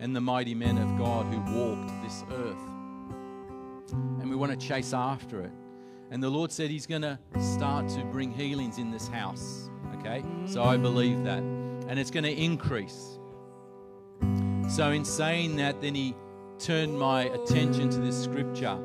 and 0.00 0.14
the 0.14 0.20
mighty 0.20 0.54
men 0.54 0.78
of 0.78 0.96
God 0.98 1.26
who 1.26 1.40
walked 1.54 1.90
this 2.02 2.24
earth. 2.32 3.92
And 4.20 4.28
we 4.28 4.36
want 4.36 4.58
to 4.58 4.66
chase 4.66 4.92
after 4.92 5.40
it. 5.40 5.52
And 6.10 6.22
the 6.22 6.30
Lord 6.30 6.52
said 6.52 6.70
He's 6.70 6.86
going 6.86 7.02
to 7.02 7.18
start 7.40 7.88
to 7.90 8.04
bring 8.04 8.30
healings 8.30 8.78
in 8.78 8.90
this 8.90 9.08
house. 9.08 9.70
Okay? 9.98 10.24
So 10.46 10.62
I 10.62 10.76
believe 10.76 11.24
that. 11.24 11.38
And 11.38 11.98
it's 11.98 12.10
going 12.10 12.24
to 12.24 12.32
increase. 12.32 13.18
So, 14.68 14.90
in 14.90 15.04
saying 15.04 15.56
that, 15.56 15.80
then 15.80 15.94
He 15.94 16.16
turned 16.58 16.98
my 16.98 17.24
attention 17.24 17.88
to 17.90 17.98
this 17.98 18.22
scripture. 18.22 18.76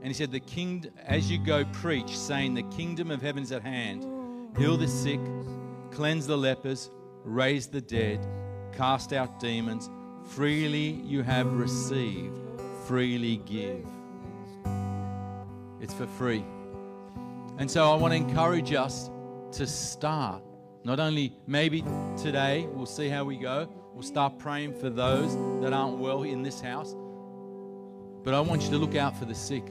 And 0.00 0.06
He 0.06 0.14
said, 0.14 0.30
The 0.30 0.40
king, 0.40 0.86
as 1.04 1.30
you 1.30 1.38
go, 1.38 1.64
preach, 1.66 2.16
saying, 2.16 2.54
The 2.54 2.62
kingdom 2.64 3.10
of 3.10 3.20
heaven 3.20 3.42
is 3.42 3.50
at 3.50 3.62
hand. 3.62 4.06
Heal 4.56 4.76
the 4.76 4.86
sick, 4.86 5.18
cleanse 5.90 6.28
the 6.28 6.38
lepers, 6.38 6.90
raise 7.24 7.66
the 7.66 7.80
dead, 7.80 8.24
cast 8.76 9.12
out 9.12 9.40
demons. 9.40 9.90
Freely 10.24 10.90
you 11.04 11.22
have 11.22 11.52
received, 11.52 12.36
freely 12.86 13.38
give. 13.38 13.86
It's 15.80 15.94
for 15.94 16.06
free. 16.06 16.44
And 17.58 17.70
so 17.70 17.92
I 17.92 17.96
want 17.96 18.12
to 18.12 18.16
encourage 18.16 18.72
us 18.72 19.10
to 19.52 19.66
start. 19.66 20.42
Not 20.82 20.98
only 20.98 21.36
maybe 21.46 21.84
today, 22.16 22.66
we'll 22.72 22.86
see 22.86 23.08
how 23.08 23.24
we 23.24 23.36
go. 23.36 23.68
We'll 23.94 24.02
start 24.02 24.38
praying 24.38 24.74
for 24.74 24.90
those 24.90 25.36
that 25.62 25.72
aren't 25.72 25.98
well 25.98 26.24
in 26.24 26.42
this 26.42 26.60
house. 26.60 26.96
But 28.24 28.34
I 28.34 28.40
want 28.40 28.62
you 28.62 28.70
to 28.70 28.78
look 28.78 28.96
out 28.96 29.16
for 29.16 29.24
the 29.24 29.34
sick. 29.34 29.64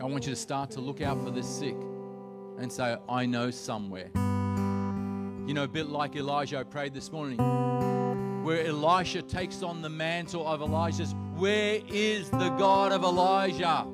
I 0.00 0.04
want 0.04 0.26
you 0.26 0.30
to 0.32 0.40
start 0.40 0.70
to 0.72 0.80
look 0.80 1.00
out 1.00 1.22
for 1.24 1.30
the 1.30 1.42
sick 1.42 1.76
and 2.58 2.70
say, 2.70 2.96
I 3.08 3.26
know 3.26 3.50
somewhere. 3.50 4.10
You 5.50 5.54
know, 5.54 5.64
a 5.64 5.66
bit 5.66 5.88
like 5.88 6.14
Elijah, 6.14 6.60
I 6.60 6.62
prayed 6.62 6.94
this 6.94 7.10
morning, 7.10 7.38
where 8.44 8.64
Elisha 8.64 9.20
takes 9.20 9.64
on 9.64 9.82
the 9.82 9.88
mantle 9.88 10.46
of 10.46 10.62
Elijah's. 10.62 11.12
Where 11.34 11.80
is 11.88 12.30
the 12.30 12.50
God 12.50 12.92
of 12.92 13.02
Elijah? 13.02 13.84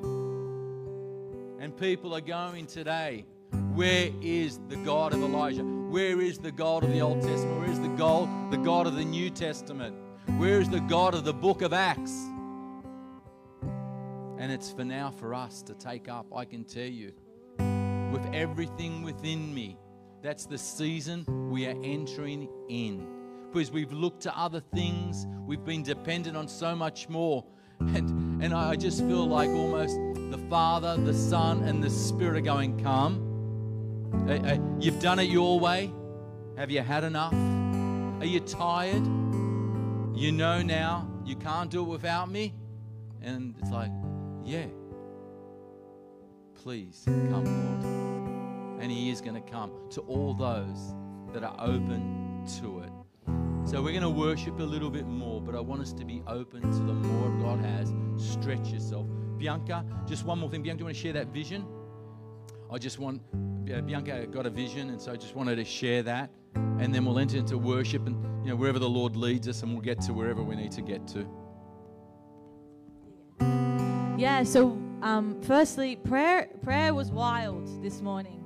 And 1.59 1.75
people 1.75 2.13
are 2.13 2.21
going 2.21 2.67
today, 2.67 3.25
where 3.73 4.11
is 4.21 4.59
the 4.69 4.75
God 4.75 5.15
of 5.15 5.23
Elijah? 5.23 5.63
Where 5.63 6.21
is 6.21 6.37
the 6.37 6.51
God 6.51 6.83
of 6.83 6.91
the 6.91 7.01
Old 7.01 7.23
Testament? 7.23 7.59
Where 7.59 7.71
is 7.71 7.79
the 7.79 7.87
God, 7.87 8.51
the 8.51 8.57
God 8.57 8.85
of 8.85 8.95
the 8.95 9.05
New 9.05 9.31
Testament? 9.31 9.95
Where 10.37 10.61
is 10.61 10.69
the 10.69 10.81
God 10.81 11.15
of 11.15 11.23
the 11.23 11.33
book 11.33 11.63
of 11.63 11.73
Acts? 11.73 12.13
And 14.37 14.51
it's 14.51 14.71
for 14.71 14.85
now 14.85 15.09
for 15.09 15.33
us 15.33 15.63
to 15.63 15.73
take 15.73 16.07
up, 16.07 16.27
I 16.35 16.45
can 16.45 16.65
tell 16.65 16.83
you, 16.83 17.13
with 18.11 18.31
everything 18.31 19.01
within 19.01 19.51
me. 19.55 19.79
That's 20.21 20.45
the 20.45 20.57
season 20.57 21.25
we 21.49 21.67
are 21.67 21.75
entering 21.83 22.49
in. 22.69 23.07
Because 23.51 23.71
we've 23.71 23.93
looked 23.93 24.21
to 24.23 24.37
other 24.37 24.61
things, 24.73 25.25
we've 25.45 25.63
been 25.63 25.83
dependent 25.83 26.35
on 26.35 26.47
so 26.47 26.75
much 26.75 27.09
more. 27.09 27.45
And, 27.79 28.43
and 28.43 28.53
I 28.55 28.75
just 28.75 29.05
feel 29.05 29.27
like 29.27 29.49
almost 29.49 29.95
the 30.31 30.39
Father, 30.49 30.97
the 30.97 31.13
Son, 31.13 31.63
and 31.63 31.83
the 31.83 31.91
Spirit 31.91 32.37
are 32.37 32.41
going, 32.41 32.81
Come. 32.81 33.23
Uh, 34.27 34.33
uh, 34.33 34.57
you've 34.79 34.99
done 34.99 35.19
it 35.19 35.29
your 35.29 35.59
way. 35.59 35.93
Have 36.57 36.71
you 36.71 36.81
had 36.81 37.03
enough? 37.03 37.33
Are 38.19 38.25
you 38.25 38.39
tired? 38.39 39.05
You 40.17 40.31
know 40.31 40.63
now 40.63 41.07
you 41.23 41.35
can't 41.35 41.69
do 41.69 41.81
it 41.81 41.87
without 41.87 42.31
me? 42.31 42.55
And 43.21 43.53
it's 43.59 43.69
like, 43.69 43.91
yeah. 44.43 44.65
Please 46.55 47.03
come, 47.05 47.43
Lord. 47.43 48.16
And 48.79 48.91
He 48.91 49.09
is 49.09 49.21
going 49.21 49.35
to 49.35 49.51
come 49.51 49.71
to 49.91 50.01
all 50.01 50.33
those 50.33 50.93
that 51.33 51.43
are 51.43 51.55
open 51.59 52.43
to 52.59 52.79
it. 52.79 52.91
So 53.67 53.81
we're 53.81 53.91
going 53.91 54.01
to 54.01 54.09
worship 54.09 54.59
a 54.59 54.63
little 54.63 54.89
bit 54.89 55.05
more, 55.05 55.41
but 55.41 55.53
I 55.53 55.59
want 55.59 55.81
us 55.81 55.91
to 55.93 56.05
be 56.05 56.23
open 56.25 56.61
to 56.61 56.77
the 56.77 56.93
more 56.93 57.29
God 57.31 57.59
has. 57.59 57.93
Stretch 58.15 58.69
yourself. 58.69 59.07
Bianca, 59.37 59.83
just 60.05 60.23
one 60.23 60.39
more 60.39 60.49
thing. 60.49 60.63
Bianca, 60.63 60.77
do 60.77 60.81
you 60.83 60.85
want 60.85 60.95
to 60.95 61.01
share 61.01 61.13
that 61.13 61.27
vision? 61.27 61.65
I 62.71 62.77
just 62.77 62.97
want, 62.97 63.21
Bianca 63.65 64.25
got 64.27 64.45
a 64.45 64.49
vision, 64.49 64.89
and 64.89 65.01
so 65.01 65.11
I 65.11 65.17
just 65.17 65.35
wanted 65.35 65.57
to 65.57 65.65
share 65.65 66.01
that. 66.03 66.29
And 66.55 66.95
then 66.95 67.03
we'll 67.03 67.19
enter 67.19 67.37
into 67.37 67.57
worship 67.57 68.07
and, 68.07 68.15
you 68.45 68.51
know, 68.51 68.55
wherever 68.55 68.79
the 68.79 68.89
Lord 68.89 69.15
leads 69.17 69.47
us, 69.47 69.63
and 69.63 69.73
we'll 69.73 69.81
get 69.81 69.99
to 70.01 70.13
wherever 70.13 70.41
we 70.41 70.55
need 70.55 70.71
to 70.71 70.81
get 70.81 71.05
to. 71.09 71.27
Yeah, 74.17 74.43
so 74.43 74.77
um, 75.01 75.41
firstly, 75.41 75.97
prayer, 75.97 76.47
prayer 76.63 76.93
was 76.93 77.11
wild 77.11 77.83
this 77.83 78.01
morning 78.01 78.36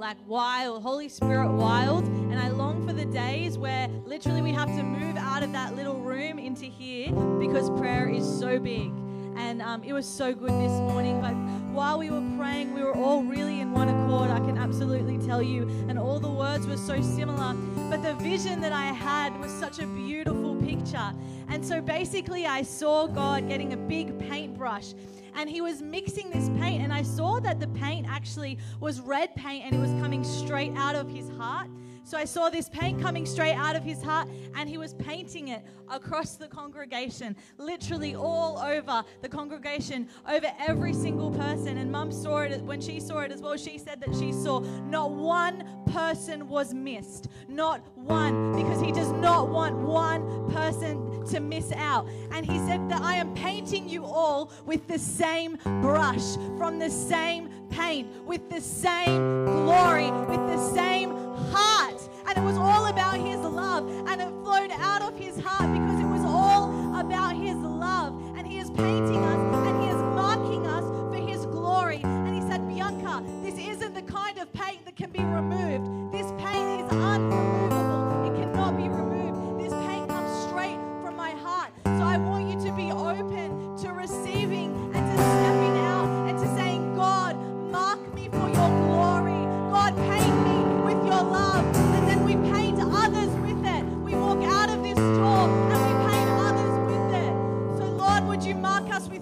like 0.00 0.16
wild, 0.26 0.82
Holy 0.82 1.10
Spirit 1.10 1.52
wild. 1.52 2.04
And 2.04 2.38
I 2.38 2.48
long 2.48 2.86
for 2.86 2.94
the 2.94 3.04
days 3.04 3.58
where 3.58 3.86
literally 4.06 4.40
we 4.40 4.50
have 4.52 4.68
to 4.68 4.82
move 4.82 5.16
out 5.18 5.42
of 5.42 5.52
that 5.52 5.76
little 5.76 6.00
room 6.00 6.38
into 6.38 6.64
here 6.64 7.12
because 7.38 7.68
prayer 7.78 8.08
is 8.08 8.24
so 8.24 8.58
big. 8.58 8.90
And 9.36 9.60
um, 9.60 9.84
it 9.84 9.92
was 9.92 10.06
so 10.06 10.34
good 10.34 10.50
this 10.50 10.72
morning. 10.72 11.20
But 11.20 11.34
while 11.74 11.98
we 11.98 12.10
were 12.10 12.24
praying, 12.38 12.72
we 12.72 12.82
were 12.82 12.96
all 12.96 13.22
really 13.22 13.60
in 13.60 13.72
one 13.72 13.88
accord, 13.88 14.30
I 14.30 14.38
can 14.40 14.56
absolutely 14.56 15.18
tell 15.18 15.42
you. 15.42 15.68
And 15.88 15.98
all 15.98 16.18
the 16.18 16.30
words 16.30 16.66
were 16.66 16.78
so 16.78 17.00
similar. 17.02 17.54
But 17.90 18.02
the 18.02 18.14
vision 18.14 18.60
that 18.62 18.72
I 18.72 18.86
had 18.86 19.38
was 19.38 19.52
such 19.52 19.80
a 19.80 19.86
beautiful 19.86 20.56
picture. 20.56 21.12
And 21.48 21.64
so 21.64 21.82
basically, 21.82 22.46
I 22.46 22.62
saw 22.62 23.06
God 23.06 23.48
getting 23.48 23.74
a 23.74 23.76
big 23.76 24.18
paintbrush 24.18 24.94
and 25.34 25.48
he 25.48 25.60
was 25.60 25.82
mixing 25.82 26.30
this 26.30 26.48
paint. 26.60 26.82
And 26.82 26.92
I 26.92 27.02
saw 27.02 27.40
that 27.40 27.60
the 27.60 27.68
paint 27.68 28.06
actually 28.08 28.58
was 28.80 29.00
red 29.00 29.34
paint 29.34 29.64
and 29.64 29.74
it 29.74 29.78
was 29.78 29.90
coming 30.02 30.24
straight 30.24 30.72
out 30.76 30.94
of 30.94 31.08
his 31.08 31.28
heart. 31.30 31.68
So 32.10 32.18
I 32.18 32.24
saw 32.24 32.50
this 32.50 32.68
paint 32.68 33.00
coming 33.00 33.24
straight 33.24 33.54
out 33.54 33.76
of 33.76 33.84
his 33.84 34.02
heart, 34.02 34.26
and 34.56 34.68
he 34.68 34.78
was 34.78 34.94
painting 34.94 35.46
it 35.46 35.62
across 35.88 36.34
the 36.34 36.48
congregation, 36.48 37.36
literally 37.56 38.16
all 38.16 38.58
over 38.58 39.04
the 39.22 39.28
congregation, 39.28 40.08
over 40.28 40.48
every 40.58 40.92
single 40.92 41.30
person. 41.30 41.78
And 41.78 41.92
mum 41.92 42.10
saw 42.10 42.38
it 42.38 42.62
when 42.62 42.80
she 42.80 42.98
saw 42.98 43.20
it 43.20 43.30
as 43.30 43.40
well. 43.40 43.56
She 43.56 43.78
said 43.78 44.00
that 44.00 44.12
she 44.18 44.32
saw 44.32 44.58
not 44.58 45.12
one 45.12 45.64
person 45.92 46.48
was 46.48 46.74
missed, 46.74 47.28
not 47.46 47.80
one, 47.94 48.56
because 48.56 48.80
he 48.80 48.90
does 48.90 49.12
not 49.12 49.48
want 49.48 49.76
one 49.76 50.50
person 50.50 51.24
to 51.26 51.38
miss 51.38 51.70
out. 51.76 52.08
And 52.32 52.44
he 52.44 52.58
said 52.66 52.90
that 52.90 53.02
I 53.02 53.14
am 53.14 53.32
painting 53.34 53.88
you 53.88 54.04
all 54.04 54.50
with 54.66 54.88
the 54.88 54.98
same 54.98 55.58
brush, 55.80 56.34
from 56.58 56.80
the 56.80 56.90
same 56.90 57.50
paint, 57.70 58.24
with 58.24 58.50
the 58.50 58.60
same 58.60 59.44
glory, 59.44 60.10
with 60.10 60.40
the 60.48 60.74
same 60.74 61.29
heart. 61.50 62.08
And 62.26 62.38
it 62.38 62.42
was 62.42 62.56
all 62.56 62.86
about 62.86 63.18
his 63.18 63.40
love. 63.40 63.88
And 64.08 64.20
it 64.20 64.28
flowed 64.42 64.70
out 64.70 65.02
of 65.02 65.18
his 65.18 65.38
heart 65.40 65.72
because 65.72 66.00
it 66.00 66.06
was 66.06 66.24
all 66.24 66.98
about 66.98 67.36
his 67.36 67.56
love. 67.56 68.14
And 68.36 68.46
he 68.46 68.58
is 68.58 68.70
painting 68.70 69.16
us 69.16 69.66
and 69.66 69.82
he 69.82 69.88
is 69.88 69.96
marking 69.96 70.66
us 70.66 70.84
for 71.12 71.16
his 71.16 71.46
glory. 71.46 72.00
And 72.02 72.34
he 72.34 72.48
said, 72.48 72.66
Bianca, 72.68 73.24
this 73.42 73.58
isn't 73.58 73.94
the 73.94 74.02
kind 74.02 74.38
of 74.38 74.52
paint 74.52 74.84
that 74.84 74.96
can 74.96 75.10
be 75.10 75.22
removed. 75.22 76.12
This 76.12 76.30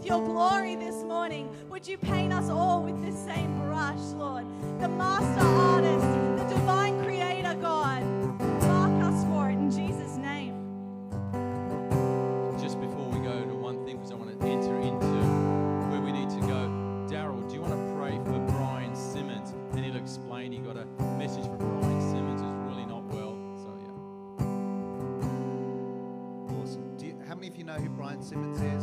your 0.09 0.25
glory 0.25 0.75
this 0.75 1.05
morning? 1.05 1.51
Would 1.69 1.87
you 1.87 1.99
paint 1.99 2.33
us 2.33 2.49
all 2.49 2.83
with 2.83 3.05
the 3.05 3.13
same 3.13 3.59
brush, 3.59 4.01
Lord? 4.17 4.47
The 4.81 4.89
master 4.89 5.45
artist, 5.45 6.07
the 6.39 6.45
divine 6.49 6.99
creator, 7.05 7.55
God. 7.61 8.03
Mark 8.63 9.05
us 9.05 9.25
for 9.25 9.51
it 9.51 9.57
in 9.57 9.71
Jesus' 9.71 10.17
name. 10.17 10.55
Just 12.59 12.81
before 12.81 13.07
we 13.11 13.19
go 13.19 13.45
to 13.45 13.55
one 13.55 13.85
thing, 13.85 13.99
because 13.99 14.11
I 14.11 14.15
want 14.15 14.31
to 14.41 14.47
enter 14.47 14.81
into 14.81 15.07
where 15.91 16.01
we 16.01 16.11
need 16.11 16.31
to 16.31 16.41
go. 16.47 16.71
Daryl, 17.07 17.47
do 17.47 17.57
you 17.57 17.61
want 17.61 17.75
to 17.75 17.95
pray 17.95 18.17
for 18.25 18.39
Brian 18.53 18.97
Simmons? 18.97 19.53
And 19.73 19.85
he'll 19.85 19.97
explain. 19.97 20.53
He 20.53 20.59
got 20.59 20.79
a 20.79 20.87
message 21.19 21.45
from 21.45 21.59
Brian 21.59 22.01
Simmons 22.01 22.41
who's 22.41 22.57
really 22.67 22.87
not 22.87 23.05
well. 23.13 23.37
So 23.61 23.77
yeah. 23.85 23.93
Awesome. 26.63 26.97
You, 26.99 27.15
how 27.29 27.35
many 27.35 27.49
of 27.49 27.57
you 27.57 27.65
know 27.65 27.75
who 27.75 27.91
Brian 27.91 28.23
Simmons 28.23 28.59
is? 28.63 28.78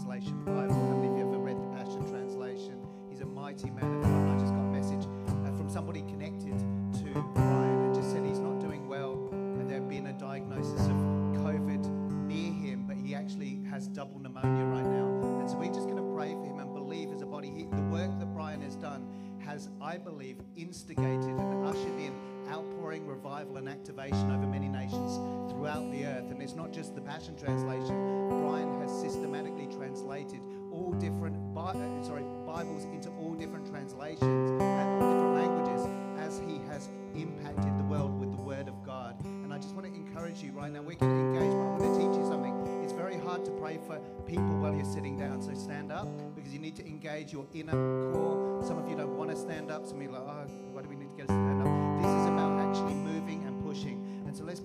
Translation 0.00 0.44
Bible. 0.44 0.72
How 0.72 0.96
many 0.96 1.08
of 1.08 1.18
you 1.18 1.28
ever 1.28 1.38
read 1.38 1.60
the 1.60 1.76
Passion 1.76 2.08
Translation? 2.08 2.80
He's 3.10 3.20
a 3.20 3.26
mighty 3.26 3.68
man 3.68 3.96
of 3.96 4.02
God. 4.02 4.34
I 4.34 4.40
just 4.40 4.54
got 4.54 4.62
a 4.62 4.72
message 4.72 5.04
uh, 5.04 5.54
from 5.58 5.68
somebody 5.68 6.00
connected 6.00 6.58
to 6.58 7.22
Brian 7.34 7.82
and 7.82 7.94
just 7.94 8.10
said 8.10 8.24
he's 8.24 8.38
not 8.38 8.60
doing 8.60 8.88
well, 8.88 9.28
and 9.30 9.68
there 9.68 9.78
had 9.78 9.90
been 9.90 10.06
a 10.06 10.14
diagnosis 10.14 10.80
of 10.86 10.96
COVID 11.44 11.84
near 12.26 12.50
him, 12.50 12.86
but 12.86 12.96
he 12.96 13.14
actually 13.14 13.62
has 13.68 13.88
double 13.88 14.18
pneumonia 14.18 14.64
right 14.64 14.86
now. 14.86 15.06
And 15.38 15.50
so 15.50 15.58
we're 15.58 15.66
just 15.66 15.86
going 15.86 15.96
to 15.96 16.14
pray 16.14 16.32
for 16.32 16.46
him 16.46 16.60
and 16.60 16.72
believe 16.72 17.12
as 17.12 17.20
a 17.20 17.26
body. 17.26 17.52
He, 17.54 17.64
the 17.64 17.82
work 17.82 18.18
that 18.20 18.32
Brian 18.32 18.62
has 18.62 18.76
done 18.76 19.06
has, 19.44 19.68
I 19.82 19.98
believe, 19.98 20.38
instigated 20.56 21.36
and 21.36 21.66
ushered 21.66 22.00
in 22.00 22.14
outpouring 22.50 23.06
revival 23.06 23.56
and 23.56 23.68
activation 23.68 24.30
over 24.30 24.46
many 24.46 24.68
nations 24.68 25.16
throughout 25.50 25.90
the 25.92 26.04
earth. 26.04 26.30
And 26.30 26.42
it's 26.42 26.54
not 26.54 26.72
just 26.72 26.94
the 26.94 27.00
Passion 27.00 27.36
Translation. 27.36 28.28
Brian 28.28 28.80
has 28.80 28.90
systematically 29.00 29.68
translated 29.76 30.40
all 30.72 30.92
different 30.92 31.36
Bi- 31.54 31.72
uh, 31.72 32.02
sorry 32.02 32.24
Bibles 32.46 32.84
into 32.84 33.10
all 33.20 33.34
different 33.34 33.68
translations 33.68 34.22
and 34.22 34.60
all 34.60 34.98
different 34.98 35.34
languages 35.34 35.86
as 36.18 36.40
he 36.46 36.60
has 36.68 36.88
impacted 37.14 37.76
the 37.78 37.84
world 37.84 38.18
with 38.18 38.30
the 38.30 38.42
Word 38.42 38.68
of 38.68 38.82
God. 38.84 39.16
And 39.24 39.52
I 39.52 39.58
just 39.58 39.74
want 39.74 39.86
to 39.86 39.94
encourage 39.94 40.42
you 40.42 40.52
right 40.52 40.72
now. 40.72 40.82
We're 40.82 40.94
going 40.94 41.12
to 41.12 41.40
engage, 41.40 41.52
but 41.52 41.60
I 41.60 41.70
want 41.70 41.82
to 41.82 41.98
teach 41.98 42.18
you 42.18 42.26
something. 42.26 42.82
It's 42.84 42.92
very 42.92 43.16
hard 43.16 43.44
to 43.44 43.50
pray 43.52 43.78
for 43.86 43.98
people 44.26 44.58
while 44.58 44.74
you're 44.74 44.84
sitting 44.84 45.16
down. 45.16 45.42
So 45.42 45.54
stand 45.54 45.90
up 45.90 46.08
because 46.34 46.52
you 46.52 46.58
need 46.58 46.76
to 46.76 46.86
engage 46.86 47.32
your 47.32 47.46
inner 47.52 47.72
core. 48.12 48.62
Some 48.64 48.78
of 48.78 48.88
you 48.88 48.96
don't 48.96 49.16
want 49.16 49.30
to 49.30 49.36
stand 49.36 49.70
up. 49.70 49.86
Some 49.86 49.96
of 49.96 50.02
you 50.02 50.08
are 50.10 50.20
like, 50.22 50.22
oh, 50.22 50.50
why 50.72 50.82
do 50.82 50.88
we 50.88 50.96
need 50.96 51.10
to 51.10 51.16
get 51.16 51.28
to 51.28 51.32
stand 51.32 51.62
up? 51.62 51.89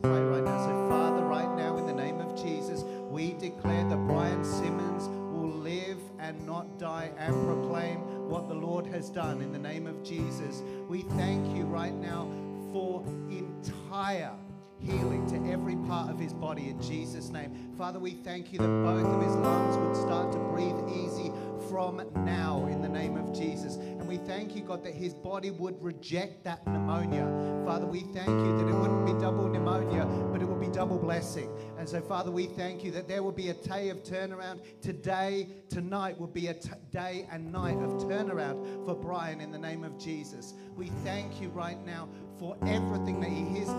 Pray 0.05 0.23
right 0.23 0.43
now. 0.43 0.65
So, 0.65 0.89
Father, 0.89 1.23
right 1.23 1.55
now, 1.55 1.77
in 1.77 1.85
the 1.87 1.93
name 1.93 2.19
of 2.19 2.35
Jesus, 2.35 2.83
we 3.09 3.33
declare 3.33 3.87
that 3.89 3.97
Brian 4.07 4.43
Simmons 4.43 5.07
will 5.07 5.49
live 5.49 5.99
and 6.19 6.45
not 6.45 6.77
die 6.77 7.11
and 7.17 7.33
proclaim 7.45 7.99
what 8.29 8.47
the 8.47 8.55
Lord 8.55 8.85
has 8.87 9.09
done 9.09 9.41
in 9.41 9.51
the 9.51 9.59
name 9.59 9.87
of 9.87 10.03
Jesus. 10.03 10.61
We 10.87 11.01
thank 11.01 11.55
you 11.55 11.65
right 11.65 11.93
now 11.93 12.29
for 12.71 13.03
entire 13.29 14.33
healing 14.79 15.25
to 15.27 15.51
every 15.51 15.75
part 15.87 16.09
of 16.09 16.19
his 16.19 16.33
body 16.33 16.69
in 16.69 16.81
Jesus' 16.81 17.29
name. 17.29 17.73
Father, 17.77 17.99
we 17.99 18.11
thank 18.11 18.51
you 18.53 18.59
that 18.59 18.67
both 18.67 19.05
of 19.05 19.21
his 19.23 19.35
lungs 19.35 19.77
would 19.77 19.95
start 19.95 20.31
to 20.31 20.37
breathe 20.37 20.75
easy 20.89 21.31
from 21.69 22.01
now 22.25 22.65
in 22.69 22.81
the 22.81 22.89
name 22.89 23.17
of 23.17 23.33
Jesus. 23.33 23.77
And 24.05 24.19
we 24.19 24.23
thank 24.27 24.55
you, 24.55 24.61
God, 24.61 24.83
that 24.83 24.93
his 24.93 25.15
body 25.15 25.49
would 25.49 25.81
reject 25.81 26.43
that 26.43 26.63
pneumonia. 26.67 27.25
Father, 27.65 27.87
we 27.87 28.01
thank 28.01 28.27
you 28.27 28.55
that 28.55 28.67
it 28.67 28.75
wouldn't 28.75 29.03
be 29.03 29.13
double 29.13 29.47
pneumonia, 29.47 30.05
but 30.31 30.43
it 30.43 30.45
would 30.45 30.59
be 30.61 30.67
double 30.67 30.99
blessing. 30.99 31.49
And 31.79 31.89
so, 31.89 32.01
Father, 32.01 32.29
we 32.29 32.45
thank 32.45 32.83
you 32.83 32.91
that 32.91 33.07
there 33.07 33.23
will 33.23 33.31
be 33.31 33.49
a 33.49 33.55
day 33.55 33.89
of 33.89 34.03
turnaround. 34.03 34.59
Today, 34.79 35.47
tonight 35.69 36.19
will 36.19 36.27
be 36.27 36.49
a 36.49 36.53
t- 36.53 36.69
day 36.91 37.27
and 37.31 37.51
night 37.51 37.77
of 37.77 37.93
turnaround 38.03 38.85
for 38.85 38.93
Brian 38.93 39.41
in 39.41 39.51
the 39.51 39.57
name 39.57 39.83
of 39.83 39.97
Jesus. 39.97 40.53
We 40.75 40.89
thank 41.03 41.41
you 41.41 41.49
right 41.49 41.83
now 41.83 42.07
for 42.37 42.55
everything 42.67 43.19
that 43.21 43.31
he, 43.31 43.57
is, 43.57 43.69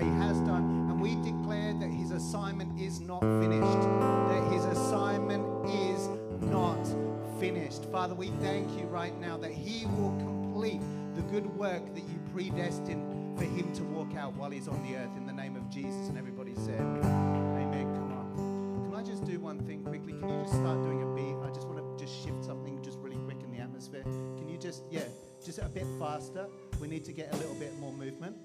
he 0.00 0.08
has 0.16 0.40
done. 0.46 0.88
And 0.88 0.98
we 0.98 1.16
declare 1.16 1.74
that 1.74 1.90
his 1.90 2.10
assignment 2.10 2.80
is 2.80 3.00
not 3.00 3.20
finished, 3.20 3.82
that 4.30 4.50
his 4.50 4.64
assignment 4.64 5.68
is 5.68 6.08
not 6.40 7.13
finished. 7.44 7.84
Father, 7.92 8.14
we 8.14 8.28
thank 8.40 8.66
you 8.78 8.86
right 8.86 9.14
now 9.20 9.36
that 9.36 9.50
he 9.50 9.84
will 9.84 10.16
complete 10.16 10.80
the 11.14 11.20
good 11.30 11.44
work 11.58 11.94
that 11.94 12.00
you 12.00 12.18
predestined 12.32 13.38
for 13.38 13.44
him 13.44 13.70
to 13.74 13.82
walk 13.82 14.16
out 14.16 14.32
while 14.32 14.48
he's 14.48 14.66
on 14.66 14.82
the 14.82 14.96
earth 14.96 15.14
in 15.18 15.26
the 15.26 15.32
name 15.32 15.54
of 15.54 15.68
Jesus. 15.68 16.08
And 16.08 16.16
everybody 16.16 16.54
said, 16.54 16.80
Amen. 16.80 17.84
Come 17.94 18.12
on. 18.14 18.88
Can 18.90 18.98
I 18.98 19.02
just 19.02 19.26
do 19.26 19.38
one 19.40 19.58
thing 19.66 19.84
quickly? 19.84 20.14
Can 20.14 20.26
you 20.26 20.42
just 20.42 20.54
start 20.54 20.82
doing 20.84 21.02
a 21.02 21.14
beat? 21.14 21.36
I 21.46 21.52
just 21.52 21.68
want 21.68 21.80
to 21.84 22.02
just 22.02 22.24
shift 22.24 22.42
something 22.42 22.82
just 22.82 22.98
really 23.00 23.18
quick 23.18 23.42
in 23.42 23.50
the 23.54 23.62
atmosphere. 23.62 24.04
Can 24.04 24.48
you 24.48 24.56
just, 24.56 24.84
yeah, 24.90 25.02
just 25.44 25.58
a 25.58 25.68
bit 25.68 25.84
faster? 25.98 26.46
We 26.80 26.88
need 26.88 27.04
to 27.04 27.12
get 27.12 27.30
a 27.34 27.36
little 27.36 27.56
bit 27.56 27.78
more 27.78 27.92
movement. 27.92 28.36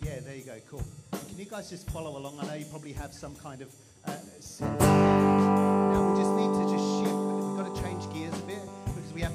Yeah, 0.00 0.20
there 0.20 0.36
you 0.36 0.44
go. 0.44 0.54
Cool. 0.70 0.84
Can 1.10 1.38
you 1.38 1.44
guys 1.44 1.68
just 1.68 1.90
follow 1.90 2.16
along? 2.16 2.38
I 2.40 2.46
know 2.46 2.54
you 2.54 2.66
probably 2.66 2.92
have 2.92 3.12
some 3.12 3.34
kind 3.34 3.62
of 3.62 3.74
uh, 4.06 4.12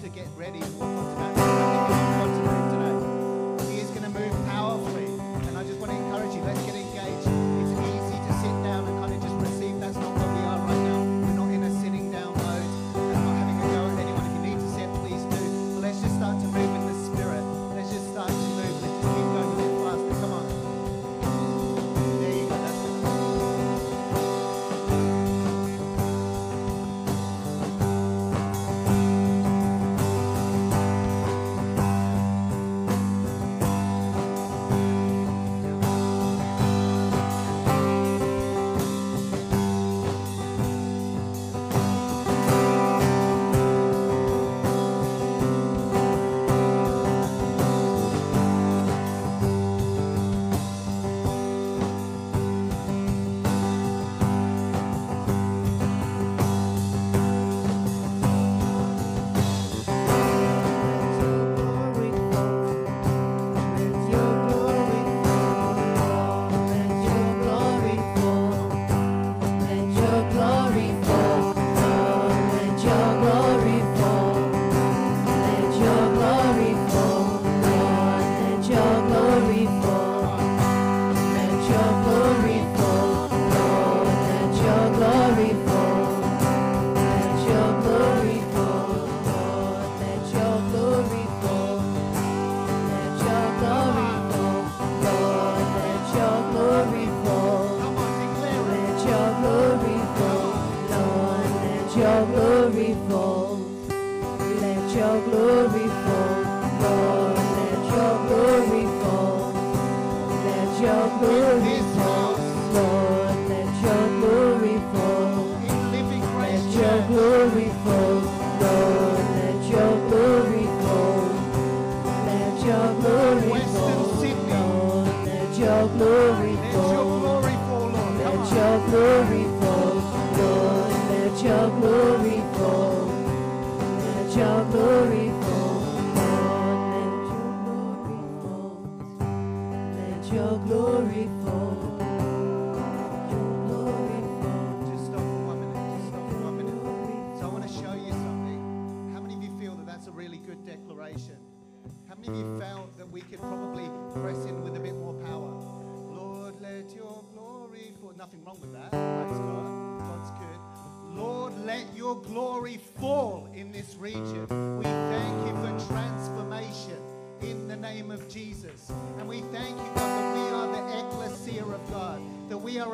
to 0.06 0.12
get 0.12 0.28
ready 0.38 1.25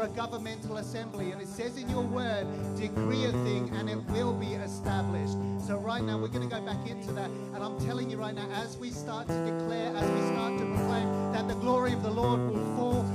a 0.01 0.09
governmental 0.09 0.77
assembly. 0.77 1.31
And 1.31 1.41
it 1.41 1.47
says 1.47 1.77
in 1.77 1.89
your 1.89 2.03
word, 2.03 2.47
decree 2.75 3.25
a 3.25 3.31
thing 3.43 3.69
and 3.75 3.89
it 3.89 3.97
will 4.11 4.33
be 4.33 4.53
established. 4.53 5.37
So 5.65 5.77
right 5.77 6.03
now, 6.03 6.17
we're 6.17 6.27
going 6.27 6.47
to 6.47 6.53
go 6.53 6.61
back 6.61 6.89
into 6.89 7.11
that. 7.13 7.29
And 7.29 7.63
I'm 7.63 7.79
telling 7.85 8.09
you 8.09 8.17
right 8.17 8.33
now, 8.33 8.47
as 8.53 8.77
we 8.77 8.89
start 8.89 9.27
to 9.27 9.45
declare, 9.45 9.95
as 9.95 10.09
we 10.09 10.21
start 10.33 10.57
to 10.57 10.65
proclaim 10.65 11.33
that 11.33 11.47
the 11.47 11.55
glory 11.55 11.93
of 11.93 12.03
the 12.03 12.09
Lord 12.09 12.39
will 12.39 12.75
fall, 12.75 13.05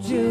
would 0.00 0.08
you 0.08 0.29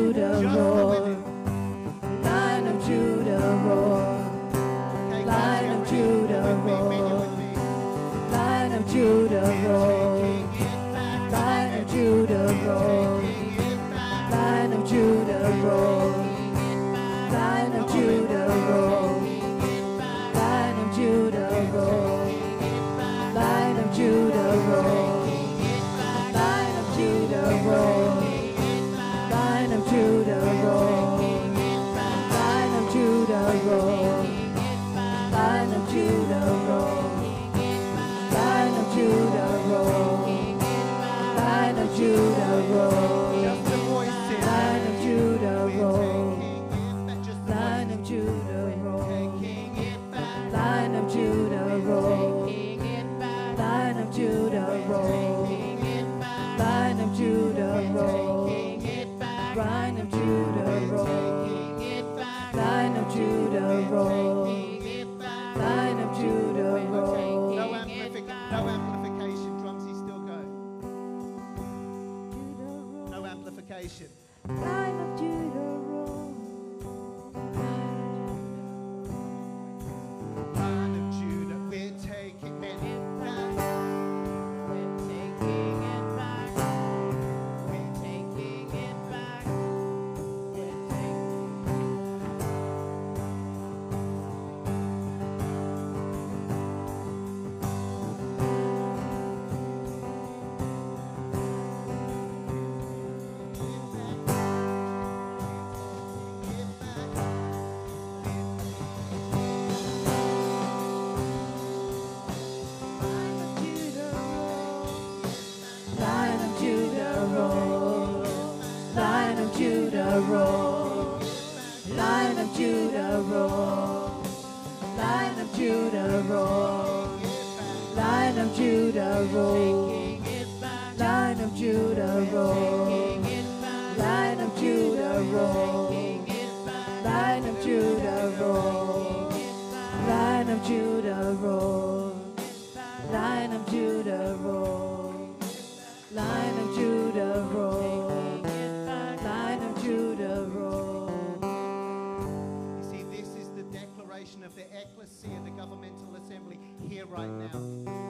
right 157.10 157.30
now. 157.30 157.60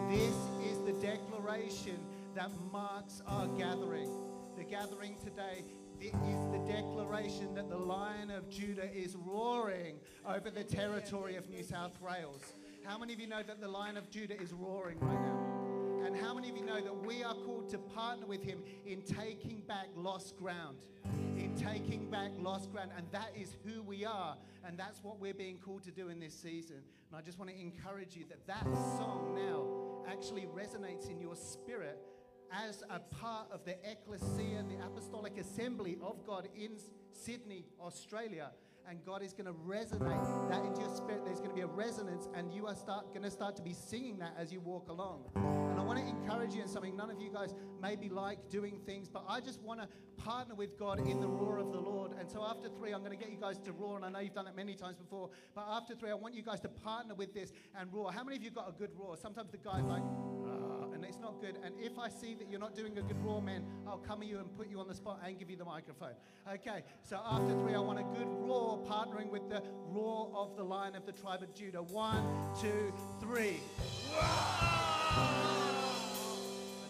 This 0.09 0.35
is 0.69 0.79
the 0.85 0.93
declaration 1.01 1.99
that 2.35 2.51
marks 2.71 3.21
our 3.27 3.47
gathering. 3.47 4.09
The 4.57 4.63
gathering 4.63 5.15
today 5.23 5.63
it 6.01 6.13
is 6.29 6.45
the 6.51 6.59
declaration 6.71 7.53
that 7.55 7.69
the 7.69 7.77
Lion 7.77 8.31
of 8.31 8.49
Judah 8.49 8.89
is 8.93 9.17
roaring 9.17 9.99
over 10.25 10.49
the 10.49 10.63
territory 10.63 11.35
of 11.35 11.49
New 11.49 11.61
South 11.61 11.99
Wales. 12.01 12.53
How 12.85 12.97
many 12.97 13.11
of 13.11 13.19
you 13.19 13.27
know 13.27 13.43
that 13.43 13.59
the 13.59 13.67
Lion 13.67 13.97
of 13.97 14.09
Judah 14.09 14.39
is 14.39 14.53
roaring 14.53 14.97
right 15.01 15.21
now? 15.21 16.05
And 16.05 16.15
how 16.15 16.33
many 16.33 16.49
of 16.49 16.55
you 16.55 16.65
know 16.65 16.79
that 16.79 17.05
we 17.05 17.21
are 17.21 17.33
called 17.33 17.69
to 17.71 17.77
partner 17.77 18.25
with 18.25 18.41
him 18.41 18.63
in 18.85 19.01
taking 19.01 19.59
back 19.67 19.87
lost 19.93 20.37
ground? 20.37 20.77
In 21.49 21.63
taking 21.63 22.09
back 22.09 22.31
lost 22.39 22.71
ground. 22.71 22.91
And 22.97 23.05
that 23.11 23.31
is 23.39 23.55
who 23.65 23.81
we 23.81 24.05
are. 24.05 24.35
And 24.65 24.77
that's 24.77 25.03
what 25.03 25.19
we're 25.19 25.33
being 25.33 25.57
called 25.57 25.83
to 25.83 25.91
do 25.91 26.09
in 26.09 26.19
this 26.19 26.33
season. 26.33 26.77
And 27.09 27.17
I 27.17 27.21
just 27.21 27.39
want 27.39 27.51
to 27.51 27.59
encourage 27.59 28.15
you 28.15 28.25
that 28.29 28.45
that 28.47 28.65
song 28.97 29.33
now 29.35 30.11
actually 30.11 30.47
resonates 30.55 31.09
in 31.09 31.19
your 31.19 31.35
spirit 31.35 31.99
as 32.51 32.83
a 32.89 32.99
part 32.99 33.47
of 33.51 33.63
the 33.63 33.75
ecclesia, 33.89 34.63
the 34.67 34.83
apostolic 34.85 35.37
assembly 35.37 35.97
of 36.01 36.25
God 36.25 36.49
in 36.55 36.71
Sydney, 37.11 37.65
Australia. 37.79 38.51
And 38.89 39.05
God 39.05 39.21
is 39.21 39.33
going 39.33 39.45
to 39.45 39.53
resonate 39.53 40.49
that 40.49 40.65
into 40.65 40.81
your 40.81 40.89
spirit. 40.95 41.21
There's 41.23 41.37
going 41.37 41.51
to 41.51 41.55
be 41.55 41.61
a 41.61 41.67
resonance, 41.67 42.27
and 42.33 42.51
you 42.51 42.65
are 42.65 42.73
start, 42.73 43.13
going 43.13 43.21
to 43.21 43.29
start 43.29 43.55
to 43.57 43.61
be 43.61 43.71
singing 43.71 44.17
that 44.17 44.33
as 44.35 44.51
you 44.51 44.61
walk 44.61 44.89
along. 44.89 45.25
And 45.35 45.79
I 45.79 45.83
want 45.83 45.99
to 45.99 46.07
encourage 46.07 46.55
you 46.55 46.63
in 46.63 46.67
something. 46.67 46.97
None 46.97 47.11
of 47.11 47.21
you 47.21 47.29
guys 47.31 47.53
maybe 47.79 48.09
like 48.09 48.49
doing 48.49 48.79
things, 48.87 49.07
but 49.07 49.23
I 49.29 49.41
just 49.41 49.61
want 49.61 49.79
to 49.79 49.87
partner 50.17 50.55
with 50.55 50.79
God 50.79 51.07
in 51.07 51.19
the 51.19 51.27
roar 51.27 51.59
of 51.59 51.71
the 51.71 51.79
Lord. 51.79 52.13
And 52.19 52.27
so 52.27 52.43
after 52.43 52.67
three, 52.67 52.91
I'm 52.91 53.01
going 53.01 53.15
to 53.15 53.23
get 53.23 53.31
you 53.31 53.37
guys 53.39 53.59
to 53.59 53.73
roar. 53.73 53.97
And 53.97 54.05
I 54.05 54.09
know 54.09 54.19
you've 54.21 54.33
done 54.33 54.47
it 54.47 54.55
many 54.55 54.73
times 54.73 54.97
before, 54.97 55.29
but 55.53 55.65
after 55.69 55.93
three, 55.93 56.09
I 56.09 56.15
want 56.15 56.33
you 56.33 56.41
guys 56.41 56.59
to 56.61 56.69
partner 56.69 57.13
with 57.13 57.31
this 57.31 57.53
and 57.79 57.93
roar. 57.93 58.11
How 58.11 58.23
many 58.23 58.37
of 58.37 58.43
you 58.43 58.49
got 58.49 58.69
a 58.69 58.71
good 58.71 58.89
roar? 58.97 59.17
Sometimes 59.17 59.51
the 59.51 59.57
guy's 59.57 59.83
like, 59.83 60.01
and 60.99 61.07
it's 61.07 61.19
not 61.21 61.39
good. 61.39 61.55
And 61.63 61.73
if 61.79 61.97
I 61.97 62.09
see 62.09 62.35
that 62.35 62.49
you're 62.51 62.59
not 62.59 62.75
doing 62.75 62.97
a 62.97 63.01
good 63.01 63.23
roar, 63.23 63.41
man, 63.41 63.63
I'll 63.87 63.99
come 63.99 64.21
at 64.21 64.27
you 64.27 64.37
and 64.39 64.53
put 64.57 64.69
you 64.69 64.79
on 64.81 64.87
the 64.89 64.93
spot 64.93 65.21
and 65.25 65.39
give 65.39 65.49
you 65.49 65.55
the 65.55 65.63
microphone. 65.63 66.13
Okay, 66.51 66.83
so 67.03 67.21
after 67.25 67.53
three, 67.53 67.73
I 67.73 67.79
want 67.79 67.99
a 67.99 68.03
good 68.03 68.27
roar 68.27 68.77
partnering 68.85 69.29
with 69.29 69.47
the 69.49 69.63
roar 69.87 70.29
of 70.35 70.57
the 70.57 70.63
lion 70.63 70.95
of 70.95 71.05
the 71.05 71.13
tribe 71.13 71.41
of 71.41 71.53
Judah. 71.53 71.81
One, 71.83 72.25
two, 72.59 72.91
three. 73.21 73.61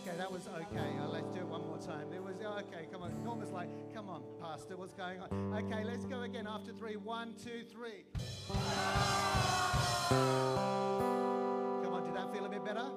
Okay, 0.02 0.18
that 0.18 0.32
was 0.32 0.48
okay. 0.48 0.98
Uh, 1.00 1.08
let's 1.10 1.30
do 1.30 1.42
it 1.42 1.46
one 1.46 1.68
more 1.68 1.78
time. 1.78 2.12
It 2.12 2.24
was 2.24 2.38
okay. 2.38 2.88
Come 2.92 3.04
on. 3.04 3.24
Norma's 3.24 3.52
like, 3.52 3.70
come 3.94 4.10
on, 4.10 4.24
Pastor, 4.42 4.76
what's 4.76 4.94
going 4.94 5.20
on? 5.20 5.54
Okay, 5.66 5.84
let's 5.84 6.06
go 6.06 6.22
again 6.22 6.48
after 6.48 6.72
three. 6.72 6.96
One, 6.96 7.36
two, 7.44 7.64
three. 7.72 8.06
Come 11.84 11.94
on, 11.94 12.04
did 12.06 12.16
that 12.16 12.34
feel 12.34 12.46
a 12.46 12.50
bit 12.50 12.66
better? 12.66 12.90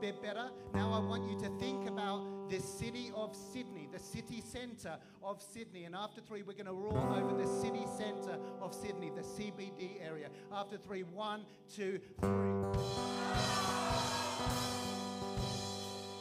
Bit 0.00 0.22
better? 0.22 0.50
Now 0.74 0.92
I 0.92 1.00
want 1.00 1.28
you 1.28 1.36
to 1.40 1.48
think 1.58 1.88
about 1.88 2.48
the 2.48 2.60
city 2.60 3.10
of 3.16 3.34
Sydney, 3.34 3.88
the 3.92 3.98
city 3.98 4.40
centre 4.40 4.96
of 5.24 5.42
Sydney. 5.42 5.84
And 5.84 5.94
after 5.96 6.20
three, 6.20 6.42
we're 6.42 6.52
going 6.52 6.66
to 6.66 6.72
roar 6.72 6.96
over 7.16 7.36
the 7.36 7.48
city 7.60 7.84
centre 7.96 8.38
of 8.60 8.72
Sydney, 8.72 9.10
the 9.10 9.22
CBD 9.22 10.00
area. 10.00 10.28
After 10.52 10.76
three, 10.76 11.02
one, 11.02 11.40
two, 11.74 11.98
three. 12.20 12.28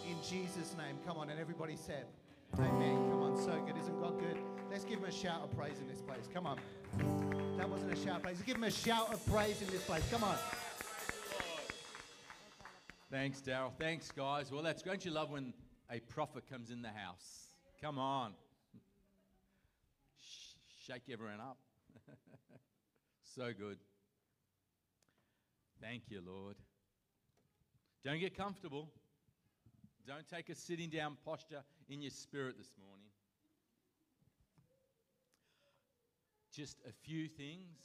In 0.10 0.18
Jesus' 0.28 0.76
name. 0.76 0.98
Come 1.06 1.18
on, 1.18 1.30
and 1.30 1.40
everybody 1.40 1.76
said, 1.76 2.06
Amen. 2.58 2.96
Come 3.12 3.22
on, 3.22 3.38
so 3.38 3.62
good. 3.64 3.78
Isn't 3.78 4.02
God 4.02 4.20
good? 4.20 4.38
Let's 4.72 4.86
give 4.86 5.00
him 5.00 5.06
a 5.06 5.12
shout 5.12 5.42
of 5.44 5.56
praise 5.56 5.80
in 5.80 5.88
this 5.88 6.02
place. 6.02 6.28
Come 6.34 6.48
on. 6.48 6.58
That 7.58 7.70
wasn't 7.70 7.94
a 7.94 7.96
shout 7.96 8.18
of 8.18 8.24
praise. 8.24 8.42
Give 8.42 8.56
him 8.56 8.64
a 8.64 8.72
shout 8.72 9.14
of 9.14 9.24
praise 9.28 9.62
in 9.62 9.68
this 9.70 9.84
place. 9.84 10.04
Come 10.10 10.24
on. 10.24 10.36
Thanks, 13.10 13.42
Daryl. 13.42 13.72
Thanks, 13.80 14.12
guys. 14.12 14.52
Well, 14.52 14.62
that's 14.62 14.82
don't 14.82 15.04
you 15.06 15.12
love 15.12 15.30
when 15.32 15.54
a 15.90 16.00
prophet 16.02 16.44
comes 16.50 16.72
in 16.72 16.82
the 16.82 16.90
house? 16.90 17.48
Come 17.82 17.98
on. 17.98 18.34
Shake 20.86 21.04
everyone 21.10 21.40
up. 21.40 21.58
so 23.24 23.54
good. 23.58 23.78
Thank 25.82 26.04
you, 26.10 26.22
Lord. 26.26 26.56
Don't 28.04 28.20
get 28.20 28.36
comfortable. 28.36 28.90
Don't 30.06 30.28
take 30.28 30.50
a 30.50 30.56
sitting 30.56 30.90
down 30.90 31.16
posture 31.24 31.64
in 31.90 32.02
your 32.02 32.12
spirit 32.12 32.58
this 32.58 32.72
morning. 32.78 33.08
Just 36.54 36.78
a 36.88 36.92
few 37.06 37.28
things. 37.30 37.78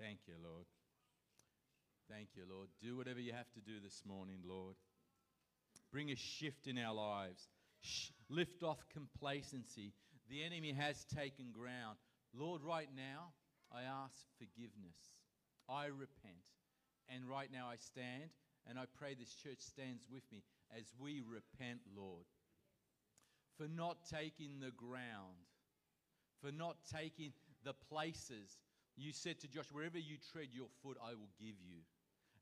Thank 0.00 0.20
you, 0.26 0.34
Lord. 0.42 0.64
Thank 2.10 2.28
you, 2.34 2.44
Lord. 2.48 2.68
Do 2.80 2.96
whatever 2.96 3.20
you 3.20 3.32
have 3.34 3.50
to 3.52 3.60
do 3.60 3.80
this 3.84 4.02
morning, 4.06 4.38
Lord. 4.48 4.76
Bring 5.92 6.10
a 6.10 6.16
shift 6.16 6.66
in 6.66 6.78
our 6.78 6.94
lives. 6.94 7.48
Lift 8.30 8.62
off 8.62 8.78
complacency. 8.92 9.92
The 10.30 10.42
enemy 10.42 10.72
has 10.72 11.04
taken 11.04 11.52
ground. 11.52 11.98
Lord, 12.34 12.62
right 12.62 12.88
now, 12.96 13.32
I 13.70 13.82
ask 13.82 14.16
forgiveness. 14.38 14.96
I 15.68 15.86
repent. 15.86 16.48
And 17.08 17.28
right 17.28 17.50
now, 17.52 17.68
I 17.70 17.76
stand 17.76 18.30
and 18.66 18.78
I 18.78 18.84
pray 18.98 19.14
this 19.14 19.34
church 19.34 19.60
stands 19.60 20.04
with 20.10 20.22
me 20.32 20.42
as 20.76 20.84
we 20.98 21.20
repent, 21.20 21.80
Lord, 21.96 22.24
for 23.56 23.68
not 23.68 23.98
taking 24.10 24.60
the 24.60 24.72
ground, 24.72 25.44
for 26.42 26.52
not 26.52 26.76
taking 26.92 27.32
the 27.64 27.74
places. 27.90 28.60
You 28.96 29.12
said 29.12 29.40
to 29.40 29.48
Josh, 29.48 29.68
wherever 29.72 29.98
you 29.98 30.16
tread 30.32 30.48
your 30.52 30.68
foot, 30.82 30.96
I 31.02 31.10
will 31.10 31.30
give 31.38 31.56
you. 31.64 31.80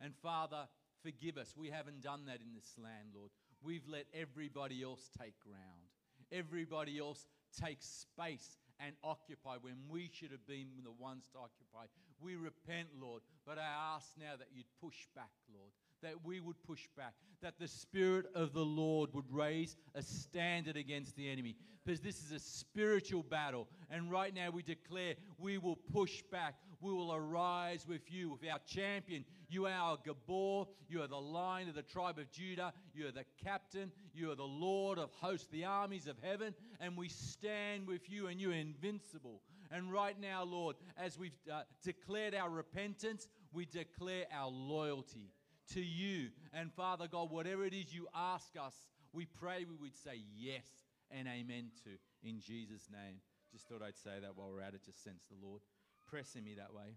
And 0.00 0.14
Father, 0.22 0.68
forgive 1.02 1.36
us. 1.38 1.54
We 1.56 1.70
haven't 1.70 2.02
done 2.02 2.26
that 2.26 2.40
in 2.40 2.54
this 2.54 2.74
land, 2.76 3.08
Lord. 3.14 3.30
We've 3.62 3.86
let 3.88 4.06
everybody 4.14 4.82
else 4.82 5.10
take 5.18 5.38
ground, 5.40 5.90
everybody 6.30 6.98
else 6.98 7.26
take 7.60 7.78
space 7.80 8.58
and 8.78 8.94
occupy 9.02 9.56
when 9.60 9.74
we 9.88 10.10
should 10.12 10.30
have 10.30 10.46
been 10.46 10.68
the 10.84 10.92
ones 10.92 11.28
to 11.32 11.38
occupy. 11.38 11.86
We 12.20 12.36
repent, 12.36 12.88
Lord, 13.00 13.22
but 13.46 13.58
I 13.58 13.94
ask 13.96 14.08
now 14.18 14.36
that 14.38 14.48
you'd 14.54 14.66
push 14.82 15.06
back, 15.14 15.30
Lord. 15.52 15.72
That 16.02 16.24
we 16.24 16.40
would 16.40 16.62
push 16.62 16.82
back, 16.94 17.14
that 17.40 17.58
the 17.58 17.66
Spirit 17.66 18.26
of 18.34 18.52
the 18.52 18.64
Lord 18.64 19.14
would 19.14 19.32
raise 19.32 19.76
a 19.94 20.02
standard 20.02 20.76
against 20.76 21.16
the 21.16 21.28
enemy. 21.30 21.56
Because 21.84 22.00
this 22.00 22.22
is 22.22 22.32
a 22.32 22.38
spiritual 22.38 23.22
battle. 23.22 23.66
And 23.90 24.10
right 24.10 24.34
now 24.34 24.50
we 24.50 24.62
declare 24.62 25.14
we 25.38 25.56
will 25.56 25.76
push 25.76 26.22
back. 26.30 26.56
We 26.80 26.92
will 26.92 27.12
arise 27.12 27.86
with 27.88 28.12
you, 28.12 28.30
with 28.30 28.50
our 28.50 28.60
champion. 28.66 29.24
You 29.48 29.66
are 29.66 29.72
our 29.72 29.96
Gibbor. 29.98 30.66
You 30.88 31.02
are 31.02 31.06
the 31.06 31.16
lion 31.16 31.68
of 31.68 31.74
the 31.74 31.82
tribe 31.82 32.18
of 32.18 32.30
Judah. 32.30 32.72
You 32.94 33.08
are 33.08 33.12
the 33.12 33.24
captain. 33.42 33.92
You 34.14 34.30
are 34.30 34.36
the 34.36 34.44
Lord 34.44 34.98
of 34.98 35.10
hosts, 35.12 35.48
the 35.50 35.64
armies 35.64 36.06
of 36.06 36.16
heaven. 36.22 36.54
And 36.80 36.96
we 36.96 37.08
stand 37.08 37.86
with 37.86 38.10
you, 38.10 38.26
and 38.26 38.40
you 38.40 38.50
are 38.50 38.54
invincible. 38.54 39.42
And 39.70 39.92
right 39.92 40.18
now, 40.20 40.44
Lord, 40.44 40.76
as 40.96 41.18
we've 41.18 41.32
uh, 41.52 41.62
declared 41.82 42.34
our 42.34 42.50
repentance, 42.50 43.28
we 43.52 43.66
declare 43.66 44.24
our 44.32 44.48
loyalty 44.48 45.32
to 45.74 45.80
you. 45.80 46.28
And 46.52 46.72
Father 46.72 47.08
God, 47.08 47.30
whatever 47.30 47.64
it 47.64 47.74
is 47.74 47.92
you 47.92 48.06
ask 48.14 48.52
us, 48.60 48.74
we 49.12 49.24
pray 49.24 49.64
we 49.68 49.76
would 49.76 49.96
say 49.96 50.20
yes 50.36 50.66
and 51.10 51.26
amen 51.26 51.70
to 51.84 51.90
in 52.28 52.40
Jesus' 52.40 52.88
name. 52.90 53.16
Just 53.52 53.68
thought 53.68 53.82
I'd 53.82 53.96
say 53.96 54.20
that 54.20 54.36
while 54.36 54.50
we're 54.52 54.60
at 54.60 54.74
it, 54.74 54.84
just 54.84 55.02
sense 55.02 55.24
the 55.30 55.46
Lord 55.46 55.62
pressing 56.06 56.44
me 56.44 56.54
that 56.54 56.72
way, 56.72 56.96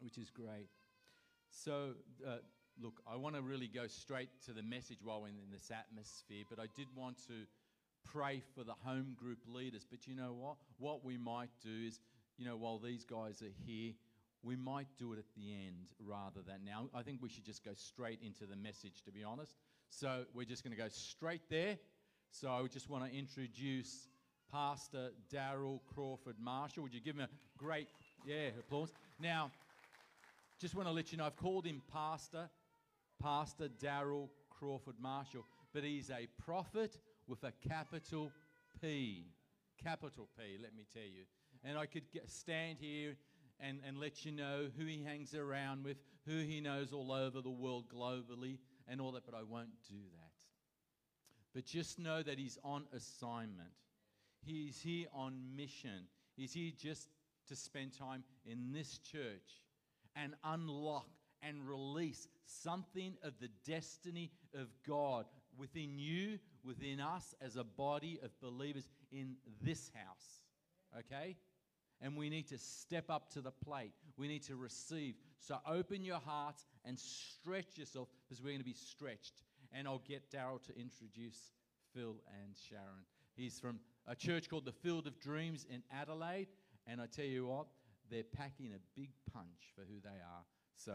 which 0.00 0.18
is 0.18 0.30
great. 0.30 0.68
So, 1.50 1.94
uh, 2.26 2.38
look, 2.80 3.00
I 3.06 3.16
want 3.16 3.36
to 3.36 3.42
really 3.42 3.68
go 3.68 3.86
straight 3.86 4.30
to 4.46 4.52
the 4.52 4.62
message 4.62 4.98
while 5.02 5.20
we're 5.20 5.28
in 5.28 5.50
this 5.52 5.70
atmosphere, 5.70 6.44
but 6.48 6.58
I 6.58 6.66
did 6.74 6.88
want 6.94 7.18
to 7.28 7.46
pray 8.04 8.42
for 8.54 8.64
the 8.64 8.74
home 8.84 9.14
group 9.16 9.38
leaders. 9.46 9.86
But 9.88 10.06
you 10.06 10.14
know 10.14 10.32
what? 10.32 10.56
What 10.78 11.04
we 11.04 11.16
might 11.16 11.50
do 11.62 11.86
is, 11.86 12.00
you 12.38 12.46
know, 12.46 12.56
while 12.56 12.78
these 12.78 13.04
guys 13.04 13.42
are 13.42 13.54
here, 13.66 13.92
we 14.42 14.56
might 14.56 14.88
do 14.98 15.12
it 15.12 15.18
at 15.18 15.24
the 15.36 15.52
end 15.52 15.86
rather 16.00 16.40
than 16.44 16.64
now. 16.64 16.88
I 16.94 17.02
think 17.02 17.22
we 17.22 17.28
should 17.28 17.44
just 17.44 17.64
go 17.64 17.72
straight 17.74 18.20
into 18.24 18.44
the 18.44 18.56
message, 18.56 19.02
to 19.04 19.12
be 19.12 19.22
honest. 19.22 19.54
So 19.88 20.24
we're 20.34 20.46
just 20.46 20.64
going 20.64 20.74
to 20.74 20.82
go 20.82 20.88
straight 20.88 21.42
there. 21.48 21.78
So 22.30 22.50
I 22.50 22.66
just 22.66 22.88
want 22.88 23.04
to 23.04 23.16
introduce 23.16 24.08
Pastor 24.50 25.10
Daryl 25.32 25.80
Crawford 25.94 26.36
Marshall. 26.40 26.82
Would 26.82 26.94
you 26.94 27.00
give 27.00 27.16
him 27.16 27.22
a 27.22 27.28
great, 27.56 27.88
yeah, 28.26 28.48
applause? 28.58 28.92
Now, 29.20 29.50
just 30.60 30.74
want 30.74 30.88
to 30.88 30.92
let 30.92 31.12
you 31.12 31.18
know, 31.18 31.24
I've 31.24 31.36
called 31.36 31.66
him 31.66 31.82
Pastor, 31.92 32.48
Pastor 33.20 33.68
Daryl 33.82 34.28
Crawford 34.50 34.96
Marshall, 35.00 35.44
but 35.72 35.82
he's 35.82 36.10
a 36.10 36.28
prophet 36.44 36.98
with 37.26 37.42
a 37.44 37.52
capital 37.68 38.30
P. 38.80 39.26
Capital 39.82 40.28
P, 40.38 40.58
let 40.62 40.74
me 40.74 40.84
tell 40.92 41.02
you. 41.02 41.24
And 41.64 41.76
I 41.76 41.86
could 41.86 42.10
get, 42.12 42.30
stand 42.30 42.78
here 42.80 43.16
and, 43.58 43.78
and 43.86 43.98
let 43.98 44.24
you 44.24 44.32
know 44.32 44.66
who 44.76 44.84
he 44.84 45.02
hangs 45.02 45.34
around 45.34 45.84
with, 45.84 45.96
who 46.26 46.38
he 46.38 46.60
knows 46.60 46.92
all 46.92 47.12
over 47.12 47.40
the 47.40 47.50
world 47.50 47.86
globally, 47.92 48.58
and 48.88 49.00
all 49.00 49.12
that, 49.12 49.24
but 49.24 49.34
I 49.34 49.42
won't 49.42 49.70
do 49.88 49.96
that. 50.12 50.32
But 51.54 51.64
just 51.64 51.98
know 51.98 52.22
that 52.22 52.38
he's 52.38 52.58
on 52.64 52.84
assignment. 52.94 53.70
He's 54.44 54.80
here 54.80 55.06
on 55.12 55.34
mission. 55.56 56.06
He's 56.36 56.52
here 56.52 56.72
just 56.76 57.08
to 57.48 57.56
spend 57.56 57.96
time 57.96 58.24
in 58.46 58.72
this 58.72 58.98
church 58.98 59.62
and 60.16 60.34
unlock 60.44 61.08
and 61.42 61.68
release 61.68 62.28
something 62.44 63.14
of 63.22 63.32
the 63.40 63.48
destiny 63.66 64.30
of 64.54 64.68
God 64.86 65.26
within 65.56 65.98
you, 65.98 66.38
within 66.64 67.00
us 67.00 67.34
as 67.40 67.56
a 67.56 67.64
body 67.64 68.18
of 68.22 68.30
believers 68.40 68.88
in 69.10 69.36
this 69.60 69.90
house. 69.94 70.40
Okay? 70.98 71.36
And 72.00 72.16
we 72.16 72.30
need 72.30 72.48
to 72.48 72.58
step 72.58 73.10
up 73.10 73.30
to 73.30 73.40
the 73.40 73.50
plate. 73.50 73.92
We 74.16 74.28
need 74.28 74.42
to 74.44 74.56
receive. 74.56 75.14
So 75.38 75.58
open 75.66 76.04
your 76.04 76.18
hearts 76.18 76.66
and 76.84 76.98
stretch 76.98 77.78
yourself 77.78 78.08
because 78.24 78.42
we're 78.42 78.50
going 78.50 78.58
to 78.58 78.64
be 78.64 78.72
stretched. 78.72 79.42
And 79.72 79.86
I'll 79.86 80.02
get 80.06 80.30
Daryl 80.30 80.62
to 80.64 80.78
introduce 80.78 81.52
Phil 81.94 82.16
and 82.42 82.54
Sharon. 82.68 83.04
He's 83.34 83.58
from 83.58 83.78
a 84.06 84.14
church 84.14 84.48
called 84.48 84.64
the 84.64 84.72
Field 84.72 85.06
of 85.06 85.18
Dreams 85.20 85.66
in 85.70 85.82
Adelaide. 85.92 86.48
And 86.86 87.00
I 87.00 87.06
tell 87.06 87.24
you 87.24 87.46
what, 87.46 87.66
they're 88.10 88.24
packing 88.24 88.72
a 88.74 88.80
big 88.98 89.10
punch 89.32 89.72
for 89.74 89.82
who 89.82 90.00
they 90.02 90.20
are. 90.20 90.44
So 90.76 90.94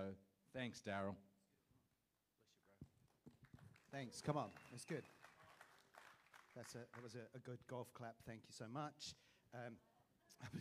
thanks, 0.54 0.82
Daryl. 0.86 1.16
Thanks. 3.92 4.22
Come 4.22 4.38
on. 4.38 4.50
That's 4.72 4.86
good. 4.86 5.04
That's 6.56 6.76
a, 6.76 6.80
that 6.80 7.04
was 7.04 7.16
a, 7.16 7.26
a 7.36 7.40
good 7.40 7.60
golf 7.70 7.94
clap. 7.94 8.16
Thank 8.26 8.42
you 8.48 8.54
so 8.54 8.66
much. 8.72 9.16
Um, 9.54 9.74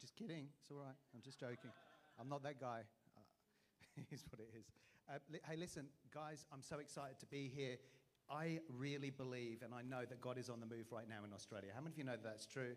just 0.00 0.16
kidding. 0.16 0.48
It's 0.60 0.70
all 0.70 0.78
right. 0.78 0.96
I'm 1.14 1.22
just 1.22 1.38
joking. 1.38 1.70
I'm 2.18 2.28
not 2.28 2.42
that 2.42 2.60
guy. 2.60 2.82
Uh, 3.16 4.02
is 4.10 4.24
what 4.30 4.40
it 4.40 4.50
is. 4.58 4.66
Uh, 5.08 5.18
li- 5.30 5.40
hey, 5.48 5.56
listen, 5.56 5.86
guys, 6.12 6.44
I'm 6.52 6.62
so 6.62 6.78
excited 6.78 7.18
to 7.20 7.26
be 7.26 7.50
here. 7.54 7.76
I 8.28 8.58
really 8.76 9.10
believe 9.10 9.62
and 9.62 9.72
I 9.72 9.82
know 9.82 10.04
that 10.08 10.20
God 10.20 10.36
is 10.36 10.50
on 10.50 10.58
the 10.58 10.66
move 10.66 10.90
right 10.90 11.08
now 11.08 11.22
in 11.24 11.32
Australia. 11.32 11.70
How 11.74 11.80
many 11.80 11.92
of 11.92 11.98
you 11.98 12.04
know 12.04 12.12
that 12.12 12.24
that's 12.24 12.46
true? 12.46 12.74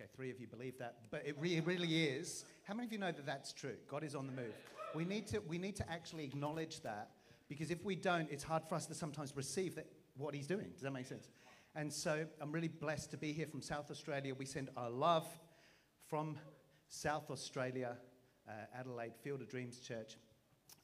Okay, 0.00 0.08
three 0.14 0.30
of 0.30 0.38
you 0.38 0.46
believe 0.46 0.78
that, 0.78 0.98
but 1.10 1.26
it 1.26 1.34
re- 1.40 1.58
really 1.58 2.04
is. 2.04 2.44
How 2.62 2.74
many 2.74 2.86
of 2.86 2.92
you 2.92 2.98
know 2.98 3.10
that 3.10 3.26
that's 3.26 3.52
true? 3.52 3.74
God 3.90 4.04
is 4.04 4.14
on 4.14 4.26
the 4.26 4.32
move. 4.32 4.54
We 4.94 5.04
need 5.04 5.26
to, 5.28 5.40
we 5.40 5.58
need 5.58 5.74
to 5.76 5.90
actually 5.90 6.22
acknowledge 6.22 6.82
that 6.82 7.10
because 7.48 7.72
if 7.72 7.84
we 7.84 7.96
don't, 7.96 8.30
it's 8.30 8.44
hard 8.44 8.62
for 8.68 8.76
us 8.76 8.86
to 8.86 8.94
sometimes 8.94 9.34
receive 9.34 9.74
that, 9.74 9.86
what 10.16 10.34
He's 10.34 10.46
doing. 10.46 10.70
Does 10.72 10.82
that 10.82 10.92
make 10.92 11.06
sense? 11.06 11.28
And 11.74 11.92
so 11.92 12.26
I'm 12.40 12.52
really 12.52 12.68
blessed 12.68 13.10
to 13.10 13.16
be 13.16 13.32
here 13.32 13.46
from 13.48 13.60
South 13.60 13.90
Australia. 13.90 14.34
We 14.36 14.44
send 14.44 14.68
our 14.76 14.88
love 14.88 15.26
from 16.06 16.38
South 16.88 17.28
Australia, 17.28 17.96
uh, 18.48 18.52
Adelaide 18.78 19.16
Field 19.24 19.40
of 19.40 19.48
Dreams 19.48 19.80
Church. 19.80 20.16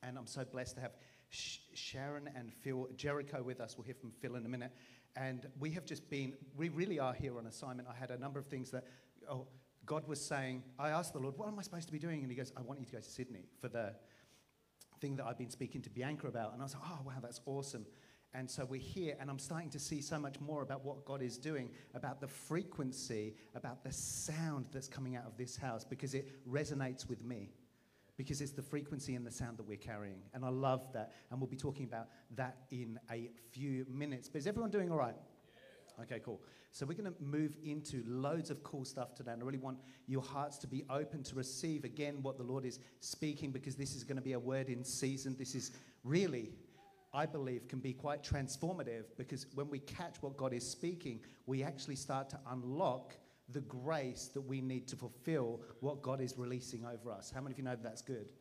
And 0.03 0.19
I'm 0.19 0.27
so 0.27 0.45
blessed 0.45 0.75
to 0.75 0.81
have 0.83 0.93
Sh- 1.31 1.59
Sharon 1.73 2.29
and 2.35 2.53
Phil 2.53 2.89
Jericho 2.97 3.45
with 3.45 3.61
us. 3.61 3.77
We'll 3.79 3.85
hear 3.85 3.95
from 3.95 4.11
Phil 4.11 4.35
in 4.35 4.45
a 4.45 4.49
minute. 4.49 4.73
And 5.17 5.47
we 5.61 5.71
have 5.71 5.85
just 5.85 6.09
been, 6.11 6.35
we 6.57 6.69
really 6.71 6.99
are 6.99 7.15
here 7.15 7.39
on 7.39 7.47
assignment. 7.47 7.89
I 7.89 7.95
had 7.95 8.11
a 8.11 8.19
number 8.19 8.39
of 8.39 8.47
things 8.47 8.71
that, 8.73 8.85
oh, 9.31 9.47
God 9.87 10.09
was 10.09 10.21
saying, 10.21 10.63
I 10.79 10.91
asked 10.91 11.13
the 11.13 11.19
Lord, 11.19 11.37
what 11.37 11.47
am 11.47 11.59
I 11.59 11.63
supposed 11.63 11.87
to 11.87 11.93
be 11.93 11.99
doing? 11.99 12.23
And 12.23 12.31
He 12.31 12.37
goes, 12.37 12.53
I 12.57 12.63
want 12.63 12.81
you 12.81 12.87
to 12.87 12.93
go 12.93 12.99
to 12.99 13.05
Sydney 13.05 13.47
for 13.61 13.69
the 13.69 13.95
thing 15.01 15.17
that 15.17 15.27
I've 15.27 15.39
been 15.39 15.51
speaking 15.51 15.83
to 15.83 15.91
Bianca 15.91 16.27
about. 16.27 16.53
And 16.53 16.63
I 16.63 16.65
was 16.65 16.75
like, 16.75 16.83
oh, 16.87 16.99
wow, 17.05 17.13
that's 17.23 17.41
awesome. 17.47 17.87
And 18.37 18.51
so 18.51 18.65
we're 18.65 18.81
here, 18.81 19.17
and 19.21 19.31
I'm 19.31 19.39
starting 19.39 19.71
to 19.71 19.79
see 19.79 20.01
so 20.01 20.19
much 20.19 20.41
more 20.41 20.63
about 20.63 20.85
what 20.85 21.05
God 21.05 21.23
is 21.23 21.39
doing, 21.39 21.71
about 21.95 22.21
the 22.21 22.27
frequency, 22.27 23.37
about 23.55 23.85
the 23.85 23.93
sound 23.93 24.67
that's 24.73 24.89
coming 24.89 25.15
out 25.15 25.25
of 25.25 25.37
this 25.37 25.57
house, 25.57 25.85
because 25.85 26.15
it 26.15 26.45
resonates 26.51 27.09
with 27.09 27.23
me. 27.23 27.51
Because 28.17 28.41
it's 28.41 28.53
the 28.53 28.63
frequency 28.63 29.15
and 29.17 29.27
the 29.27 29.31
sound 29.31 29.57
that 29.59 29.67
we're 29.67 29.77
carrying. 29.77 30.21
And 30.35 30.45
I 30.45 30.49
love 30.49 30.93
that. 30.93 31.13
And 31.31 31.41
we'll 31.41 31.51
be 31.51 31.57
talking 31.57 31.85
about 31.85 32.09
that 32.37 32.59
in 32.71 32.99
a 33.11 33.31
few 33.51 33.85
minutes. 33.89 34.29
But 34.29 34.39
is 34.39 34.47
everyone 34.47 34.71
doing 34.71 34.91
all 34.91 34.99
right? 34.99 35.17
Okay, 36.01 36.21
cool. 36.25 36.41
So 36.73 36.85
we're 36.85 36.95
going 36.95 37.13
to 37.13 37.23
move 37.23 37.57
into 37.63 38.03
loads 38.05 38.51
of 38.51 38.65
cool 38.65 38.85
stuff 38.85 39.15
today, 39.15 39.31
and 39.31 39.41
I 39.41 39.47
really 39.47 39.59
want 39.59 39.79
your 40.09 40.23
hearts 40.23 40.59
to 40.59 40.67
be 40.67 40.85
open 40.91 41.23
to 41.23 41.37
receive 41.37 41.85
again 41.85 42.19
what 42.21 42.37
the 42.37 42.43
Lord 42.43 42.65
is 42.65 42.81
speaking 42.99 43.53
because 43.53 43.77
this 43.77 43.95
is 43.95 44.03
going 44.03 44.17
to 44.17 44.23
be 44.23 44.33
a 44.33 44.39
word 44.41 44.69
in 44.69 44.83
season. 44.83 45.37
This 45.39 45.55
is 45.55 45.71
really, 46.03 46.51
I 47.13 47.27
believe, 47.27 47.69
can 47.69 47.79
be 47.79 47.93
quite 47.93 48.25
transformative 48.25 49.05
because 49.17 49.47
when 49.55 49.71
we 49.71 49.79
catch 49.79 50.17
what 50.21 50.37
God 50.37 50.53
is 50.53 50.69
speaking, 50.69 51.21
we 51.47 51.63
actually 51.63 51.95
start 51.95 52.29
to 52.31 52.41
unlock 52.51 53.15
the 53.51 53.61
grace 53.61 54.31
that 54.35 54.41
we 54.41 54.61
need 54.61 54.89
to 54.89 54.97
fulfill 54.97 55.61
what 55.81 56.03
God 56.03 56.21
is 56.21 56.35
releasing 56.37 56.85
over 56.85 57.13
us. 57.13 57.31
How 57.35 57.41
many 57.41 57.53
of 57.53 57.59
you 57.59 57.65
know 57.65 57.71
that 57.71 57.83
that's 57.83 58.03
good? 58.03 58.33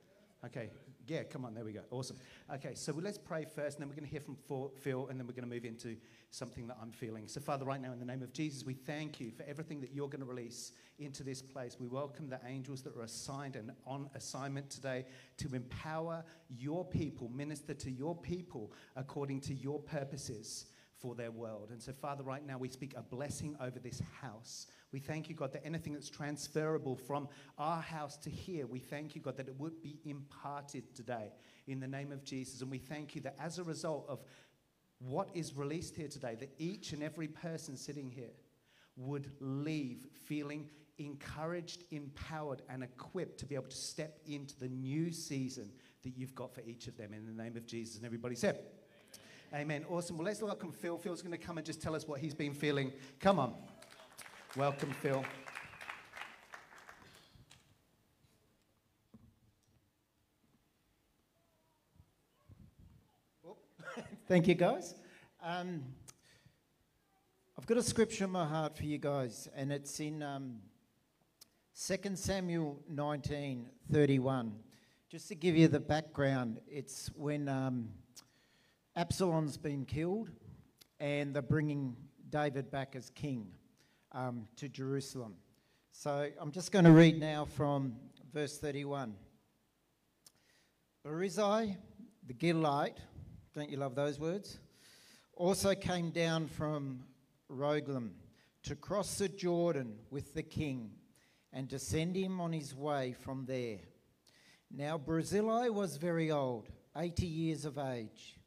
Okay, 0.46 0.70
yeah, 1.08 1.24
come 1.24 1.46
on, 1.46 1.54
there 1.54 1.63
we 1.63 1.72
go. 1.72 1.82
Awesome. 1.92 2.18
Okay, 2.54 2.74
so 2.76 2.94
let's 3.02 3.18
pray 3.18 3.46
first, 3.46 3.78
and 3.78 3.82
then 3.82 3.89
we're 3.89 3.96
going 3.96 4.06
to 4.06 4.12
hear 4.12 4.22
from 4.22 4.38
Phil, 4.78 5.08
and 5.08 5.20
then 5.20 5.26
we're 5.26 5.34
going 5.34 5.48
to 5.48 5.54
move 5.54 5.66
into 5.66 5.96
something 6.32 6.68
that 6.68 6.78
I'm 6.82 6.92
feeling. 6.92 7.28
So, 7.28 7.39
Father, 7.39 7.63
right 7.63 7.82
now, 7.82 7.94
in 7.94 8.00
the 8.00 8.06
name 8.06 8.22
of 8.22 8.34
Jesus, 8.34 8.66
we 8.66 8.74
thank 8.74 9.20
you 9.22 9.32
for 9.32 9.44
everything 9.44 9.80
that 9.82 9.94
you're 9.94 10.08
going 10.08 10.22
to 10.22 10.26
release 10.26 10.74
into 11.00 11.24
this 11.24 11.42
place. 11.42 11.78
We 11.80 11.88
welcome 11.88 12.30
the 12.30 12.39
angels 12.46 12.82
that 12.84 12.96
are 12.98 13.04
assigned 13.04 13.56
and 13.56 13.72
on 13.86 14.10
assignment 14.16 14.70
today 14.70 15.06
to 15.38 15.54
empower 15.56 16.24
your 16.50 16.84
people, 16.84 17.30
minister 17.30 17.74
to 17.74 17.92
your 17.92 18.16
people 18.16 18.72
according 18.96 19.42
to 19.42 19.54
your 19.54 19.80
purposes 19.80 20.66
for 21.04 21.16
their 21.16 21.32
world. 21.32 21.68
And 21.70 21.82
so, 21.82 21.92
Father, 21.92 22.24
right 22.24 22.46
now 22.48 22.58
we 22.58 22.70
speak 22.70 22.94
a 22.96 23.02
blessing 23.02 23.58
over 23.60 23.78
this 23.78 24.02
house. 24.22 24.68
We 24.94 25.00
thank 25.00 25.28
you, 25.28 25.36
God, 25.36 25.52
that 25.52 25.66
anything 25.66 25.92
that's 25.92 26.10
transferable 26.10 26.96
from 26.96 27.28
our 27.58 27.82
house 27.82 28.16
to 28.20 28.30
here, 28.30 28.66
we 28.66 28.80
thank 28.80 29.13
you, 29.13 29.22
God, 29.22 29.36
that 29.36 29.50
it 29.50 29.60
would 29.60 29.82
be 29.82 30.00
imparted 30.06 30.96
today 30.96 31.34
in 31.68 31.82
the 31.82 31.88
name 31.88 32.13
of 32.13 32.24
Jesus. 32.24 32.62
And 32.62 32.72
we 32.72 32.78
thank 32.78 33.16
you 33.16 33.22
that 33.22 33.36
as 33.38 33.60
a 33.60 33.63
result 33.66 34.06
of 34.08 34.24
what 35.00 35.28
is 35.34 35.54
released 35.58 35.98
here 35.98 36.08
today, 36.08 36.38
that 36.39 36.54
each 36.58 36.94
and 36.94 37.04
every 37.04 37.28
person 37.28 37.76
sitting 37.76 38.10
here 38.10 38.32
would 38.96 39.30
leave 39.42 40.08
feeling 40.26 40.70
encouraged, 41.00 41.84
empowered, 41.92 42.62
and 42.70 42.82
equipped 42.82 43.39
to 43.39 43.46
be 43.46 43.56
able 43.56 43.68
to 43.68 43.76
step 43.76 44.20
into 44.26 44.58
the 44.58 44.70
new 44.70 45.12
season 45.12 45.70
that 46.04 46.16
you've 46.16 46.36
got 46.36 46.56
for 46.56 46.62
each 46.62 46.88
of 46.88 46.96
them 46.96 47.13
in 47.13 47.26
the 47.26 47.44
name 47.44 47.58
of 47.58 47.66
Jesus. 47.66 47.98
And 47.98 48.06
everybody 48.06 48.36
said, 48.36 48.60
Amen. 49.56 49.86
Awesome. 49.88 50.18
Well, 50.18 50.26
let's 50.26 50.42
welcome 50.42 50.72
Phil. 50.72 50.98
Phil's 50.98 51.22
going 51.22 51.32
to 51.32 51.38
come 51.38 51.60
and 51.60 51.66
just 51.66 51.80
tell 51.80 51.96
us 51.96 52.08
what 52.08 52.20
he's 52.20 52.34
been 52.34 52.56
feeling. 52.56 52.92
Come 53.20 53.38
on. 53.38 53.54
Welcome, 54.58 54.89
Phil. 55.00 55.24
Thank 64.28 64.48
you, 64.48 64.56
guys. 64.56 64.96
Um, 65.44 65.84
I've 67.56 67.68
got 67.68 67.78
a 67.78 67.84
scripture 67.84 68.24
in 68.24 68.32
my 68.32 68.48
heart 68.48 68.76
for 68.76 68.86
you 68.86 68.98
guys, 68.98 69.48
and 69.56 69.72
it's 69.72 70.00
in 70.00 70.24
um, 70.24 70.56
2 71.80 72.16
Samuel 72.16 72.80
19 72.89 73.68
31. 73.92 74.52
Just 75.12 75.28
to 75.28 75.36
give 75.36 75.56
you 75.56 75.68
the 75.68 75.80
background, 75.80 76.60
it's 76.68 77.12
when 77.13 77.48
um, 77.48 77.89
Absalom's 78.96 79.58
been 79.58 79.86
killed, 79.86 80.30
and 81.00 81.34
they're 81.34 81.42
bringing 81.42 81.96
David 82.30 82.70
back 82.70 82.96
as 82.96 83.10
king 83.10 83.48
um, 84.12 84.48
to 84.58 84.70
Jerusalem. 84.70 85.34
So 85.92 86.30
I'm 86.40 86.52
just 86.52 86.72
going 86.72 86.86
to 86.86 86.92
read 86.92 87.20
now 87.20 87.46
from 87.46 87.96
verse 88.32 88.60
31. 88.60 89.16
Barizai, 91.04 91.76
the 92.28 92.34
Gileadite, 92.36 92.98
don't 93.56 93.72
you 93.72 93.78
love 93.78 93.96
those 93.96 94.20
words? 94.20 94.60
Also 95.36 95.74
came 95.74 96.12
down 96.12 96.48
from 96.48 97.04
Rogelim 97.52 98.12
to 98.62 98.76
cross 98.76 99.18
the 99.18 99.28
Jordan 99.28 99.96
with 100.12 100.36
the 100.36 100.44
king 100.44 100.92
and 101.52 101.68
to 101.72 101.80
send 101.80 102.16
him 102.16 102.40
on 102.40 102.54
his 102.54 102.76
way 102.76 103.16
from 103.24 103.46
there. 103.48 103.80
Now 104.70 105.00
Barzillai 105.00 105.70
was 105.70 105.98
very 105.98 106.30
old, 106.30 106.70
80 106.96 107.26
years 107.26 107.66
of 107.66 107.80
age. 107.80 108.38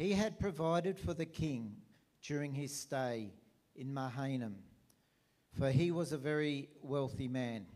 He 0.00 0.14
had 0.14 0.40
provided 0.40 0.98
for 0.98 1.12
the 1.12 1.26
king 1.26 1.76
during 2.22 2.54
his 2.54 2.74
stay 2.74 3.34
in 3.76 3.92
Mahanaim, 3.92 4.56
for 5.52 5.70
he 5.70 5.90
was 5.90 6.12
a 6.12 6.16
very 6.16 6.70
wealthy 6.80 7.28
man. 7.28 7.66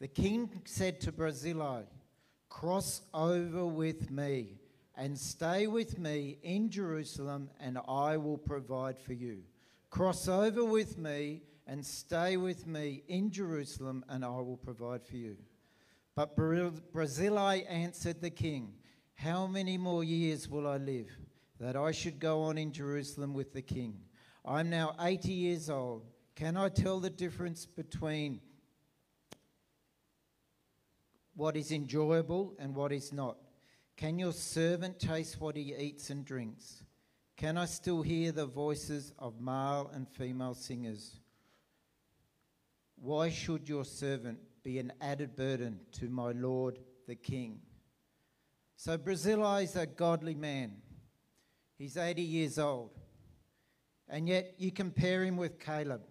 The 0.00 0.08
king 0.08 0.62
said 0.64 1.00
to 1.02 1.12
Barzillai, 1.12 1.82
Cross 2.48 3.02
over 3.14 3.64
with 3.64 4.10
me 4.10 4.58
and 4.96 5.16
stay 5.16 5.68
with 5.68 5.96
me 5.96 6.38
in 6.42 6.70
Jerusalem, 6.70 7.50
and 7.60 7.78
I 7.86 8.16
will 8.16 8.38
provide 8.38 8.98
for 8.98 9.12
you. 9.12 9.44
Cross 9.90 10.26
over 10.26 10.64
with 10.64 10.98
me 10.98 11.42
and 11.68 11.86
stay 11.86 12.36
with 12.36 12.66
me 12.66 13.04
in 13.06 13.30
Jerusalem, 13.30 14.04
and 14.08 14.24
I 14.24 14.40
will 14.40 14.56
provide 14.60 15.04
for 15.04 15.18
you. 15.18 15.36
But 16.16 16.34
Barzillai 16.34 17.58
answered 17.68 18.20
the 18.20 18.30
king, 18.30 18.72
How 19.16 19.46
many 19.46 19.78
more 19.78 20.04
years 20.04 20.46
will 20.48 20.66
I 20.66 20.76
live 20.76 21.08
that 21.58 21.74
I 21.74 21.90
should 21.90 22.20
go 22.20 22.42
on 22.42 22.58
in 22.58 22.70
Jerusalem 22.70 23.32
with 23.32 23.54
the 23.54 23.62
king? 23.62 23.98
I'm 24.44 24.68
now 24.68 24.94
80 25.00 25.32
years 25.32 25.70
old. 25.70 26.04
Can 26.34 26.56
I 26.56 26.68
tell 26.68 27.00
the 27.00 27.10
difference 27.10 27.64
between 27.64 28.40
what 31.34 31.56
is 31.56 31.72
enjoyable 31.72 32.54
and 32.58 32.74
what 32.74 32.92
is 32.92 33.10
not? 33.10 33.38
Can 33.96 34.18
your 34.18 34.32
servant 34.32 35.00
taste 35.00 35.40
what 35.40 35.56
he 35.56 35.74
eats 35.74 36.10
and 36.10 36.22
drinks? 36.22 36.82
Can 37.38 37.56
I 37.56 37.64
still 37.64 38.02
hear 38.02 38.32
the 38.32 38.44
voices 38.44 39.12
of 39.18 39.40
male 39.40 39.90
and 39.94 40.06
female 40.06 40.54
singers? 40.54 41.20
Why 42.96 43.30
should 43.30 43.66
your 43.66 43.84
servant 43.86 44.38
be 44.62 44.78
an 44.78 44.92
added 45.00 45.36
burden 45.36 45.80
to 45.92 46.10
my 46.10 46.32
lord 46.32 46.78
the 47.06 47.14
king? 47.14 47.60
So 48.76 48.98
Barzillai 48.98 49.62
is 49.62 49.74
a 49.74 49.86
godly 49.86 50.34
man. 50.34 50.76
He's 51.78 51.96
80 51.96 52.22
years 52.22 52.58
old. 52.58 52.90
And 54.08 54.28
yet 54.28 54.54
you 54.58 54.70
compare 54.70 55.24
him 55.24 55.36
with 55.36 55.58
Caleb. 55.58 56.02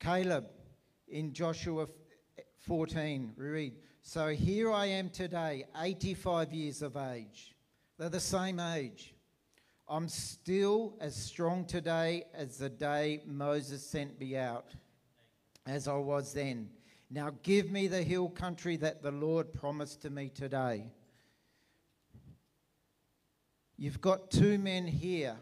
Caleb 0.00 0.46
in 1.06 1.32
Joshua 1.32 1.86
14, 2.66 3.34
read, 3.36 3.74
So 4.00 4.28
here 4.28 4.72
I 4.72 4.86
am 4.86 5.10
today, 5.10 5.64
85 5.78 6.52
years 6.52 6.82
of 6.82 6.96
age. 6.96 7.54
They're 7.98 8.08
the 8.08 8.18
same 8.18 8.58
age. 8.58 9.14
I'm 9.88 10.08
still 10.08 10.96
as 11.00 11.14
strong 11.14 11.66
today 11.66 12.24
as 12.34 12.56
the 12.56 12.70
day 12.70 13.22
Moses 13.26 13.86
sent 13.86 14.18
me 14.18 14.36
out, 14.36 14.74
as 15.66 15.86
I 15.86 15.96
was 15.96 16.32
then. 16.32 16.70
Now 17.10 17.30
give 17.42 17.70
me 17.70 17.88
the 17.88 18.02
hill 18.02 18.30
country 18.30 18.76
that 18.78 19.02
the 19.02 19.10
Lord 19.10 19.52
promised 19.52 20.00
to 20.02 20.10
me 20.10 20.30
today. 20.30 20.86
You've 23.76 24.00
got 24.00 24.30
two 24.30 24.58
men 24.58 24.86
here, 24.86 25.36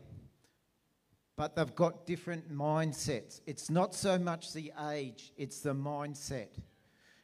but 1.37 1.57
they've 1.57 1.75
got 1.75 2.07
different 2.07 2.53
mindsets. 2.53 3.41
It's 3.47 3.71
not 3.71 3.95
so 3.95 4.19
much 4.19 4.53
the 4.53 4.73
age, 4.91 5.33
it's 5.37 5.61
the 5.61 5.75
mindset. 5.75 6.49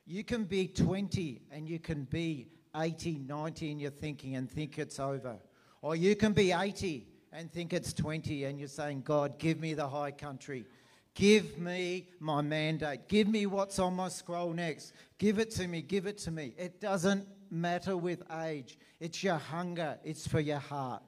You 0.07 0.25
can 0.25 0.45
be 0.45 0.69
20 0.69 1.43
and 1.51 1.69
you 1.69 1.79
can 1.79 2.05
be 2.05 2.49
80, 2.77 3.19
90 3.27 3.71
in 3.71 3.81
your 3.81 3.91
thinking 3.91 4.37
and 4.37 4.51
think 4.51 4.79
it's 4.79 5.01
over. 5.01 5.37
Or 5.83 5.97
you 5.97 6.15
can 6.15 6.33
be 6.33 6.53
80 6.53 7.07
and 7.33 7.51
think 7.53 7.73
it's 7.73 7.93
20 7.93 8.45
and 8.45 8.59
you're 8.59 8.69
saying, 8.69 9.03
God, 9.03 9.39
give 9.39 9.59
me 9.59 9.75
the 9.75 9.89
high 9.89 10.13
country. 10.13 10.67
Give 11.15 11.59
me 11.59 12.09
my 12.21 12.43
mandate. 12.43 13.09
Give 13.09 13.27
me 13.27 13.47
what's 13.47 13.79
on 13.79 13.95
my 13.95 14.09
scroll 14.09 14.53
next. 14.53 14.93
Give 15.19 15.39
it 15.39 15.51
to 15.53 15.67
me. 15.67 15.81
Give 15.81 16.07
it 16.07 16.19
to 16.19 16.31
me. 16.31 16.55
It 16.59 16.81
doesn't 16.81 17.27
matter 17.51 17.97
with 17.97 18.23
age, 18.43 18.79
it's 19.01 19.23
your 19.23 19.37
hunger, 19.37 19.99
it's 20.05 20.27
for 20.27 20.41
your 20.41 20.59
heart. 20.59 21.03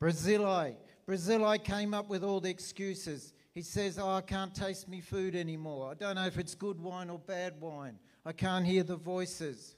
Brazili. 0.00 0.76
Brazili 1.06 1.62
came 1.62 1.94
up 1.94 2.08
with 2.08 2.24
all 2.24 2.40
the 2.40 2.50
excuses. 2.50 3.34
He 3.52 3.62
says, 3.62 3.98
Oh, 3.98 4.10
I 4.10 4.20
can't 4.20 4.54
taste 4.54 4.88
me 4.88 5.00
food 5.00 5.36
anymore. 5.36 5.90
I 5.90 5.94
don't 5.94 6.16
know 6.16 6.26
if 6.26 6.38
it's 6.38 6.54
good 6.54 6.80
wine 6.80 7.10
or 7.10 7.18
bad 7.18 7.60
wine. 7.60 7.98
I 8.24 8.32
can't 8.32 8.66
hear 8.66 8.82
the 8.82 8.96
voices. 8.96 9.76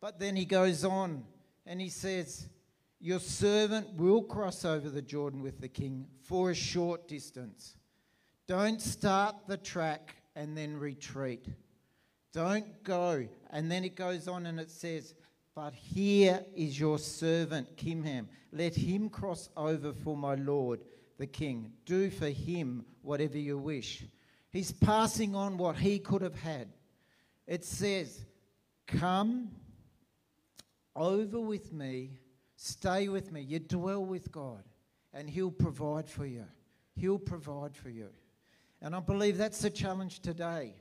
But 0.00 0.18
then 0.18 0.36
he 0.36 0.44
goes 0.44 0.84
on 0.84 1.24
and 1.66 1.80
he 1.80 1.88
says, 1.88 2.48
Your 3.00 3.18
servant 3.18 3.94
will 3.94 4.22
cross 4.22 4.64
over 4.64 4.88
the 4.88 5.02
Jordan 5.02 5.42
with 5.42 5.60
the 5.60 5.68
king 5.68 6.06
for 6.22 6.50
a 6.50 6.54
short 6.54 7.08
distance. 7.08 7.76
Don't 8.46 8.80
start 8.80 9.36
the 9.46 9.56
track 9.56 10.16
and 10.36 10.56
then 10.56 10.78
retreat. 10.78 11.46
Don't 12.32 12.82
go. 12.82 13.26
And 13.50 13.70
then 13.70 13.84
it 13.84 13.96
goes 13.96 14.28
on 14.28 14.46
and 14.46 14.60
it 14.60 14.70
says, 14.70 15.14
But 15.54 15.74
here 15.74 16.44
is 16.54 16.78
your 16.78 16.98
servant, 16.98 17.76
Kimham. 17.76 18.26
Let 18.52 18.74
him 18.74 19.08
cross 19.08 19.48
over 19.56 19.92
for 19.92 20.16
my 20.16 20.34
lord, 20.34 20.80
the 21.18 21.26
king. 21.26 21.72
Do 21.84 22.10
for 22.10 22.28
him 22.28 22.84
whatever 23.02 23.38
you 23.38 23.58
wish. 23.58 24.04
He's 24.50 24.72
passing 24.72 25.34
on 25.34 25.58
what 25.58 25.76
he 25.76 25.98
could 25.98 26.22
have 26.22 26.38
had. 26.38 26.68
It 27.46 27.64
says, 27.64 28.24
Come 28.86 29.50
over 30.96 31.40
with 31.40 31.72
me, 31.72 32.18
stay 32.56 33.08
with 33.08 33.32
me. 33.32 33.42
You 33.42 33.58
dwell 33.58 34.04
with 34.04 34.32
God, 34.32 34.64
and 35.12 35.28
he'll 35.28 35.50
provide 35.50 36.08
for 36.08 36.26
you. 36.26 36.44
He'll 36.96 37.18
provide 37.18 37.76
for 37.76 37.90
you. 37.90 38.08
And 38.80 38.94
I 38.94 39.00
believe 39.00 39.36
that's 39.38 39.60
the 39.60 39.70
challenge 39.70 40.20
today. 40.20 40.74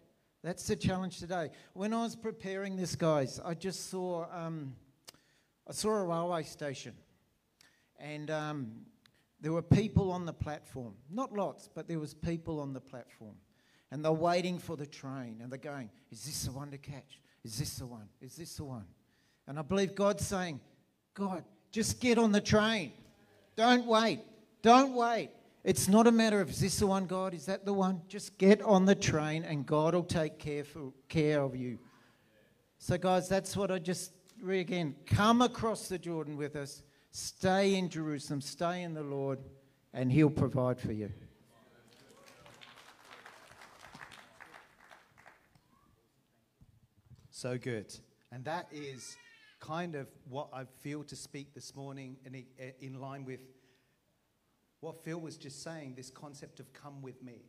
That's 0.48 0.66
the 0.66 0.78
challenge 0.78 1.20
today. 1.20 1.50
When 1.74 1.92
I 1.92 2.04
was 2.04 2.16
preparing 2.16 2.78
this, 2.78 2.96
guys, 2.96 3.38
I 3.44 3.54
just 3.54 3.90
saw 3.90 4.28
um, 4.32 4.74
I 5.68 5.74
saw 5.74 5.90
a 5.90 6.06
railway 6.06 6.44
station, 6.44 6.94
and 8.00 8.32
um, 8.32 8.72
there 9.42 9.52
were 9.52 9.62
people 9.62 10.10
on 10.10 10.26
the 10.26 10.32
platform. 10.32 10.94
Not 11.10 11.34
lots, 11.34 11.68
but 11.68 11.90
there 11.90 12.00
was 12.00 12.14
people 12.14 12.62
on 12.62 12.72
the 12.72 12.80
platform, 12.80 13.36
and 13.92 14.06
they're 14.06 14.14
waiting 14.14 14.58
for 14.58 14.78
the 14.78 14.86
train, 14.86 15.40
and 15.42 15.52
they're 15.52 15.60
going, 15.60 15.90
"Is 16.12 16.24
this 16.24 16.46
the 16.46 16.54
one 16.54 16.72
to 16.72 16.78
catch? 16.78 17.20
Is 17.44 17.60
this 17.60 17.76
the 17.80 17.86
one? 17.86 18.08
Is 18.22 18.38
this 18.38 18.56
the 18.56 18.64
one?" 18.64 18.86
And 19.48 19.60
I 19.60 19.64
believe 19.64 19.96
God's 19.96 20.26
saying, 20.26 20.62
"God, 21.14 21.44
just 21.74 22.00
get 22.00 22.18
on 22.18 22.32
the 22.32 22.40
train. 22.40 22.94
Don't 23.58 23.86
wait. 23.86 24.22
Don't 24.62 24.94
wait." 24.94 25.30
It's 25.64 25.88
not 25.88 26.08
a 26.08 26.12
matter 26.12 26.40
of 26.40 26.50
is 26.50 26.60
this 26.60 26.80
the 26.80 26.88
one, 26.88 27.06
God? 27.06 27.34
Is 27.34 27.46
that 27.48 27.66
the 27.66 27.74
one? 27.74 28.02
Just 28.08 28.38
get 28.38 28.62
on 28.62 28.86
the 28.86 28.96
train 28.96 29.44
and 29.44 29.66
God 29.66 29.94
will 29.94 30.04
take 30.04 30.40
care, 30.40 30.64
for, 30.64 30.94
care 31.10 31.42
of 31.42 31.56
you. 31.56 31.80
So, 32.78 32.98
guys, 32.98 33.28
that's 33.28 33.58
what 33.58 33.72
I 33.72 33.80
just 33.80 34.12
re 34.42 34.60
again 34.60 34.96
come 35.06 35.42
across 35.42 35.88
the 35.88 35.98
Jordan 35.98 36.38
with 36.38 36.56
us, 36.56 36.84
stay 37.12 37.76
in 37.76 37.90
Jerusalem, 37.90 38.40
stay 38.40 38.84
in 38.84 38.94
the 38.94 39.04
Lord, 39.04 39.40
and 39.94 40.12
He'll 40.12 40.30
provide 40.30 40.80
for 40.80 40.94
you. 40.94 41.12
So 47.32 47.58
good. 47.58 47.94
And 48.32 48.44
that 48.46 48.68
is 48.72 49.16
kind 49.60 49.96
of 49.96 50.08
what 50.28 50.50
I 50.54 50.64
feel 50.82 51.04
to 51.04 51.16
speak 51.16 51.54
this 51.54 51.76
morning 51.76 52.18
in, 52.26 52.44
in 52.82 53.00
line 53.00 53.26
with 53.26 53.42
what 54.80 55.04
Phil 55.04 55.20
was 55.20 55.38
just 55.38 55.64
saying 55.64 55.94
this 55.96 56.10
concept 56.10 56.60
of 56.60 56.72
come 56.74 57.02
with 57.02 57.24
me, 57.24 57.46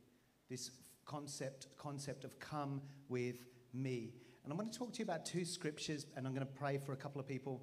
this 0.48 0.70
concept, 1.04 1.66
concept 1.76 2.24
of 2.24 2.38
come 2.38 2.80
with 3.08 3.36
me. 3.72 4.12
And 4.44 4.52
I'm 4.52 4.58
going 4.58 4.70
to 4.70 4.78
talk 4.78 4.92
to 4.94 4.98
you 5.00 5.04
about 5.04 5.26
two 5.26 5.44
scriptures, 5.44 6.06
and 6.16 6.26
I'm 6.26 6.34
going 6.34 6.46
to 6.46 6.52
pray 6.52 6.78
for 6.78 6.92
a 6.92 6.96
couple 6.96 7.20
of 7.20 7.26
people. 7.26 7.62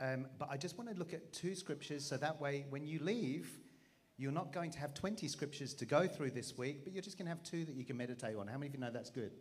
Um, 0.00 0.26
but 0.38 0.48
I 0.50 0.56
just 0.56 0.78
want 0.78 0.90
to 0.90 0.96
look 0.96 1.12
at 1.12 1.32
two 1.32 1.54
scriptures 1.54 2.04
so 2.04 2.16
that 2.16 2.40
way 2.40 2.64
when 2.70 2.86
you 2.86 2.98
leave, 3.00 3.58
you're 4.16 4.32
not 4.32 4.52
going 4.52 4.70
to 4.70 4.78
have 4.78 4.94
20 4.94 5.28
scriptures 5.28 5.74
to 5.74 5.84
go 5.84 6.06
through 6.06 6.30
this 6.30 6.56
week, 6.56 6.84
but 6.84 6.92
you're 6.92 7.02
just 7.02 7.18
going 7.18 7.26
to 7.26 7.30
have 7.30 7.42
two 7.42 7.64
that 7.64 7.74
you 7.74 7.84
can 7.84 7.96
meditate 7.96 8.36
on. 8.36 8.46
How 8.46 8.54
many 8.54 8.68
of 8.68 8.74
you 8.74 8.80
know 8.80 8.90
that's 8.90 9.10
good? 9.10 9.32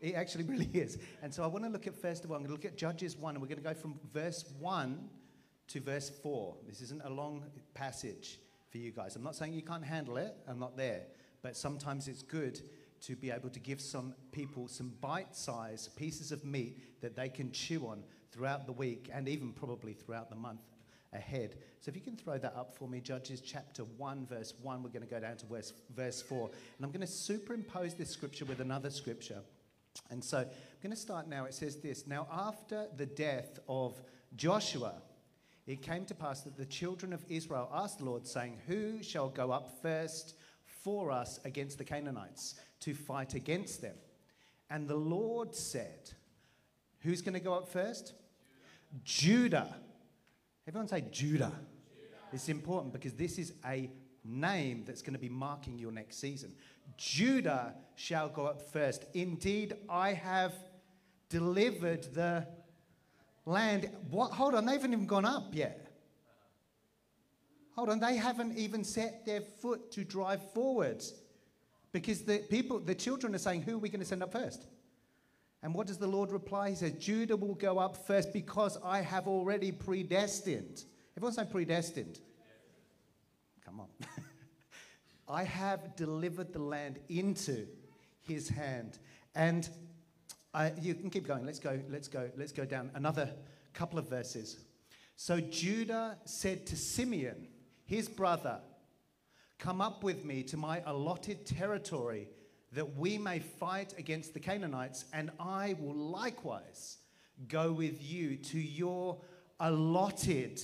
It 0.00 0.14
actually 0.14 0.44
really 0.48 0.70
is. 0.72 0.98
And 1.22 1.32
so 1.32 1.42
I 1.42 1.46
want 1.46 1.64
to 1.64 1.70
look 1.70 1.86
at, 1.86 1.94
first 1.96 2.24
of 2.24 2.30
all, 2.30 2.36
I'm 2.36 2.42
going 2.42 2.48
to 2.48 2.54
look 2.54 2.70
at 2.70 2.76
Judges 2.76 3.16
1, 3.16 3.34
and 3.34 3.42
we're 3.42 3.48
going 3.48 3.62
to 3.62 3.64
go 3.64 3.74
from 3.74 3.98
verse 4.12 4.44
1 4.58 5.08
to 5.68 5.80
verse 5.80 6.10
4. 6.22 6.56
This 6.66 6.80
isn't 6.82 7.02
a 7.04 7.10
long 7.10 7.44
passage 7.74 8.40
for 8.70 8.78
you 8.78 8.90
guys. 8.92 9.16
I'm 9.16 9.22
not 9.22 9.36
saying 9.36 9.52
you 9.52 9.62
can't 9.62 9.84
handle 9.84 10.16
it, 10.16 10.34
I'm 10.48 10.58
not 10.58 10.76
there. 10.76 11.02
But 11.42 11.56
sometimes 11.56 12.08
it's 12.08 12.22
good 12.22 12.60
to 13.02 13.16
be 13.16 13.30
able 13.30 13.48
to 13.50 13.60
give 13.60 13.80
some 13.80 14.14
people 14.30 14.68
some 14.68 14.92
bite 15.00 15.34
sized 15.34 15.96
pieces 15.96 16.32
of 16.32 16.44
meat 16.44 17.00
that 17.00 17.16
they 17.16 17.28
can 17.28 17.50
chew 17.50 17.86
on 17.86 18.02
throughout 18.30 18.66
the 18.66 18.72
week 18.72 19.10
and 19.12 19.28
even 19.28 19.52
probably 19.52 19.94
throughout 19.94 20.28
the 20.28 20.36
month 20.36 20.60
ahead. 21.12 21.56
So 21.80 21.88
if 21.88 21.96
you 21.96 22.02
can 22.02 22.16
throw 22.16 22.38
that 22.38 22.54
up 22.54 22.74
for 22.76 22.88
me, 22.88 23.00
Judges 23.00 23.40
chapter 23.40 23.82
1, 23.82 24.26
verse 24.26 24.54
1, 24.62 24.82
we're 24.82 24.90
going 24.90 25.02
to 25.02 25.08
go 25.08 25.18
down 25.18 25.36
to 25.38 25.46
verse, 25.46 25.72
verse 25.94 26.22
4. 26.22 26.50
And 26.76 26.84
I'm 26.84 26.90
going 26.90 27.00
to 27.00 27.06
superimpose 27.06 27.94
this 27.94 28.10
scripture 28.10 28.44
with 28.44 28.60
another 28.60 28.90
scripture. 28.90 29.40
And 30.10 30.22
so 30.22 30.38
I'm 30.38 30.46
going 30.82 30.94
to 30.94 31.00
start 31.00 31.28
now. 31.28 31.46
It 31.46 31.54
says 31.54 31.76
this 31.76 32.06
Now, 32.06 32.28
after 32.30 32.86
the 32.96 33.06
death 33.06 33.58
of 33.68 34.00
Joshua, 34.36 34.94
it 35.66 35.82
came 35.82 36.04
to 36.06 36.14
pass 36.14 36.40
that 36.42 36.56
the 36.56 36.66
children 36.66 37.12
of 37.12 37.24
Israel 37.28 37.70
asked 37.72 37.98
the 37.98 38.04
Lord, 38.04 38.26
saying, 38.26 38.58
Who 38.66 39.02
shall 39.02 39.28
go 39.28 39.50
up 39.50 39.80
first 39.82 40.34
for 40.64 41.10
us 41.10 41.38
against 41.44 41.78
the 41.78 41.84
Canaanites 41.84 42.56
to 42.80 42.94
fight 42.94 43.34
against 43.34 43.80
them? 43.80 43.94
And 44.70 44.88
the 44.88 44.96
Lord 44.96 45.54
said, 45.54 46.10
Who's 47.00 47.22
going 47.22 47.34
to 47.34 47.40
go 47.40 47.54
up 47.54 47.68
first? 47.68 48.14
Judah. 49.04 49.74
Everyone 50.66 50.88
say 50.88 51.02
Judah. 51.10 51.52
Judah. 51.52 51.52
It's 52.32 52.48
important 52.48 52.92
because 52.92 53.14
this 53.14 53.38
is 53.38 53.54
a 53.64 53.90
name 54.24 54.84
that's 54.86 55.02
going 55.02 55.14
to 55.14 55.20
be 55.20 55.28
marking 55.28 55.78
your 55.78 55.92
next 55.92 56.20
season. 56.20 56.52
Judah 56.96 57.74
shall 57.94 58.28
go 58.28 58.46
up 58.46 58.60
first. 58.60 59.04
Indeed, 59.14 59.74
I 59.88 60.12
have 60.12 60.54
delivered 61.28 62.02
the 62.14 62.46
land. 63.46 63.90
What? 64.10 64.32
Hold 64.32 64.54
on, 64.54 64.66
they 64.66 64.72
haven't 64.72 64.92
even 64.92 65.06
gone 65.06 65.24
up 65.24 65.54
yet. 65.54 65.86
Hold 67.76 67.88
on, 67.88 68.00
they 68.00 68.16
haven't 68.16 68.58
even 68.58 68.84
set 68.84 69.24
their 69.24 69.40
foot 69.40 69.90
to 69.92 70.04
drive 70.04 70.52
forwards. 70.52 71.14
Because 71.92 72.22
the 72.22 72.38
people, 72.38 72.78
the 72.78 72.94
children 72.94 73.34
are 73.34 73.38
saying, 73.38 73.62
Who 73.62 73.76
are 73.76 73.78
we 73.78 73.88
going 73.88 74.00
to 74.00 74.06
send 74.06 74.22
up 74.22 74.32
first? 74.32 74.66
And 75.62 75.74
what 75.74 75.86
does 75.86 75.98
the 75.98 76.06
Lord 76.06 76.32
reply? 76.32 76.70
He 76.70 76.76
says, 76.76 76.92
Judah 76.92 77.36
will 77.36 77.54
go 77.54 77.78
up 77.78 78.06
first 78.06 78.32
because 78.32 78.78
I 78.82 79.02
have 79.02 79.28
already 79.28 79.72
predestined. 79.72 80.84
Everyone 81.16 81.34
say 81.34 81.44
predestined. 81.50 82.20
Come 83.64 83.80
on. 83.80 83.88
I 85.28 85.44
have 85.44 85.94
delivered 85.96 86.52
the 86.52 86.60
land 86.60 86.98
into 87.08 87.66
his 88.20 88.48
hand. 88.48 88.98
And 89.34 89.68
you 90.80 90.94
can 90.94 91.10
keep 91.10 91.26
going. 91.26 91.44
Let's 91.46 91.58
go. 91.58 91.80
Let's 91.88 92.08
go. 92.08 92.30
Let's 92.36 92.52
go 92.52 92.64
down 92.64 92.90
another 92.94 93.30
couple 93.72 93.98
of 93.98 94.08
verses. 94.08 94.58
So 95.16 95.40
Judah 95.40 96.18
said 96.24 96.66
to 96.66 96.76
Simeon, 96.76 97.48
his 97.84 98.08
brother, 98.08 98.60
"Come 99.58 99.80
up 99.80 100.02
with 100.02 100.24
me 100.24 100.42
to 100.44 100.56
my 100.56 100.82
allotted 100.86 101.46
territory, 101.46 102.28
that 102.72 102.96
we 102.96 103.18
may 103.18 103.38
fight 103.38 103.94
against 103.98 104.32
the 104.32 104.40
Canaanites, 104.40 105.04
and 105.12 105.30
I 105.38 105.76
will 105.78 105.94
likewise 105.94 106.98
go 107.48 107.72
with 107.72 108.02
you 108.02 108.36
to 108.36 108.58
your 108.58 109.20
allotted 109.58 110.62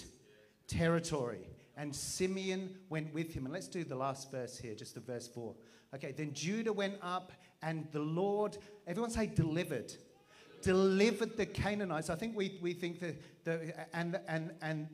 territory." 0.66 1.46
And 1.76 1.94
Simeon 1.94 2.78
went 2.88 3.12
with 3.12 3.34
him. 3.34 3.44
And 3.44 3.52
let's 3.52 3.68
do 3.68 3.84
the 3.84 3.94
last 3.94 4.30
verse 4.30 4.56
here, 4.56 4.74
just 4.74 4.94
the 4.94 5.00
verse 5.00 5.28
four. 5.28 5.54
Okay, 5.94 6.12
then 6.12 6.32
Judah 6.32 6.72
went 6.72 6.96
up 7.02 7.32
and 7.62 7.86
the 7.92 8.00
Lord, 8.00 8.58
everyone 8.86 9.10
say 9.10 9.26
delivered. 9.26 9.92
Delivered 10.62 11.36
the 11.36 11.46
Canaanites. 11.46 12.10
I 12.10 12.14
think 12.14 12.36
we, 12.36 12.58
we 12.60 12.72
think 12.72 13.00
that 13.00 13.44
the, 13.44 13.74
and, 13.94 14.18
and, 14.28 14.52
and 14.62 14.88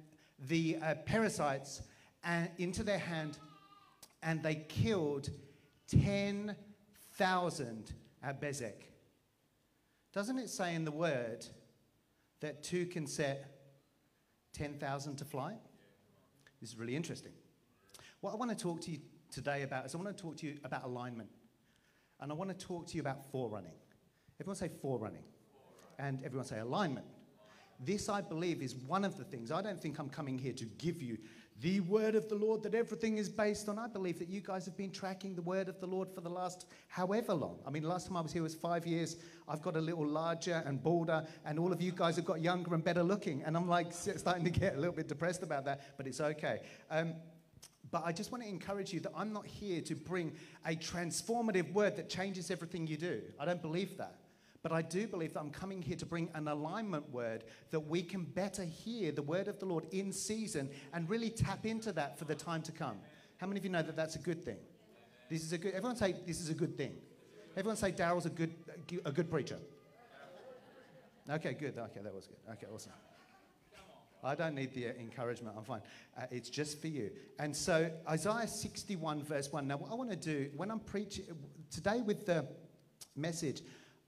the 0.49 0.79
uh, 0.83 0.95
Perizzites 1.07 1.83
and 2.25 2.49
into 2.59 2.83
their 2.83 2.99
hand, 2.99 3.39
and 4.23 4.43
they 4.43 4.55
killed 4.55 5.31
10,000 5.89 7.93
at 8.23 8.41
Bezek. 8.41 8.73
Doesn't 10.13 10.39
it 10.39 10.51
say 10.51 10.75
in 10.75 10.85
the 10.85 10.93
word 10.93 11.47
that 12.41 12.63
two 12.63 12.87
can 12.87 13.07
set 13.07 13.47
10,000 14.53 15.17
to 15.17 15.25
flight? 15.25 15.57
This 16.61 16.71
is 16.71 16.77
really 16.77 16.95
interesting. 16.95 17.33
What 18.21 18.33
I 18.33 18.37
want 18.37 18.51
to 18.51 18.57
talk 18.57 18.83
to 18.83 18.91
you 18.91 18.99
today 19.31 19.63
about 19.63 19.87
is 19.87 19.95
I 19.95 19.99
want 19.99 20.17
to 20.17 20.23
talk 20.23 20.37
to 20.39 20.47
you 20.47 20.59
about 20.65 20.85
alignment. 20.85 21.31
And 22.23 22.31
I 22.31 22.35
want 22.37 22.57
to 22.57 22.67
talk 22.67 22.87
to 22.87 22.95
you 22.95 23.01
about 23.01 23.31
forerunning. 23.33 23.75
Everyone 24.41 24.55
say 24.55 24.71
forerunning. 24.81 25.25
And 25.99 26.25
everyone 26.25 26.47
say 26.47 26.61
alignment. 26.61 27.07
This, 27.85 28.09
I 28.09 28.21
believe, 28.21 28.63
is 28.63 28.77
one 28.77 29.05
of 29.05 29.19
the 29.19 29.25
things. 29.25 29.51
I 29.51 29.61
don't 29.61 29.81
think 29.81 29.99
I'm 29.99 30.09
coming 30.09 30.39
here 30.39 30.53
to 30.53 30.65
give 30.65 31.03
you 31.03 31.19
the 31.61 31.81
word 31.81 32.15
of 32.15 32.29
the 32.29 32.37
Lord 32.37 32.63
that 32.63 32.77
everything 32.77 33.19
is 33.19 33.29
based 33.29 33.69
on. 33.69 33.77
I 33.77 33.89
believe 33.89 34.21
that 34.21 34.29
you 34.29 34.41
guys 34.41 34.65
have 34.67 34.77
been 34.77 34.93
tracking 34.93 35.35
the 35.35 35.43
word 35.43 35.69
of 35.69 35.81
the 35.81 35.87
Lord 35.87 36.09
for 36.15 36.21
the 36.21 36.31
last 36.31 36.67
however 36.87 37.35
long. 37.35 37.59
I 37.67 37.71
mean, 37.71 37.83
last 37.83 38.07
time 38.07 38.17
I 38.17 38.21
was 38.21 38.33
here 38.33 38.43
was 38.45 38.55
five 38.55 38.87
years. 38.87 39.17
I've 39.49 39.61
got 39.61 39.77
a 39.77 39.81
little 39.81 40.07
larger 40.07 40.63
and 40.65 40.81
bolder, 40.81 41.27
and 41.45 41.59
all 41.59 41.73
of 41.73 41.83
you 41.83 41.91
guys 41.91 42.15
have 42.17 42.25
got 42.25 42.41
younger 42.41 42.73
and 42.73 42.85
better 42.85 43.03
looking. 43.03 43.43
And 43.43 43.57
I'm 43.57 43.69
like 43.69 43.93
starting 43.93 44.45
to 44.45 44.51
get 44.51 44.75
a 44.75 44.79
little 44.79 44.95
bit 44.95 45.09
depressed 45.09 45.43
about 45.43 45.65
that, 45.65 45.97
but 45.97 46.07
it's 46.07 46.21
okay. 46.21 46.61
Um, 46.89 47.15
but 47.93 48.03
I 48.07 48.11
just 48.11 48.33
want 48.33 48.43
to 48.43 48.49
encourage 48.49 48.93
you 48.93 49.01
that 49.01 49.13
I'm 49.15 49.33
not 49.33 49.47
here 49.47 49.83
to 49.83 49.95
bring 49.95 50.33
a 50.67 50.75
transformative 50.75 51.71
word 51.73 51.95
that 51.97 52.09
changes 52.09 52.51
everything 52.51 52.87
you 52.87 52.97
do. 52.97 53.21
I 53.39 53.45
don't 53.45 53.61
believe 53.61 53.99
that. 53.99 54.17
But 54.63 54.73
I 54.73 54.81
do 54.81 55.07
believe 55.07 55.35
that 55.35 55.41
I'm 55.41 55.51
coming 55.51 55.83
here 55.83 55.97
to 55.97 56.07
bring 56.07 56.31
an 56.35 56.49
alignment 56.49 57.11
word 57.11 57.45
that 57.71 57.81
we 57.81 58.03
can 58.03 58.25
better 58.25 58.65
hear 58.65 59.13
the 59.13 59.23
word 59.23 59.47
of 59.47 59.59
the 59.59 59.67
Lord 59.67 59.87
in 59.91 60.11
season 60.11 60.71
and 60.95 61.09
really 61.11 61.31
tap 61.31 61.67
into 61.67 61.93
that 61.93 62.19
for 62.19 62.25
the 62.25 62.35
time 62.35 62.63
to 62.63 62.73
come. 62.73 62.97
How 63.37 63.47
many 63.47 63.59
of 63.59 63.65
you 63.65 63.71
know 63.71 63.83
that 63.83 63.97
that's 63.97 64.17
a 64.17 64.21
good 64.21 64.43
thing? 64.43 64.59
This 65.29 65.43
is 65.43 65.53
a 65.53 65.59
good. 65.59 65.75
Everyone 65.75 65.97
say 65.97 66.15
this 66.27 66.41
is 66.41 66.49
a 66.49 66.55
good 66.55 66.77
thing. 66.77 66.95
Everyone 67.57 67.77
say 67.77 67.91
Daryl's 67.93 68.27
a 68.27 68.31
good 68.31 68.55
a 69.05 69.11
good 69.11 69.31
preacher. 69.31 69.59
Okay, 71.29 71.55
good. 71.55 71.77
Okay, 71.77 72.01
that 72.03 72.15
was 72.15 72.27
good. 72.27 72.53
Okay, 72.53 72.67
awesome. 72.73 72.93
I 74.23 74.35
don't 74.35 74.55
need 74.55 74.73
the 74.73 74.89
uh, 74.89 74.93
encouragement. 75.01 75.57
I'm 75.59 75.65
fine. 75.65 75.81
Uh, 76.17 76.27
it's 76.31 76.49
just 76.49 76.81
for 76.81 76.87
you. 76.87 77.11
And 77.39 77.55
so, 77.55 77.91
Isaiah 78.09 78.47
61, 78.47 79.25
verse 79.25 79.51
1. 79.51 79.67
Now, 79.67 79.79
what 79.79 79.91
I 79.91 79.95
want 79.95 80.11
to 80.11 80.17
do 80.17 80.49
when 80.57 80.71
I'm 80.71 80.81
preaching 80.81 81.25
today 81.71 82.03
with 82.03 82.25
the 82.25 82.47
message, 83.17 83.63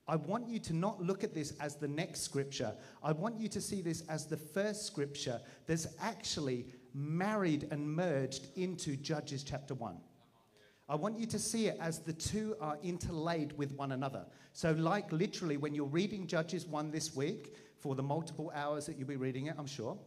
I 0.06 0.16
want 0.16 0.48
you 0.48 0.58
to 0.60 0.72
not 0.72 1.02
look 1.02 1.24
at 1.24 1.34
this 1.34 1.54
as 1.60 1.76
the 1.76 1.88
next 1.88 2.20
scripture. 2.20 2.74
I 3.02 3.12
want 3.12 3.40
you 3.40 3.48
to 3.48 3.60
see 3.60 3.80
this 3.80 4.02
as 4.08 4.26
the 4.26 4.36
first 4.36 4.86
scripture 4.86 5.40
that's 5.66 5.86
actually 6.00 6.66
married 6.92 7.66
and 7.70 7.90
merged 7.90 8.48
into 8.56 8.96
Judges 8.96 9.42
chapter 9.42 9.74
1. 9.74 9.96
I 10.88 10.94
want 10.94 11.18
you 11.18 11.26
to 11.26 11.38
see 11.38 11.68
it 11.68 11.78
as 11.80 12.00
the 12.00 12.12
two 12.12 12.54
are 12.60 12.78
interlaid 12.82 13.56
with 13.56 13.72
one 13.72 13.92
another. 13.92 14.26
So, 14.52 14.72
like 14.72 15.10
literally, 15.10 15.56
when 15.56 15.74
you're 15.74 15.86
reading 15.86 16.26
Judges 16.26 16.66
1 16.66 16.90
this 16.90 17.16
week, 17.16 17.56
for 17.78 17.94
the 17.94 18.02
multiple 18.02 18.52
hours 18.54 18.86
that 18.86 18.96
you'll 18.96 19.08
be 19.08 19.16
reading 19.16 19.46
it, 19.46 19.56
I'm 19.58 19.66
sure. 19.66 19.98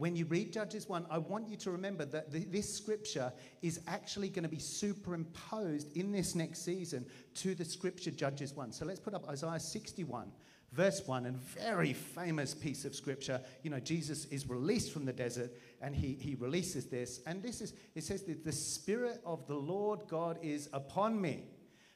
When 0.00 0.16
you 0.16 0.24
read 0.24 0.50
Judges 0.50 0.88
1, 0.88 1.04
I 1.10 1.18
want 1.18 1.46
you 1.46 1.58
to 1.58 1.70
remember 1.70 2.06
that 2.06 2.32
th- 2.32 2.46
this 2.48 2.74
scripture 2.74 3.30
is 3.60 3.80
actually 3.86 4.30
going 4.30 4.44
to 4.44 4.48
be 4.48 4.58
superimposed 4.58 5.94
in 5.94 6.10
this 6.10 6.34
next 6.34 6.64
season 6.64 7.04
to 7.34 7.54
the 7.54 7.66
scripture 7.66 8.10
Judges 8.10 8.54
1. 8.54 8.72
So 8.72 8.86
let's 8.86 8.98
put 8.98 9.12
up 9.12 9.28
Isaiah 9.28 9.60
61, 9.60 10.32
verse 10.72 11.02
1, 11.04 11.26
and 11.26 11.36
very 11.36 11.92
famous 11.92 12.54
piece 12.54 12.86
of 12.86 12.94
scripture. 12.94 13.42
You 13.62 13.68
know, 13.68 13.78
Jesus 13.78 14.24
is 14.30 14.48
released 14.48 14.90
from 14.90 15.04
the 15.04 15.12
desert 15.12 15.52
and 15.82 15.94
he, 15.94 16.14
he 16.14 16.34
releases 16.34 16.86
this. 16.86 17.20
And 17.26 17.42
this 17.42 17.60
is, 17.60 17.74
it 17.94 18.02
says 18.02 18.22
that 18.22 18.42
the 18.42 18.52
Spirit 18.52 19.20
of 19.26 19.46
the 19.46 19.56
Lord 19.56 20.08
God 20.08 20.38
is 20.40 20.70
upon 20.72 21.20
me 21.20 21.44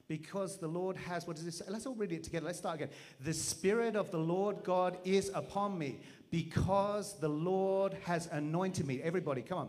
because 0.08 0.58
the 0.58 0.68
Lord 0.68 0.96
has, 0.96 1.26
what 1.26 1.36
does 1.36 1.44
this 1.44 1.58
say? 1.58 1.64
Let's 1.68 1.86
all 1.86 1.94
read 1.94 2.12
it 2.12 2.24
together. 2.24 2.46
Let's 2.46 2.58
start 2.58 2.76
again. 2.76 2.90
The 3.20 3.32
Spirit 3.32 3.96
of 3.96 4.10
the 4.10 4.18
Lord 4.18 4.62
God 4.62 4.98
is 5.04 5.30
upon 5.34 5.78
me 5.78 6.00
because 6.30 7.18
the 7.18 7.28
Lord 7.28 7.96
has 8.04 8.28
anointed 8.32 8.86
me. 8.86 9.00
Everybody, 9.02 9.42
come 9.42 9.58
on. 9.58 9.68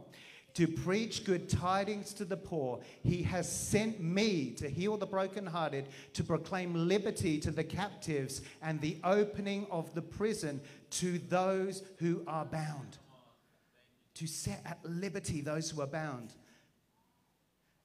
To 0.55 0.67
preach 0.67 1.25
good 1.25 1.49
tidings 1.49 2.13
to 2.13 2.25
the 2.25 2.37
poor. 2.37 2.79
He 3.03 3.23
has 3.23 3.51
sent 3.51 3.99
me 4.01 4.51
to 4.51 4.69
heal 4.69 4.95
the 4.95 5.05
brokenhearted, 5.05 5.87
to 6.13 6.23
proclaim 6.23 6.87
liberty 6.87 7.39
to 7.39 7.51
the 7.51 7.63
captives, 7.63 8.41
and 8.61 8.79
the 8.79 8.97
opening 9.03 9.67
of 9.69 9.93
the 9.93 10.01
prison 10.01 10.61
to 10.91 11.19
those 11.19 11.83
who 11.97 12.23
are 12.25 12.45
bound. 12.45 12.97
To 14.15 14.27
set 14.27 14.61
at 14.65 14.79
liberty 14.85 15.41
those 15.41 15.69
who 15.69 15.81
are 15.81 15.87
bound 15.87 16.33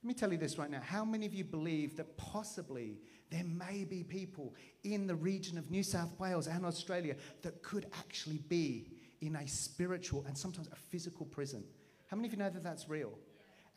let 0.02 0.08
me 0.08 0.14
tell 0.14 0.32
you 0.32 0.38
this 0.38 0.56
right 0.56 0.70
now. 0.70 0.80
How 0.80 1.04
many 1.04 1.26
of 1.26 1.34
you 1.34 1.44
believe 1.44 1.96
that 1.96 2.16
possibly 2.16 2.98
there 3.30 3.44
may 3.44 3.84
be 3.84 4.02
people 4.02 4.54
in 4.82 5.06
the 5.06 5.14
region 5.14 5.58
of 5.58 5.70
New 5.70 5.82
South 5.82 6.18
Wales 6.18 6.46
and 6.46 6.64
Australia 6.64 7.16
that 7.42 7.62
could 7.62 7.86
actually 7.98 8.38
be 8.48 8.88
in 9.20 9.36
a 9.36 9.46
spiritual 9.46 10.24
and 10.26 10.36
sometimes 10.36 10.68
a 10.72 10.76
physical 10.76 11.26
prison? 11.26 11.62
How 12.06 12.16
many 12.16 12.28
of 12.28 12.32
you 12.32 12.38
know 12.38 12.48
that 12.48 12.62
that's 12.62 12.88
real? 12.88 13.12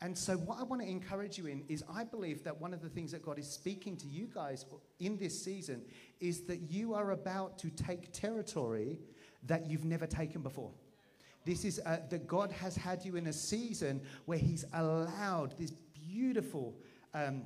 And 0.00 0.16
so, 0.16 0.36
what 0.36 0.58
I 0.58 0.62
want 0.62 0.80
to 0.82 0.88
encourage 0.88 1.36
you 1.36 1.46
in 1.46 1.62
is 1.68 1.84
I 1.92 2.04
believe 2.04 2.42
that 2.44 2.58
one 2.58 2.72
of 2.72 2.80
the 2.80 2.88
things 2.88 3.12
that 3.12 3.22
God 3.22 3.38
is 3.38 3.48
speaking 3.48 3.96
to 3.98 4.06
you 4.06 4.26
guys 4.26 4.64
in 5.00 5.18
this 5.18 5.40
season 5.42 5.82
is 6.20 6.46
that 6.46 6.70
you 6.70 6.94
are 6.94 7.10
about 7.10 7.58
to 7.58 7.70
take 7.70 8.12
territory 8.12 8.98
that 9.44 9.66
you've 9.66 9.84
never 9.84 10.06
taken 10.06 10.40
before. 10.40 10.72
This 11.44 11.64
is 11.64 11.80
uh, 11.84 11.98
that 12.08 12.26
God 12.26 12.50
has 12.52 12.74
had 12.74 13.04
you 13.04 13.16
in 13.16 13.26
a 13.26 13.32
season 13.32 14.00
where 14.24 14.38
He's 14.38 14.64
allowed 14.72 15.56
this 15.58 15.72
beautiful 16.14 16.76
um, 17.12 17.42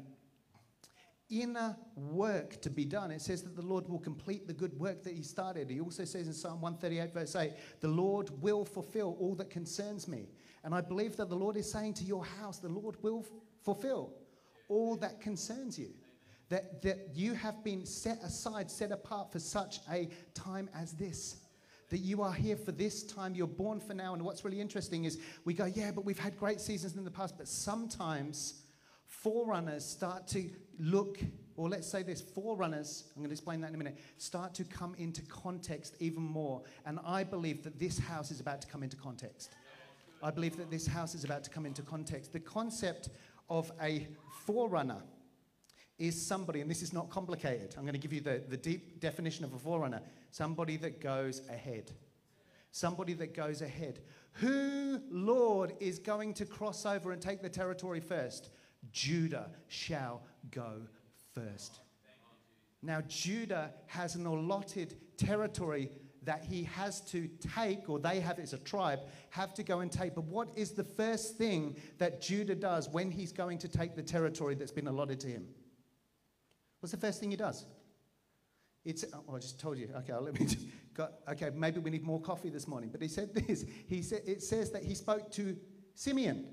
inner 1.30 1.74
work 1.96 2.60
to 2.60 2.68
be 2.68 2.84
done. 2.84 3.10
It 3.10 3.22
says 3.22 3.42
that 3.42 3.56
the 3.56 3.62
Lord 3.62 3.88
will 3.88 3.98
complete 3.98 4.46
the 4.46 4.52
good 4.52 4.78
work 4.78 5.02
that 5.04 5.14
He 5.14 5.22
started. 5.22 5.70
He 5.70 5.80
also 5.80 6.04
says 6.04 6.26
in 6.26 6.34
Psalm 6.34 6.60
138, 6.60 7.14
verse 7.14 7.34
8, 7.34 7.52
the 7.80 7.88
Lord 7.88 8.30
will 8.42 8.64
fulfill 8.64 9.16
all 9.18 9.34
that 9.36 9.48
concerns 9.48 10.06
me. 10.06 10.28
And 10.64 10.74
I 10.74 10.82
believe 10.82 11.16
that 11.16 11.30
the 11.30 11.36
Lord 11.36 11.56
is 11.56 11.70
saying 11.70 11.94
to 11.94 12.04
your 12.04 12.24
house, 12.24 12.58
the 12.58 12.68
Lord 12.68 12.96
will 13.02 13.20
f- 13.20 13.32
fulfill 13.62 14.12
all 14.68 14.96
that 14.96 15.20
concerns 15.20 15.78
you. 15.78 15.88
That, 16.50 16.82
that 16.82 17.10
you 17.14 17.34
have 17.34 17.62
been 17.62 17.84
set 17.84 18.22
aside, 18.22 18.70
set 18.70 18.90
apart 18.90 19.32
for 19.32 19.38
such 19.38 19.80
a 19.90 20.08
time 20.34 20.68
as 20.74 20.92
this 20.92 21.36
that 21.90 21.98
you 21.98 22.22
are 22.22 22.32
here 22.32 22.56
for 22.56 22.72
this 22.72 23.02
time. 23.02 23.34
You're 23.34 23.46
born 23.46 23.80
for 23.80 23.94
now. 23.94 24.14
And 24.14 24.22
what's 24.22 24.44
really 24.44 24.60
interesting 24.60 25.04
is 25.04 25.18
we 25.44 25.54
go, 25.54 25.64
yeah, 25.64 25.90
but 25.90 26.04
we've 26.04 26.18
had 26.18 26.36
great 26.36 26.60
seasons 26.60 26.96
in 26.96 27.04
the 27.04 27.10
past. 27.10 27.38
But 27.38 27.48
sometimes 27.48 28.62
forerunners 29.06 29.84
start 29.84 30.26
to 30.28 30.50
look, 30.78 31.18
or 31.56 31.68
let's 31.68 31.86
say 31.86 32.02
this 32.02 32.20
forerunners, 32.20 33.04
I'm 33.16 33.22
going 33.22 33.30
to 33.30 33.32
explain 33.32 33.60
that 33.62 33.68
in 33.68 33.74
a 33.74 33.78
minute, 33.78 33.98
start 34.18 34.54
to 34.54 34.64
come 34.64 34.94
into 34.98 35.22
context 35.22 35.96
even 35.98 36.22
more. 36.22 36.62
And 36.84 36.98
I 37.06 37.24
believe 37.24 37.64
that 37.64 37.78
this 37.78 37.98
house 37.98 38.30
is 38.30 38.40
about 38.40 38.60
to 38.62 38.68
come 38.68 38.82
into 38.82 38.96
context. 38.96 39.54
I 40.22 40.30
believe 40.30 40.56
that 40.56 40.70
this 40.70 40.86
house 40.86 41.14
is 41.14 41.24
about 41.24 41.44
to 41.44 41.50
come 41.50 41.64
into 41.64 41.82
context. 41.82 42.32
The 42.32 42.40
concept 42.40 43.08
of 43.48 43.70
a 43.80 44.08
forerunner 44.44 45.02
is 45.98 46.20
somebody, 46.20 46.60
and 46.60 46.70
this 46.70 46.82
is 46.82 46.92
not 46.92 47.10
complicated. 47.10 47.74
I'm 47.76 47.82
going 47.82 47.94
to 47.94 47.98
give 47.98 48.12
you 48.12 48.20
the, 48.20 48.42
the 48.48 48.56
deep 48.56 49.00
definition 49.00 49.44
of 49.44 49.52
a 49.52 49.58
forerunner 49.58 50.00
somebody 50.30 50.76
that 50.78 51.00
goes 51.00 51.42
ahead. 51.48 51.92
Somebody 52.70 53.14
that 53.14 53.34
goes 53.34 53.62
ahead. 53.62 54.00
Who, 54.34 55.00
Lord, 55.10 55.74
is 55.80 55.98
going 55.98 56.34
to 56.34 56.46
cross 56.46 56.86
over 56.86 57.12
and 57.12 57.20
take 57.20 57.42
the 57.42 57.48
territory 57.48 58.00
first? 58.00 58.50
Judah 58.92 59.50
shall 59.66 60.22
go 60.50 60.82
first. 61.34 61.80
Now, 62.82 63.00
Judah 63.08 63.72
has 63.86 64.14
an 64.14 64.26
allotted 64.26 64.96
territory 65.16 65.90
that 66.22 66.44
he 66.44 66.64
has 66.64 67.00
to 67.00 67.28
take, 67.56 67.88
or 67.88 67.98
they 67.98 68.20
have 68.20 68.38
as 68.38 68.52
a 68.52 68.58
tribe, 68.58 69.00
have 69.30 69.54
to 69.54 69.62
go 69.62 69.80
and 69.80 69.90
take. 69.90 70.14
But 70.14 70.24
what 70.24 70.50
is 70.56 70.72
the 70.72 70.84
first 70.84 71.36
thing 71.36 71.76
that 71.98 72.20
Judah 72.20 72.54
does 72.54 72.88
when 72.88 73.10
he's 73.10 73.32
going 73.32 73.58
to 73.58 73.68
take 73.68 73.96
the 73.96 74.02
territory 74.02 74.54
that's 74.54 74.70
been 74.70 74.88
allotted 74.88 75.20
to 75.20 75.28
him? 75.28 75.46
What's 76.80 76.92
the 76.92 76.98
first 76.98 77.18
thing 77.18 77.30
he 77.30 77.36
does? 77.36 77.64
It's, 78.88 79.04
oh, 79.12 79.34
I 79.36 79.38
just 79.38 79.60
told 79.60 79.76
you. 79.76 79.90
Okay, 79.98 80.14
let 80.14 80.40
me. 80.40 80.46
Just, 80.46 80.64
Got, 80.94 81.12
okay, 81.28 81.50
maybe 81.54 81.78
we 81.78 81.90
need 81.90 82.02
more 82.02 82.20
coffee 82.20 82.48
this 82.48 82.66
morning. 82.66 82.88
But 82.90 83.02
he 83.02 83.08
said 83.08 83.34
this. 83.34 83.66
He 83.86 84.02
said 84.02 84.22
it 84.26 84.42
says 84.42 84.70
that 84.72 84.82
he 84.82 84.94
spoke 84.94 85.30
to 85.32 85.56
Simeon, 85.94 86.46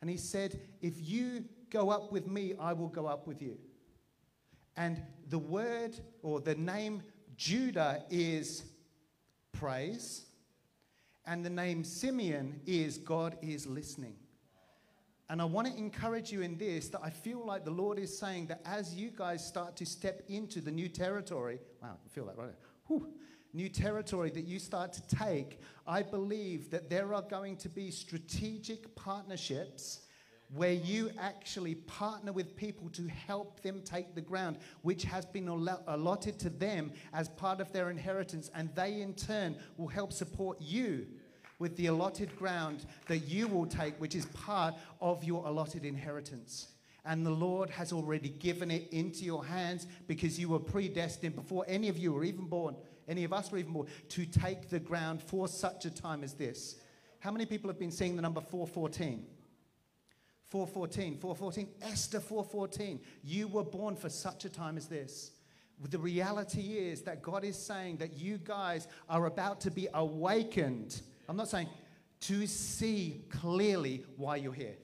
and 0.00 0.08
he 0.08 0.16
said, 0.16 0.60
"If 0.80 0.94
you 0.96 1.44
go 1.70 1.90
up 1.90 2.12
with 2.12 2.28
me, 2.28 2.54
I 2.58 2.72
will 2.72 2.88
go 2.88 3.06
up 3.06 3.26
with 3.26 3.42
you." 3.42 3.58
And 4.76 5.02
the 5.28 5.40
word 5.40 5.94
or 6.22 6.40
the 6.40 6.54
name 6.54 7.02
Judah 7.36 8.04
is 8.08 8.64
praise, 9.52 10.26
and 11.26 11.44
the 11.44 11.50
name 11.50 11.82
Simeon 11.84 12.60
is 12.64 12.96
God 12.96 13.36
is 13.42 13.66
listening. 13.66 14.14
And 15.30 15.40
I 15.40 15.46
want 15.46 15.66
to 15.66 15.76
encourage 15.76 16.30
you 16.30 16.42
in 16.42 16.58
this 16.58 16.88
that 16.88 17.00
I 17.02 17.10
feel 17.10 17.44
like 17.44 17.64
the 17.64 17.70
Lord 17.70 17.98
is 17.98 18.16
saying 18.16 18.46
that 18.48 18.60
as 18.66 18.94
you 18.94 19.10
guys 19.10 19.46
start 19.46 19.74
to 19.76 19.86
step 19.86 20.22
into 20.28 20.60
the 20.60 20.70
new 20.70 20.88
territory, 20.88 21.60
wow, 21.82 21.96
I 22.04 22.08
feel 22.10 22.26
that 22.26 22.36
right. 22.36 22.54
Whew, 22.88 23.08
new 23.54 23.70
territory 23.70 24.30
that 24.30 24.44
you 24.44 24.58
start 24.58 24.92
to 24.92 25.16
take, 25.16 25.60
I 25.86 26.02
believe 26.02 26.70
that 26.70 26.90
there 26.90 27.14
are 27.14 27.22
going 27.22 27.56
to 27.58 27.68
be 27.70 27.90
strategic 27.90 28.94
partnerships 28.96 30.00
where 30.54 30.72
you 30.72 31.10
actually 31.18 31.74
partner 31.74 32.30
with 32.30 32.54
people 32.54 32.88
to 32.90 33.08
help 33.08 33.60
them 33.62 33.80
take 33.82 34.14
the 34.14 34.20
ground, 34.20 34.58
which 34.82 35.04
has 35.04 35.24
been 35.24 35.48
allotted 35.48 36.38
to 36.38 36.50
them 36.50 36.92
as 37.12 37.28
part 37.30 37.60
of 37.60 37.72
their 37.72 37.90
inheritance, 37.90 38.50
and 38.54 38.72
they 38.74 39.00
in 39.00 39.14
turn 39.14 39.56
will 39.78 39.88
help 39.88 40.12
support 40.12 40.60
you 40.60 41.06
with 41.58 41.76
the 41.76 41.86
allotted 41.86 42.36
ground 42.36 42.86
that 43.08 43.18
you 43.18 43.48
will 43.48 43.66
take, 43.66 44.00
which 44.00 44.14
is 44.14 44.26
part 44.26 44.74
of 45.00 45.24
your 45.24 45.46
allotted 45.46 45.84
inheritance. 45.84 46.68
And 47.04 47.24
the 47.24 47.30
Lord 47.30 47.68
has 47.70 47.92
already 47.92 48.30
given 48.30 48.70
it 48.70 48.88
into 48.90 49.24
your 49.24 49.44
hands 49.44 49.86
because 50.06 50.38
you 50.38 50.48
were 50.48 50.58
predestined 50.58 51.36
before 51.36 51.64
any 51.68 51.88
of 51.88 51.98
you 51.98 52.12
were 52.12 52.24
even 52.24 52.46
born, 52.46 52.76
any 53.06 53.24
of 53.24 53.32
us 53.32 53.52
were 53.52 53.58
even 53.58 53.72
born, 53.72 53.88
to 54.08 54.24
take 54.24 54.70
the 54.70 54.80
ground 54.80 55.22
for 55.22 55.46
such 55.46 55.84
a 55.84 55.90
time 55.90 56.24
as 56.24 56.32
this. 56.34 56.76
How 57.20 57.30
many 57.30 57.46
people 57.46 57.68
have 57.68 57.78
been 57.78 57.90
seeing 57.90 58.16
the 58.16 58.22
number 58.22 58.40
414? 58.40 59.26
414, 60.48 61.18
414, 61.18 61.68
Esther 61.82 62.20
414. 62.20 63.00
You 63.22 63.48
were 63.48 63.64
born 63.64 63.96
for 63.96 64.08
such 64.08 64.44
a 64.44 64.48
time 64.48 64.76
as 64.76 64.86
this. 64.86 65.32
The 65.90 65.98
reality 65.98 66.78
is 66.78 67.02
that 67.02 67.22
God 67.22 67.44
is 67.44 67.58
saying 67.58 67.96
that 67.96 68.16
you 68.16 68.38
guys 68.38 68.86
are 69.08 69.26
about 69.26 69.60
to 69.62 69.70
be 69.70 69.88
awakened. 69.92 71.02
I'm 71.28 71.36
not 71.36 71.48
saying 71.48 71.68
to 72.20 72.46
see 72.46 73.24
clearly 73.30 74.04
why 74.16 74.36
you're 74.36 74.52
here. 74.52 74.76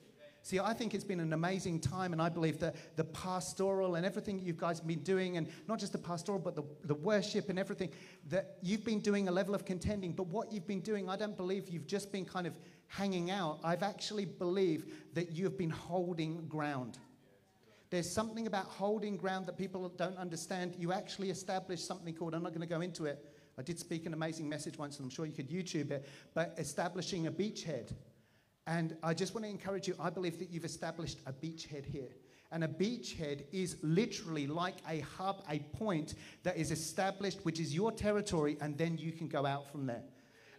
See, 0.43 0.59
I 0.59 0.73
think 0.73 0.95
it's 0.95 1.05
been 1.05 1.21
an 1.21 1.35
amazing 1.35 1.81
time, 1.81 2.13
and 2.13 2.21
I 2.21 2.31
believe 2.31 2.59
that 2.61 2.97
the 2.97 3.05
pastoral 3.05 3.97
and 3.97 4.07
everything 4.07 4.39
you 4.39 4.55
guys 4.55 4.79
have 4.79 4.87
been 4.87 5.03
doing, 5.03 5.37
and 5.37 5.47
not 5.69 5.79
just 5.79 5.93
the 5.93 5.99
pastoral, 5.99 6.39
but 6.39 6.57
the, 6.57 6.63
the 6.85 6.95
worship 6.95 7.51
and 7.51 7.59
everything, 7.59 7.91
that 8.31 8.57
you've 8.63 8.85
been 8.85 9.01
doing 9.01 9.29
a 9.29 9.31
level 9.31 9.55
of 9.55 9.67
contending. 9.67 10.13
But 10.13 10.29
what 10.29 10.51
you've 10.51 10.67
been 10.67 10.81
doing, 10.81 11.11
I 11.11 11.17
don't 11.17 11.37
believe 11.37 11.69
you've 11.69 11.87
just 11.87 12.11
been 12.11 12.25
kind 12.25 12.47
of 12.47 12.59
hanging 12.87 13.31
out. 13.31 13.61
I've 13.63 13.83
actually 13.83 14.25
believed 14.25 14.91
that 15.15 15.31
you've 15.31 15.59
been 15.59 15.71
holding 15.71 16.49
ground. 16.49 16.99
There's 17.91 18.11
something 18.11 18.47
about 18.47 18.65
holding 18.65 19.17
ground 19.17 19.47
that 19.47 19.59
people 19.59 19.89
don't 19.91 20.17
understand. 20.17 20.75
You 20.79 20.93
actually 20.93 21.31
establish 21.31 21.83
something 21.83 22.15
called, 22.15 22.35
I'm 22.35 22.43
not 22.43 22.51
going 22.51 22.61
to 22.63 22.67
go 22.67 22.81
into 22.81 23.05
it. 23.05 23.30
I 23.59 23.63
did 23.63 23.79
speak 23.79 24.07
an 24.07 24.15
amazing 24.15 24.49
message 24.49 24.79
once, 24.79 24.99
and 24.99 25.05
I'm 25.05 25.11
sure 25.11 25.27
you 25.27 25.33
could 25.33 25.51
YouTube 25.51 25.91
it, 25.91 26.09
but 26.35 26.55
establishing 26.59 27.27
a 27.27 27.33
beachhead. 27.33 27.93
And 28.67 28.97
I 29.03 29.15
just 29.15 29.35
want 29.35 29.45
to 29.45 29.51
encourage 29.51 29.89
you, 29.89 29.95
I 29.99 30.11
believe 30.11 30.39
that 30.39 30.51
you've 30.51 30.65
established 30.65 31.19
a 31.27 31.33
beachhead 31.33 31.85
here. 31.85 32.11
And 32.53 32.65
a 32.65 32.69
beachhead 32.69 33.45
is 33.53 33.77
literally 33.83 34.47
like 34.47 34.77
a 34.89 35.01
hub, 35.01 35.45
a 35.49 35.61
point 35.77 36.15
that 36.43 36.57
is 36.57 36.71
established, 36.71 37.45
which 37.45 37.61
is 37.61 37.75
your 37.75 37.93
territory, 37.93 38.57
and 38.61 38.77
then 38.77 38.99
you 38.99 39.13
can 39.13 39.29
go 39.29 39.47
out 39.47 39.71
from 39.71 39.87
there. 39.87 40.03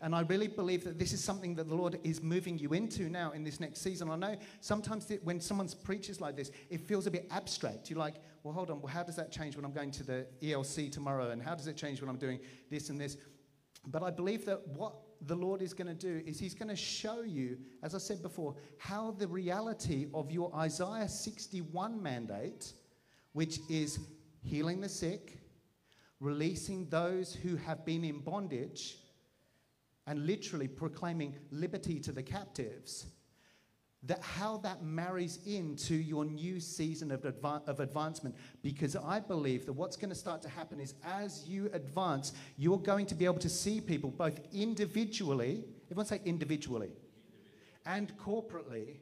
And 0.01 0.15
I 0.15 0.21
really 0.21 0.47
believe 0.47 0.83
that 0.85 0.97
this 0.97 1.13
is 1.13 1.23
something 1.23 1.53
that 1.55 1.69
the 1.69 1.75
Lord 1.75 1.99
is 2.03 2.23
moving 2.23 2.57
you 2.57 2.73
into 2.73 3.07
now 3.07 3.31
in 3.31 3.43
this 3.43 3.59
next 3.59 3.81
season. 3.81 4.09
I 4.09 4.15
know 4.15 4.35
sometimes 4.59 5.11
when 5.23 5.39
someone 5.39 5.69
preaches 5.83 6.19
like 6.19 6.35
this, 6.35 6.49
it 6.69 6.81
feels 6.81 7.05
a 7.05 7.11
bit 7.11 7.27
abstract. 7.29 7.89
You're 7.89 7.99
like, 7.99 8.15
well, 8.43 8.53
hold 8.53 8.69
on, 8.69 8.81
well, 8.81 8.91
how 8.91 9.03
does 9.03 9.15
that 9.17 9.31
change 9.31 9.55
when 9.55 9.65
I'm 9.65 9.73
going 9.73 9.91
to 9.91 10.03
the 10.03 10.27
ELC 10.41 10.91
tomorrow? 10.91 11.29
And 11.29 11.41
how 11.41 11.55
does 11.55 11.67
it 11.67 11.77
change 11.77 12.01
when 12.01 12.09
I'm 12.09 12.17
doing 12.17 12.39
this 12.69 12.89
and 12.89 12.99
this? 12.99 13.17
But 13.87 14.03
I 14.03 14.11
believe 14.11 14.45
that 14.45 14.67
what 14.67 14.93
the 15.21 15.35
Lord 15.35 15.61
is 15.61 15.73
going 15.73 15.87
to 15.87 15.93
do 15.93 16.23
is 16.25 16.39
He's 16.39 16.55
going 16.55 16.69
to 16.69 16.75
show 16.75 17.21
you, 17.21 17.57
as 17.83 17.93
I 17.93 17.99
said 17.99 18.21
before, 18.21 18.55
how 18.77 19.11
the 19.11 19.27
reality 19.27 20.07
of 20.13 20.31
your 20.31 20.53
Isaiah 20.55 21.07
61 21.07 22.01
mandate, 22.01 22.73
which 23.33 23.59
is 23.69 23.99
healing 24.43 24.81
the 24.81 24.89
sick, 24.89 25.37
releasing 26.19 26.87
those 26.89 27.33
who 27.33 27.55
have 27.57 27.85
been 27.85 28.03
in 28.03 28.19
bondage, 28.19 28.97
and 30.07 30.25
literally 30.25 30.67
proclaiming 30.67 31.35
liberty 31.51 31.99
to 31.99 32.11
the 32.11 32.23
captives, 32.23 33.05
that 34.03 34.21
how 34.21 34.57
that 34.57 34.83
marries 34.83 35.39
into 35.45 35.93
your 35.93 36.25
new 36.25 36.59
season 36.59 37.11
of, 37.11 37.23
of 37.23 37.79
advancement. 37.79 38.35
Because 38.63 38.95
I 38.95 39.19
believe 39.19 39.65
that 39.67 39.73
what's 39.73 39.95
going 39.95 40.09
to 40.09 40.15
start 40.15 40.41
to 40.41 40.49
happen 40.49 40.79
is 40.79 40.95
as 41.03 41.47
you 41.47 41.69
advance, 41.73 42.33
you're 42.57 42.79
going 42.79 43.05
to 43.07 43.15
be 43.15 43.25
able 43.25 43.39
to 43.39 43.49
see 43.49 43.79
people 43.79 44.09
both 44.09 44.39
individually, 44.53 45.63
everyone 45.85 46.07
say 46.07 46.19
individually, 46.25 46.93
and 47.85 48.15
corporately, 48.17 48.97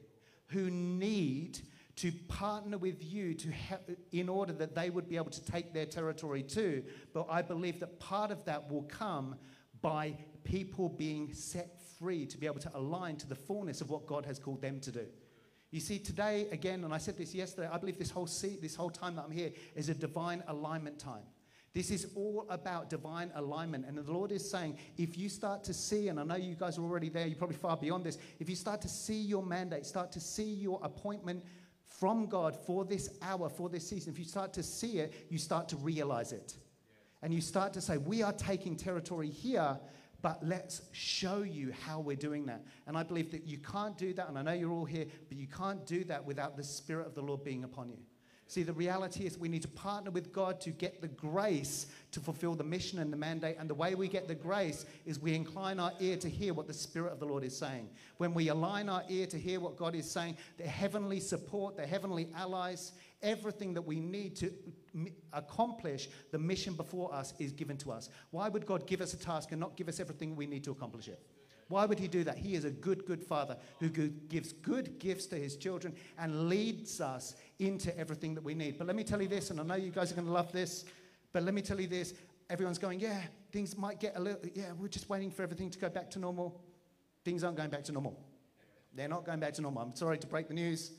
who 0.48 0.70
need 0.70 1.60
to 1.96 2.12
partner 2.28 2.78
with 2.78 3.02
you 3.02 3.34
to 3.34 3.52
in 4.12 4.28
order 4.28 4.52
that 4.52 4.74
they 4.74 4.90
would 4.90 5.08
be 5.08 5.16
able 5.16 5.30
to 5.30 5.44
take 5.44 5.72
their 5.72 5.86
territory 5.86 6.42
too. 6.42 6.82
But 7.12 7.26
I 7.30 7.42
believe 7.42 7.80
that 7.80 7.98
part 8.00 8.30
of 8.30 8.44
that 8.44 8.70
will 8.70 8.82
come 8.82 9.36
by 9.80 10.16
people 10.44 10.88
being 10.88 11.32
set 11.32 11.79
free 12.00 12.26
to 12.26 12.38
be 12.38 12.46
able 12.46 12.60
to 12.60 12.70
align 12.74 13.16
to 13.16 13.28
the 13.28 13.34
fullness 13.34 13.80
of 13.80 13.90
what 13.90 14.06
God 14.06 14.24
has 14.26 14.38
called 14.38 14.62
them 14.62 14.80
to 14.80 14.90
do. 14.90 15.06
You 15.70 15.80
see, 15.80 15.98
today, 15.98 16.48
again, 16.50 16.82
and 16.82 16.92
I 16.92 16.98
said 16.98 17.16
this 17.16 17.34
yesterday, 17.34 17.68
I 17.70 17.78
believe 17.78 17.98
this 17.98 18.10
whole, 18.10 18.26
seat, 18.26 18.60
this 18.60 18.74
whole 18.74 18.90
time 18.90 19.14
that 19.16 19.24
I'm 19.24 19.30
here 19.30 19.52
is 19.76 19.88
a 19.88 19.94
divine 19.94 20.42
alignment 20.48 20.98
time. 20.98 21.22
This 21.72 21.92
is 21.92 22.08
all 22.16 22.46
about 22.50 22.90
divine 22.90 23.30
alignment. 23.36 23.86
And 23.86 23.96
the 23.96 24.10
Lord 24.10 24.32
is 24.32 24.50
saying, 24.50 24.76
if 24.96 25.16
you 25.16 25.28
start 25.28 25.62
to 25.64 25.72
see, 25.72 26.08
and 26.08 26.18
I 26.18 26.24
know 26.24 26.34
you 26.34 26.56
guys 26.56 26.78
are 26.78 26.82
already 26.82 27.08
there, 27.08 27.26
you're 27.26 27.38
probably 27.38 27.56
far 27.56 27.76
beyond 27.76 28.02
this, 28.02 28.18
if 28.40 28.50
you 28.50 28.56
start 28.56 28.80
to 28.82 28.88
see 28.88 29.20
your 29.20 29.44
mandate, 29.44 29.86
start 29.86 30.10
to 30.12 30.20
see 30.20 30.52
your 30.52 30.80
appointment 30.82 31.44
from 31.86 32.26
God 32.26 32.56
for 32.56 32.84
this 32.84 33.10
hour, 33.22 33.48
for 33.48 33.68
this 33.68 33.88
season, 33.88 34.12
if 34.12 34.18
you 34.18 34.24
start 34.24 34.52
to 34.54 34.62
see 34.62 34.98
it, 34.98 35.26
you 35.28 35.38
start 35.38 35.68
to 35.68 35.76
realize 35.76 36.32
it. 36.32 36.54
And 37.22 37.32
you 37.32 37.40
start 37.40 37.72
to 37.74 37.80
say, 37.80 37.98
we 37.98 38.22
are 38.22 38.32
taking 38.32 38.74
territory 38.74 39.28
here, 39.28 39.78
but 40.22 40.44
let's 40.46 40.82
show 40.92 41.42
you 41.42 41.72
how 41.86 42.00
we're 42.00 42.16
doing 42.16 42.46
that. 42.46 42.64
And 42.86 42.96
I 42.96 43.02
believe 43.02 43.30
that 43.32 43.46
you 43.46 43.58
can't 43.58 43.96
do 43.96 44.12
that, 44.14 44.28
and 44.28 44.38
I 44.38 44.42
know 44.42 44.52
you're 44.52 44.72
all 44.72 44.84
here, 44.84 45.06
but 45.28 45.38
you 45.38 45.46
can't 45.46 45.84
do 45.86 46.04
that 46.04 46.24
without 46.24 46.56
the 46.56 46.64
Spirit 46.64 47.06
of 47.06 47.14
the 47.14 47.22
Lord 47.22 47.44
being 47.44 47.64
upon 47.64 47.88
you. 47.88 47.98
See, 48.46 48.64
the 48.64 48.72
reality 48.72 49.26
is 49.26 49.38
we 49.38 49.48
need 49.48 49.62
to 49.62 49.68
partner 49.68 50.10
with 50.10 50.32
God 50.32 50.60
to 50.62 50.70
get 50.70 51.00
the 51.00 51.06
grace 51.06 51.86
to 52.12 52.20
fulfill 52.20 52.54
the 52.54 52.64
mission 52.64 52.98
and 52.98 53.12
the 53.12 53.16
mandate. 53.16 53.56
And 53.58 53.68
the 53.68 53.74
way 53.74 53.94
we 53.94 54.08
get 54.08 54.26
the 54.26 54.34
grace 54.34 54.86
is 55.06 55.18
we 55.18 55.34
incline 55.34 55.78
our 55.78 55.92
ear 56.00 56.16
to 56.18 56.28
hear 56.28 56.54
what 56.54 56.66
the 56.66 56.74
Spirit 56.74 57.12
of 57.12 57.20
the 57.20 57.26
Lord 57.26 57.44
is 57.44 57.56
saying. 57.56 57.88
When 58.18 58.34
we 58.34 58.48
align 58.48 58.88
our 58.88 59.04
ear 59.08 59.26
to 59.26 59.38
hear 59.38 59.60
what 59.60 59.76
God 59.76 59.94
is 59.94 60.10
saying, 60.10 60.36
the 60.56 60.64
heavenly 60.64 61.20
support, 61.20 61.76
the 61.76 61.86
heavenly 61.86 62.28
allies, 62.36 62.92
everything 63.22 63.74
that 63.74 63.82
we 63.82 64.00
need 64.00 64.34
to 64.36 64.52
accomplish 65.32 66.08
the 66.32 66.38
mission 66.38 66.74
before 66.74 67.14
us 67.14 67.34
is 67.38 67.52
given 67.52 67.76
to 67.78 67.92
us. 67.92 68.10
Why 68.30 68.48
would 68.48 68.66
God 68.66 68.86
give 68.86 69.00
us 69.00 69.14
a 69.14 69.18
task 69.18 69.52
and 69.52 69.60
not 69.60 69.76
give 69.76 69.88
us 69.88 70.00
everything 70.00 70.34
we 70.34 70.46
need 70.46 70.64
to 70.64 70.70
accomplish 70.70 71.08
it? 71.08 71.20
Why 71.68 71.84
would 71.86 72.00
he 72.00 72.08
do 72.08 72.24
that? 72.24 72.36
He 72.36 72.56
is 72.56 72.64
a 72.64 72.70
good, 72.70 73.06
good 73.06 73.22
father 73.22 73.56
who 73.78 73.88
gives 73.88 74.52
good 74.52 74.98
gifts 74.98 75.26
to 75.26 75.36
his 75.36 75.56
children 75.56 75.94
and 76.18 76.48
leads 76.48 77.00
us 77.00 77.36
into 77.60 77.96
everything 77.96 78.34
that 78.34 78.42
we 78.42 78.54
need. 78.54 78.76
But 78.76 78.88
let 78.88 78.96
me 78.96 79.04
tell 79.04 79.22
you 79.22 79.28
this, 79.28 79.50
and 79.50 79.60
I 79.60 79.62
know 79.62 79.76
you 79.76 79.92
guys 79.92 80.10
are 80.10 80.16
going 80.16 80.26
to 80.26 80.32
love 80.32 80.50
this, 80.50 80.84
but 81.32 81.42
let 81.42 81.54
me 81.54 81.62
tell 81.62 81.80
you 81.80 81.86
this. 81.86 82.14
Everyone's 82.48 82.78
going, 82.78 82.98
yeah, 82.98 83.20
things 83.52 83.76
might 83.76 84.00
get 84.00 84.16
a 84.16 84.20
little, 84.20 84.40
yeah, 84.54 84.72
we're 84.78 84.88
just 84.88 85.08
waiting 85.08 85.30
for 85.30 85.42
everything 85.42 85.70
to 85.70 85.78
go 85.78 85.88
back 85.88 86.10
to 86.10 86.18
normal. 86.18 86.60
Things 87.24 87.44
aren't 87.44 87.56
going 87.56 87.70
back 87.70 87.84
to 87.84 87.92
normal. 87.92 88.18
They're 88.94 89.08
not 89.08 89.24
going 89.24 89.38
back 89.38 89.52
to 89.54 89.62
normal. 89.62 89.82
I'm 89.82 89.94
sorry 89.94 90.18
to 90.18 90.26
break 90.26 90.48
the 90.48 90.54
news. 90.54 90.92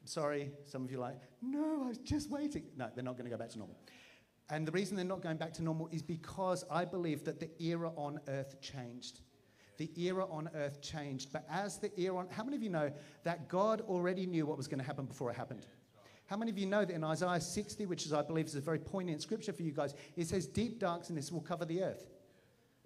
I'm 0.00 0.06
sorry. 0.06 0.52
Some 0.64 0.84
of 0.84 0.90
you 0.90 0.98
are 0.98 1.10
like, 1.10 1.20
no, 1.42 1.82
I 1.84 1.88
was 1.88 1.98
just 1.98 2.30
waiting. 2.30 2.64
No, 2.76 2.88
they're 2.94 3.04
not 3.04 3.16
going 3.18 3.26
to 3.26 3.30
go 3.30 3.36
back 3.36 3.50
to 3.50 3.58
normal. 3.58 3.76
And 4.48 4.66
the 4.66 4.72
reason 4.72 4.96
they're 4.96 5.04
not 5.04 5.22
going 5.22 5.36
back 5.36 5.52
to 5.54 5.62
normal 5.62 5.88
is 5.92 6.02
because 6.02 6.64
I 6.70 6.84
believe 6.84 7.24
that 7.24 7.40
the 7.40 7.50
era 7.62 7.92
on 7.96 8.20
earth 8.28 8.60
changed. 8.60 9.20
The 9.76 9.90
era 9.96 10.26
on 10.30 10.50
earth 10.54 10.80
changed. 10.82 11.32
But 11.32 11.46
as 11.50 11.78
the 11.78 11.90
era 12.00 12.16
on, 12.16 12.28
how 12.30 12.42
many 12.42 12.56
of 12.56 12.62
you 12.62 12.70
know 12.70 12.90
that 13.24 13.48
God 13.48 13.82
already 13.82 14.26
knew 14.26 14.46
what 14.46 14.56
was 14.56 14.66
going 14.66 14.80
to 14.80 14.84
happen 14.84 15.04
before 15.04 15.30
it 15.30 15.36
happened? 15.36 15.66
How 16.30 16.36
many 16.36 16.52
of 16.52 16.58
you 16.58 16.66
know 16.66 16.84
that 16.84 16.94
in 16.94 17.02
Isaiah 17.02 17.40
60, 17.40 17.86
which 17.86 18.06
is, 18.06 18.12
I 18.12 18.22
believe, 18.22 18.46
is 18.46 18.54
a 18.54 18.60
very 18.60 18.78
poignant 18.78 19.20
scripture 19.20 19.52
for 19.52 19.64
you 19.64 19.72
guys, 19.72 19.96
it 20.16 20.28
says, 20.28 20.46
Deep 20.46 20.78
darkness 20.78 21.32
will 21.32 21.40
cover 21.40 21.64
the 21.64 21.82
earth, 21.82 22.06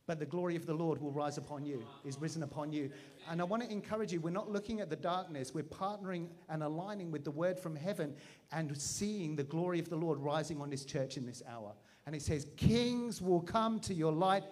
but 0.07 0.19
the 0.19 0.25
glory 0.25 0.57
of 0.57 0.65
the 0.65 0.73
Lord 0.73 0.99
will 0.99 1.13
rise 1.13 1.37
upon 1.37 1.67
you, 1.67 1.85
is 2.07 2.19
risen 2.19 2.43
upon 2.43 2.73
you. 2.73 2.91
And 3.31 3.43
I 3.43 3.45
want 3.45 3.63
to 3.63 3.71
encourage 3.71 4.15
you, 4.15 4.21
we're 4.21 4.31
not 4.31 4.51
looking 4.51 4.81
at 4.81 4.89
the 4.89 4.97
darkness, 4.97 5.53
we're 5.53 5.63
partnering 5.63 6.29
and 6.49 6.63
aligning 6.63 7.11
with 7.11 7.23
the 7.23 7.33
word 7.33 7.59
from 7.59 7.77
heaven 7.77 8.15
and 8.51 8.75
seeing 8.81 9.37
the 9.37 9.45
glory 9.45 9.79
of 9.79 9.91
the 9.91 9.97
Lord 9.97 10.21
rising 10.21 10.63
on 10.63 10.71
this 10.71 10.87
church 10.87 11.19
in 11.19 11.27
this 11.27 11.43
hour. 11.47 11.75
And 12.07 12.17
it 12.17 12.23
says, 12.23 12.47
Kings 12.57 13.21
will 13.21 13.43
come 13.43 13.79
to 13.81 13.93
your 13.93 14.13
light, 14.13 14.45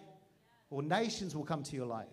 or 0.69 0.83
nations 0.83 1.35
will 1.35 1.45
come 1.45 1.63
to 1.63 1.77
your 1.77 1.87
light 1.87 2.09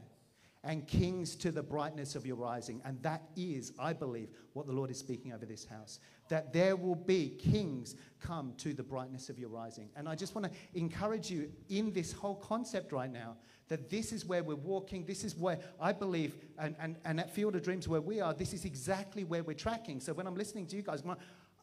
and 0.64 0.86
kings 0.88 1.36
to 1.38 1.52
the 1.52 1.64
brightness 1.64 2.16
of 2.16 2.26
your 2.26 2.36
rising. 2.36 2.82
And 2.84 3.02
that 3.02 3.24
is, 3.36 3.72
I 3.80 3.94
believe, 3.94 4.30
what 4.54 4.68
the 4.68 4.74
Lord 4.74 4.92
is 4.92 4.98
speaking 4.98 5.32
over 5.32 5.46
this 5.46 5.66
house. 5.66 6.00
That 6.30 6.54
there 6.54 6.76
will 6.76 6.96
be 6.96 7.30
kings 7.30 7.96
come 8.22 8.54
to 8.58 8.74
the 8.74 8.84
brightness 8.84 9.30
of 9.30 9.38
your 9.38 9.50
rising. 9.50 9.90
And 9.96 10.08
I 10.08 10.16
just 10.16 10.36
want 10.36 10.46
to 10.46 10.80
encourage 10.80 11.30
you 11.30 11.52
in 11.70 11.92
this 11.92 12.12
whole 12.14 12.36
concept 12.36 12.92
right 12.92 13.12
now 13.12 13.36
that 13.68 13.90
this 13.90 14.12
is 14.12 14.26
where 14.26 14.44
we're 14.44 14.56
walking. 14.56 15.06
This 15.06 15.24
is 15.24 15.36
where 15.36 15.60
I 15.80 15.92
believe, 15.92 16.36
and, 16.58 16.76
and, 16.80 16.98
and 17.06 17.20
at 17.20 17.30
Field 17.30 17.56
of 17.56 17.64
Dreams 17.64 17.88
where 17.88 18.02
we 18.02 18.20
are, 18.20 18.34
this 18.34 18.54
is 18.54 18.66
exactly 18.66 19.24
where 19.24 19.44
we're 19.44 19.54
tracking. 19.54 20.00
So 20.00 20.14
when 20.14 20.26
I'm 20.26 20.36
listening 20.36 20.66
to 20.68 20.76
you 20.76 20.82
guys, 20.82 21.06
like, 21.06 21.18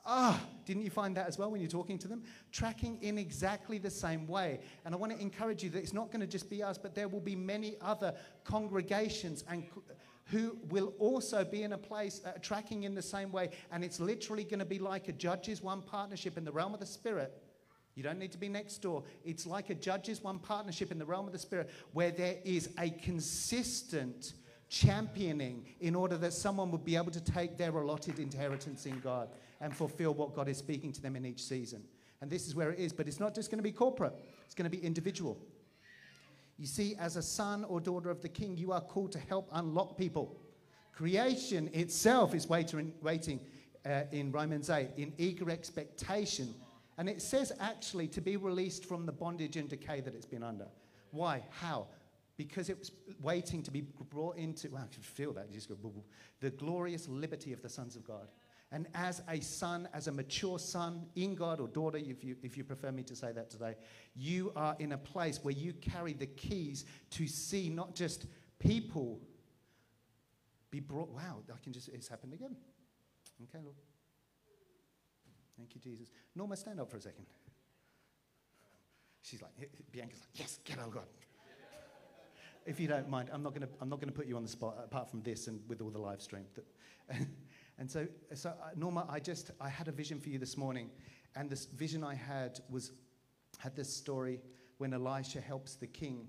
Ah, 0.08 0.40
didn't 0.64 0.82
you 0.82 0.90
find 0.90 1.16
that 1.16 1.26
as 1.26 1.36
well 1.36 1.50
when 1.50 1.60
you're 1.60 1.68
talking 1.68 1.98
to 1.98 2.06
them? 2.06 2.22
Tracking 2.52 2.96
in 3.02 3.18
exactly 3.18 3.78
the 3.78 3.90
same 3.90 4.28
way. 4.28 4.60
And 4.84 4.94
I 4.94 4.98
want 4.98 5.12
to 5.12 5.20
encourage 5.20 5.64
you 5.64 5.70
that 5.70 5.80
it's 5.80 5.92
not 5.92 6.12
going 6.12 6.20
to 6.20 6.28
just 6.28 6.48
be 6.48 6.62
us, 6.62 6.78
but 6.78 6.94
there 6.94 7.08
will 7.08 7.20
be 7.20 7.34
many 7.34 7.76
other 7.80 8.14
congregations 8.44 9.42
and 9.50 9.64
c- 9.64 9.80
who 10.26 10.58
will 10.68 10.92
also 10.98 11.44
be 11.44 11.62
in 11.62 11.72
a 11.72 11.78
place 11.78 12.20
uh, 12.24 12.32
tracking 12.42 12.82
in 12.82 12.94
the 12.94 13.02
same 13.02 13.30
way. 13.30 13.50
And 13.70 13.84
it's 13.84 14.00
literally 14.00 14.44
going 14.44 14.58
to 14.58 14.64
be 14.64 14.78
like 14.78 15.08
a 15.08 15.12
judges 15.12 15.62
one 15.62 15.82
partnership 15.82 16.36
in 16.36 16.44
the 16.44 16.52
realm 16.52 16.74
of 16.74 16.80
the 16.80 16.86
spirit. 16.86 17.32
You 17.94 18.02
don't 18.02 18.18
need 18.18 18.32
to 18.32 18.38
be 18.38 18.48
next 18.48 18.78
door. 18.78 19.04
It's 19.24 19.46
like 19.46 19.70
a 19.70 19.74
judges 19.74 20.22
one 20.22 20.38
partnership 20.38 20.92
in 20.92 20.98
the 20.98 21.06
realm 21.06 21.26
of 21.26 21.32
the 21.32 21.38
spirit 21.38 21.70
where 21.92 22.10
there 22.10 22.36
is 22.44 22.68
a 22.78 22.90
consistent 22.90 24.34
championing 24.68 25.64
in 25.80 25.94
order 25.94 26.16
that 26.18 26.32
someone 26.32 26.70
would 26.72 26.84
be 26.84 26.96
able 26.96 27.12
to 27.12 27.20
take 27.20 27.56
their 27.56 27.70
allotted 27.70 28.18
inheritance 28.18 28.84
in 28.84 28.98
God 29.00 29.28
and 29.60 29.74
fulfill 29.74 30.12
what 30.12 30.34
God 30.34 30.48
is 30.48 30.58
speaking 30.58 30.92
to 30.92 31.00
them 31.00 31.16
in 31.16 31.24
each 31.24 31.42
season. 31.42 31.82
And 32.20 32.30
this 32.30 32.46
is 32.46 32.54
where 32.54 32.70
it 32.70 32.78
is, 32.78 32.92
but 32.92 33.06
it's 33.06 33.20
not 33.20 33.34
just 33.34 33.50
going 33.50 33.58
to 33.58 33.62
be 33.62 33.72
corporate, 33.72 34.14
it's 34.44 34.54
going 34.54 34.70
to 34.70 34.76
be 34.76 34.82
individual. 34.84 35.38
You 36.58 36.66
see, 36.66 36.96
as 36.98 37.16
a 37.16 37.22
son 37.22 37.64
or 37.64 37.80
daughter 37.80 38.10
of 38.10 38.22
the 38.22 38.28
king, 38.28 38.56
you 38.56 38.72
are 38.72 38.80
called 38.80 39.12
to 39.12 39.18
help 39.18 39.48
unlock 39.52 39.98
people. 39.98 40.40
Creation 40.92 41.68
itself 41.74 42.34
is 42.34 42.48
waiting, 42.48 42.92
waiting 43.02 43.40
uh, 43.84 44.02
in 44.10 44.32
Romans 44.32 44.70
8 44.70 44.88
in 44.96 45.12
eager 45.18 45.50
expectation. 45.50 46.54
And 46.98 47.08
it 47.08 47.20
says 47.20 47.52
actually 47.60 48.08
to 48.08 48.22
be 48.22 48.38
released 48.38 48.86
from 48.86 49.04
the 49.04 49.12
bondage 49.12 49.56
and 49.56 49.68
decay 49.68 50.00
that 50.00 50.14
it's 50.14 50.26
been 50.26 50.42
under. 50.42 50.66
Why? 51.10 51.42
How? 51.50 51.88
Because 52.38 52.70
it 52.70 52.78
was 52.78 52.90
waiting 53.20 53.62
to 53.62 53.70
be 53.70 53.82
brought 54.10 54.36
into, 54.36 54.70
well, 54.70 54.82
I 54.90 54.94
can 54.94 55.02
feel 55.02 55.32
that. 55.34 55.52
Just 55.52 55.68
go, 55.68 55.76
the 56.40 56.50
glorious 56.50 57.06
liberty 57.08 57.52
of 57.52 57.60
the 57.62 57.68
sons 57.68 57.96
of 57.96 58.04
God. 58.06 58.28
And 58.72 58.88
as 58.94 59.22
a 59.28 59.40
son, 59.40 59.88
as 59.94 60.08
a 60.08 60.12
mature 60.12 60.58
son 60.58 61.06
in 61.14 61.34
God 61.34 61.60
or 61.60 61.68
daughter, 61.68 61.98
if 61.98 62.24
you, 62.24 62.36
if 62.42 62.56
you 62.56 62.64
prefer 62.64 62.90
me 62.90 63.04
to 63.04 63.14
say 63.14 63.30
that 63.32 63.48
today, 63.48 63.74
you 64.14 64.52
are 64.56 64.74
in 64.80 64.92
a 64.92 64.98
place 64.98 65.38
where 65.42 65.54
you 65.54 65.72
carry 65.74 66.12
the 66.12 66.26
keys 66.26 66.84
to 67.10 67.28
see 67.28 67.68
not 67.68 67.94
just 67.94 68.26
people 68.58 69.20
be 70.70 70.80
brought. 70.80 71.10
Wow, 71.10 71.42
I 71.48 71.62
can 71.62 71.72
just, 71.72 71.88
it's 71.88 72.08
happened 72.08 72.34
again. 72.34 72.56
Okay, 73.44 73.62
Lord. 73.62 73.76
Thank 75.56 75.74
you, 75.74 75.80
Jesus. 75.80 76.10
Norma, 76.34 76.56
stand 76.56 76.80
up 76.80 76.90
for 76.90 76.96
a 76.96 77.00
second. 77.00 77.26
She's 79.22 79.40
like, 79.40 79.52
Bianca's 79.92 80.20
like, 80.20 80.40
yes, 80.40 80.58
get 80.64 80.78
out 80.78 80.88
of 80.88 80.94
God. 80.94 81.06
If 82.66 82.80
you 82.80 82.88
don't 82.88 83.08
mind, 83.08 83.30
I'm 83.32 83.44
not 83.44 83.54
going 83.54 84.08
to 84.08 84.12
put 84.12 84.26
you 84.26 84.36
on 84.36 84.42
the 84.42 84.48
spot 84.48 84.76
apart 84.84 85.08
from 85.08 85.22
this 85.22 85.46
and 85.46 85.60
with 85.68 85.80
all 85.80 85.90
the 85.90 86.00
live 86.00 86.20
stream. 86.20 86.44
That, 86.56 87.16
and 87.78 87.90
so, 87.90 88.06
so 88.34 88.50
uh, 88.50 88.70
Norma, 88.74 89.06
I 89.08 89.20
just 89.20 89.50
I 89.60 89.68
had 89.68 89.88
a 89.88 89.92
vision 89.92 90.20
for 90.20 90.30
you 90.30 90.38
this 90.38 90.56
morning, 90.56 90.90
and 91.34 91.50
this 91.50 91.66
vision 91.66 92.02
I 92.02 92.14
had 92.14 92.60
was 92.70 92.92
had 93.58 93.76
this 93.76 93.94
story 93.94 94.40
when 94.78 94.92
Elisha 94.94 95.40
helps 95.40 95.74
the 95.76 95.86
king, 95.86 96.28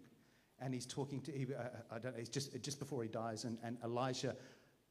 and 0.59 0.73
he's 0.73 0.85
talking 0.85 1.21
to 1.21 1.31
he, 1.31 1.45
uh, 1.45 1.63
I 1.91 1.99
don't 1.99 2.13
know, 2.13 2.19
it's 2.19 2.29
just 2.29 2.61
just 2.61 2.79
before 2.79 3.01
he 3.03 3.09
dies, 3.09 3.45
and, 3.45 3.57
and 3.63 3.77
Elisha 3.83 4.35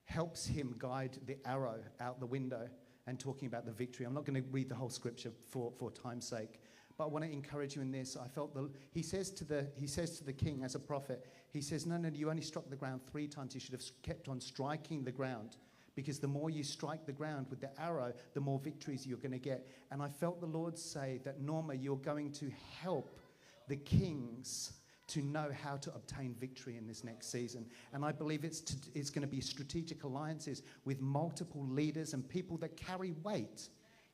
helps 0.05 0.47
him 0.47 0.75
guide 0.79 1.19
the 1.27 1.37
arrow 1.45 1.81
out 2.01 2.21
the 2.21 2.27
window 2.27 2.69
and 3.07 3.21
talking 3.21 3.47
about 3.47 3.67
the 3.67 3.73
victory. 3.73 4.07
I'm 4.07 4.15
not 4.15 4.25
going 4.25 4.41
to 4.41 4.49
read 4.51 4.69
the 4.69 4.75
whole 4.75 4.91
scripture 4.91 5.33
for, 5.51 5.73
for 5.79 5.91
time's 5.91 6.27
sake, 6.27 6.61
but 6.97 7.05
I 7.05 7.07
want 7.09 7.25
to 7.25 7.31
encourage 7.31 7.77
you 7.77 7.83
in 7.83 7.91
this. 7.91 8.17
I 8.17 8.29
felt 8.29 8.55
the, 8.55 8.71
he 8.93 9.03
says 9.03 9.31
to 9.33 9.45
the 9.45 9.67
he 9.77 9.87
says 9.87 10.19
to 10.19 10.25
the 10.25 10.33
king 10.33 10.63
as 10.65 10.75
a 10.75 10.79
prophet, 10.79 11.27
he 11.53 11.61
says, 11.61 11.87
No, 11.87 11.97
no, 11.97 12.09
you 12.09 12.31
only 12.31 12.43
struck 12.43 12.69
the 12.71 12.77
ground 12.77 13.03
three 13.11 13.29
times. 13.29 13.55
You 13.55 13.61
should 13.61 13.73
have 13.73 13.85
kept 14.03 14.29
on 14.29 14.41
striking 14.41 15.05
the 15.05 15.13
ground. 15.13 15.57
Because 15.97 16.21
the 16.21 16.29
more 16.29 16.51
you 16.51 16.63
strike 16.63 17.07
the 17.07 17.13
ground 17.13 17.47
with 17.51 17.61
the 17.61 17.71
arrow, 17.81 18.13
the 18.35 18.41
more 18.41 18.61
victories 18.61 19.05
you're 19.07 19.19
going 19.19 19.33
to 19.33 19.39
get. 19.39 19.67
And 19.91 20.01
I 20.01 20.09
felt 20.09 20.41
the 20.41 20.47
Lord 20.47 20.79
say 20.79 21.21
that, 21.25 21.41
Norma, 21.41 21.75
you're 21.75 21.97
going 21.97 22.31
to 22.33 22.53
help 22.81 23.19
the 23.67 23.77
kings 23.77 24.75
to 25.09 25.23
know 25.23 25.51
how 25.63 25.77
to 25.77 25.95
obtain 25.95 26.35
victory 26.39 26.77
in 26.77 26.87
this 26.87 27.05
next 27.05 27.31
season. 27.31 27.67
And 27.93 28.05
I 28.05 28.13
believe 28.13 28.45
it's, 28.45 28.61
to, 28.61 28.75
it's 28.95 29.11
going 29.11 29.23
to 29.23 29.29
be 29.29 29.41
strategic 29.41 30.05
alliances 30.05 30.63
with 30.85 31.01
multiple 31.01 31.67
leaders 31.69 32.13
and 32.13 32.29
people 32.29 32.57
that 32.59 32.77
carry 32.77 33.13
weight 33.23 33.69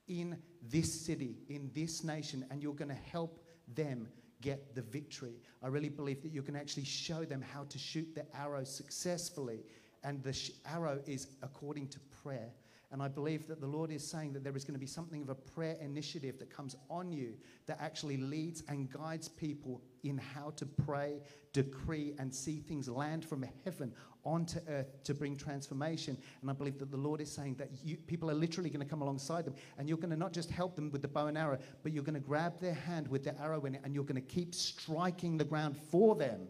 in 0.08 0.36
this 0.68 0.92
city, 0.92 1.36
in 1.48 1.70
this 1.74 2.04
nation, 2.04 2.44
and 2.50 2.62
you're 2.62 2.74
going 2.74 2.90
to 2.90 2.94
help 2.94 3.40
them 3.74 4.08
get 4.42 4.74
the 4.74 4.82
victory. 4.82 5.34
I 5.62 5.68
really 5.68 5.88
believe 5.88 6.22
that 6.22 6.32
you 6.32 6.42
can 6.42 6.56
actually 6.56 6.84
show 6.84 7.24
them 7.24 7.40
how 7.40 7.64
to 7.64 7.78
shoot 7.78 8.14
the 8.14 8.26
arrow 8.36 8.64
successfully. 8.64 9.60
And 10.05 10.22
the 10.22 10.36
arrow 10.66 11.00
is 11.07 11.28
according 11.42 11.88
to 11.88 12.00
prayer. 12.22 12.50
And 12.92 13.03
I 13.03 13.09
believe 13.09 13.48
that 13.48 13.59
the 13.59 13.66
Lord 13.66 13.90
is 13.90 14.07
saying 14.07 14.34
that 14.34 14.44
there 14.44 14.55
is 14.55 14.64
going 14.64 14.74
to 14.74 14.80
be 14.80 14.86
something 14.86 15.22
of 15.22 15.30
a 15.30 15.34
prayer 15.34 15.78
initiative 15.80 16.38
that 16.38 16.55
comes 16.55 16.76
on 16.90 17.11
you 17.11 17.32
that 17.64 17.78
actually 17.80 18.18
leads 18.18 18.62
and 18.68 18.92
guides 18.92 19.30
people 19.30 19.80
in 20.05 20.18
how 20.18 20.50
to 20.57 20.66
pray, 20.66 21.14
decree, 21.55 22.12
and 22.18 22.32
see 22.32 22.59
things 22.59 22.90
land 22.90 23.24
from 23.24 23.46
heaven 23.64 23.94
onto 24.24 24.61
earth 24.68 25.03
to 25.05 25.14
bring 25.14 25.36
transformation. 25.36 26.18
And 26.42 26.50
I 26.50 26.53
believe 26.53 26.78
that 26.80 26.90
the 26.90 26.98
Lord 26.98 27.22
is 27.22 27.32
saying 27.32 27.55
that 27.55 27.70
you, 27.82 27.96
people 27.96 28.30
are 28.30 28.34
literally 28.34 28.68
going 28.68 28.84
to 28.84 28.90
come 28.90 29.00
alongside 29.00 29.46
them 29.46 29.55
and 29.78 29.88
you're 29.88 29.96
going 29.96 30.11
to 30.11 30.16
not 30.16 30.34
just 30.34 30.50
help 30.50 30.76
them 30.76 30.90
with 30.90 31.00
the 31.00 31.09
bow 31.09 31.28
and 31.28 31.38
arrow, 31.38 31.59
but 31.82 31.92
you're 31.92 32.05
going 32.05 32.12
to 32.14 32.20
grab 32.20 32.61
their 32.61 32.74
hand 32.74 33.09
with 33.09 33.24
the 33.24 33.40
arrow 33.40 33.64
in 33.64 33.74
it 33.74 33.80
and 33.84 33.94
you're 33.94 34.05
going 34.05 34.16
to 34.16 34.20
keep 34.20 34.55
striking 34.55 35.38
the 35.38 35.44
ground 35.44 35.78
for 35.90 36.14
them 36.14 36.46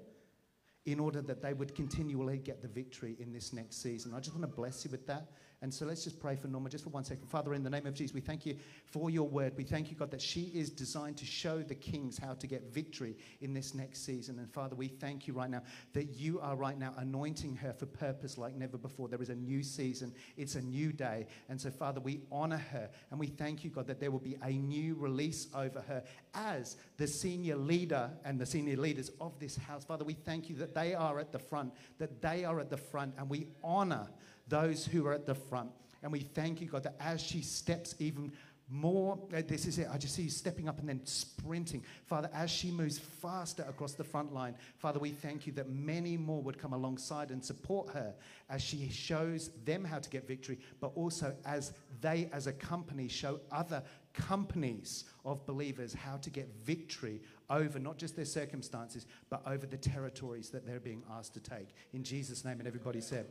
in 0.85 0.99
order 0.99 1.23
that 1.23 1.41
they 1.41 1.53
would 1.53 1.75
continually 1.75 2.39
get 2.39 2.61
the 2.61 2.69
victory 2.69 3.17
in 3.21 3.33
this 3.33 3.53
next 3.53 3.83
season. 3.83 4.13
I 4.15 4.19
just 4.19 4.37
want 4.37 4.43
to 4.43 4.57
bless 4.57 4.85
you 4.85 4.91
with 4.91 5.07
that. 5.07 5.31
And 5.63 5.73
so 5.73 5.87
let's 5.87 6.03
just 6.03 6.19
pray 6.19 6.35
for 6.35 6.49
Norma 6.49 6.69
just 6.69 6.83
for 6.83 6.91
one 6.91 7.05
second. 7.05 7.29
Father, 7.29 7.55
in 7.55 7.63
the 7.63 7.71
name 7.71 7.87
of 7.87 7.95
Jesus, 7.95 8.13
we 8.13 8.21
thank 8.21 8.45
you 8.45 8.57
for 8.85 9.11
your 9.11 9.29
word. 9.29 9.53
We 9.57 9.63
thank 9.63 9.91
you, 9.91 9.97
God, 9.97 10.11
that 10.11 10.21
she 10.21 10.51
is 10.55 10.71
designed 10.71 11.17
to 11.19 11.25
show 11.25 11.63
the 11.63 11.77
kings 11.77 12.19
how 12.19 12.35
to 12.35 12.47
get 12.49 12.73
victory 12.73 13.17
in 13.41 13.55
this 13.55 13.73
next 13.73 14.05
season. 14.05 14.41
And 14.41 14.51
Father, 14.51 14.75
we 14.75 14.89
thank 14.89 15.29
you 15.29 15.35
right 15.35 15.49
now 15.49 15.63
that 15.93 16.17
you 16.17 16.41
are 16.41 16.57
right 16.57 16.77
now 16.77 16.93
anointing 16.99 17.55
her 17.57 17.73
for 17.73 17.87
purpose 17.87 18.37
like 18.37 18.57
never 18.57 18.77
before. 18.77 19.07
There 19.07 19.23
is 19.23 19.29
a 19.29 19.37
new 19.37 19.63
season, 19.63 20.13
it's 20.37 20.57
a 20.57 20.61
new 20.61 20.93
day. 20.93 21.29
And 21.49 21.61
so, 21.61 21.71
Father, 21.71 22.01
we 22.01 22.23
honor 22.33 22.61
her 22.73 22.91
and 23.13 23.21
we 23.21 23.29
thank 23.29 23.63
you, 23.63 23.71
God, 23.71 23.87
that 23.87 24.01
there 24.01 24.11
will 24.11 24.19
be 24.19 24.37
a 24.43 24.51
new 24.51 24.97
release 24.97 25.47
over 25.55 25.81
her 25.83 26.03
as 26.35 26.77
the 26.97 27.07
senior 27.07 27.55
leader 27.55 28.11
and 28.25 28.41
the 28.41 28.47
senior 28.47 28.77
leaders 28.77 29.13
of 29.21 29.39
this 29.39 29.57
house. 29.57 29.85
Father, 29.85 30.05
we 30.05 30.15
thank 30.15 30.51
you 30.51 30.57
that 30.57 30.75
they 30.75 30.93
are 30.93 31.21
at 31.21 31.31
the 31.31 31.39
front, 31.39 31.73
that 31.99 32.21
they 32.21 32.45
are 32.45 32.59
at 32.59 32.69
the 32.69 32.77
front, 32.77 33.15
and 33.17 33.31
we 33.31 33.47
honor 33.63 34.09
those 34.53 34.85
who 34.85 35.07
are 35.07 35.15
at 35.15 35.25
the 35.25 35.35
front. 35.35 35.71
And 36.03 36.13
we 36.13 36.21
thank 36.21 36.61
you, 36.61 36.69
God, 36.69 36.83
that 36.83 36.97
as 37.01 37.23
she 37.23 37.41
steps 37.41 37.95
even 37.99 38.31
more, 38.69 39.19
uh, 39.35 39.41
this 39.47 39.67
is 39.67 39.79
it. 39.79 39.89
I 39.91 39.97
just 39.97 40.15
see 40.15 40.23
you 40.23 40.31
stepping 40.31 40.69
up 40.69 40.79
and 40.79 40.87
then 40.89 41.01
sprinting. 41.05 41.83
Father, 42.05 42.29
as 42.35 42.51
she 42.51 42.71
moves 42.71 42.99
faster 42.99 43.65
across 43.67 43.95
the 43.95 44.05
front 44.05 44.35
line, 44.35 44.55
Father, 44.77 44.99
we 44.99 45.11
thank 45.11 45.47
you 45.47 45.55
that 45.55 45.71
many 45.71 46.19
more 46.19 46.43
would 46.43 46.59
come 46.59 46.75
alongside 46.75 47.31
and 47.31 47.43
support 47.43 47.89
her 47.95 48.15
as 48.51 48.61
she 48.61 48.91
shows 48.91 49.51
them 49.65 49.85
how 49.85 49.99
to 49.99 50.11
get 50.11 50.29
victory, 50.29 50.59
but 50.81 50.93
also 50.97 51.35
as 51.47 51.73
they, 52.03 52.29
as 52.33 52.47
a 52.47 52.53
company, 52.53 53.09
show 53.09 53.41
other 53.51 53.83
companies 54.13 55.05
of 55.25 55.47
believers 55.47 55.95
how 55.95 56.19
to 56.19 56.29
get 56.29 56.47
victory 56.63 57.23
over 57.49 57.79
not 57.79 57.97
just 57.97 58.17
their 58.17 58.27
circumstances, 58.27 59.07
but 59.31 59.43
over 59.47 59.67
the 59.67 59.79
territories 59.79 60.51
that 60.51 60.67
they're 60.67 60.81
being 60.81 61.03
asked 61.11 61.33
to 61.35 61.41
take. 61.41 61.69
In 61.95 62.05
Jesus' 62.05 62.45
name, 62.45 62.59
and 62.59 62.67
everybody 62.67 63.01
said, 63.01 63.27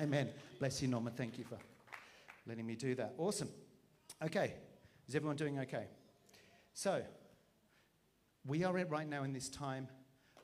Amen. 0.00 0.30
Bless 0.58 0.82
you, 0.82 0.88
Norma. 0.88 1.10
Thank 1.10 1.38
you 1.38 1.44
for 1.44 1.58
letting 2.46 2.66
me 2.66 2.74
do 2.74 2.94
that. 2.94 3.14
Awesome. 3.18 3.48
Okay. 4.22 4.54
Is 5.08 5.14
everyone 5.14 5.36
doing 5.36 5.58
okay? 5.60 5.86
So, 6.72 7.02
we 8.46 8.64
are 8.64 8.76
at 8.78 8.90
right 8.90 9.08
now 9.08 9.22
in 9.24 9.32
this 9.32 9.48
time 9.48 9.88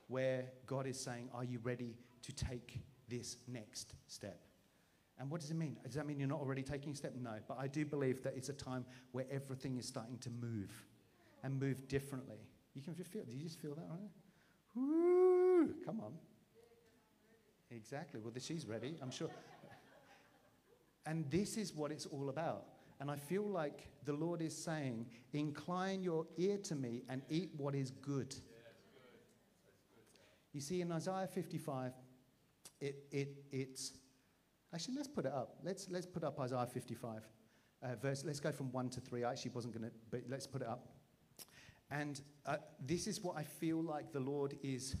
where 0.07 0.45
God 0.65 0.87
is 0.87 0.99
saying, 0.99 1.29
Are 1.33 1.43
you 1.43 1.59
ready 1.63 1.95
to 2.23 2.33
take 2.33 2.79
this 3.09 3.37
next 3.47 3.95
step? 4.07 4.39
And 5.19 5.29
what 5.29 5.41
does 5.41 5.51
it 5.51 5.57
mean? 5.57 5.77
Does 5.83 5.93
that 5.95 6.07
mean 6.07 6.19
you're 6.19 6.27
not 6.27 6.39
already 6.39 6.63
taking 6.63 6.93
a 6.93 6.95
step? 6.95 7.13
No. 7.15 7.35
But 7.47 7.57
I 7.59 7.67
do 7.67 7.85
believe 7.85 8.23
that 8.23 8.33
it's 8.35 8.49
a 8.49 8.53
time 8.53 8.85
where 9.11 9.25
everything 9.29 9.77
is 9.77 9.85
starting 9.85 10.17
to 10.19 10.29
move 10.29 10.71
and 11.43 11.59
move 11.59 11.87
differently. 11.87 12.39
You 12.73 12.81
can 12.81 12.95
just 12.95 13.11
feel, 13.11 13.23
do 13.23 13.31
you 13.31 13.43
just 13.43 13.59
feel 13.59 13.75
that 13.75 13.85
right? 13.89 14.09
Woo! 14.75 15.75
Come 15.85 15.99
on. 15.99 16.13
Exactly. 17.71 18.19
Well, 18.19 18.33
she's 18.37 18.67
ready, 18.67 18.97
I'm 19.01 19.11
sure. 19.11 19.29
And 21.05 21.29
this 21.31 21.57
is 21.57 21.73
what 21.73 21.91
it's 21.91 22.05
all 22.05 22.29
about. 22.29 22.65
And 22.99 23.09
I 23.09 23.15
feel 23.15 23.43
like 23.43 23.87
the 24.05 24.13
Lord 24.13 24.41
is 24.41 24.55
saying, 24.55 25.07
Incline 25.33 26.03
your 26.03 26.27
ear 26.37 26.57
to 26.63 26.75
me 26.75 27.03
and 27.09 27.21
eat 27.29 27.51
what 27.57 27.73
is 27.73 27.89
good. 27.89 28.35
You 30.53 30.61
see, 30.61 30.81
in 30.81 30.91
Isaiah 30.91 31.27
55, 31.27 31.93
it, 32.79 33.03
it, 33.11 33.29
it's. 33.51 33.93
Actually, 34.73 34.95
let's 34.95 35.07
put 35.07 35.25
it 35.25 35.33
up. 35.33 35.55
Let's, 35.63 35.89
let's 35.89 36.05
put 36.05 36.23
up 36.23 36.39
Isaiah 36.39 36.67
55. 36.71 37.21
Uh, 37.83 37.95
verse, 38.01 38.23
let's 38.25 38.39
go 38.39 38.51
from 38.51 38.71
1 38.71 38.89
to 38.89 39.01
3. 39.01 39.23
I 39.23 39.31
actually 39.31 39.51
wasn't 39.51 39.73
going 39.73 39.89
to, 39.89 39.95
but 40.11 40.21
let's 40.29 40.45
put 40.45 40.61
it 40.61 40.67
up. 40.67 40.87
And 41.89 42.21
uh, 42.45 42.57
this 42.85 43.07
is 43.07 43.21
what 43.21 43.35
I 43.37 43.43
feel 43.43 43.81
like 43.81 44.13
the 44.13 44.19
Lord 44.19 44.55
is 44.61 44.95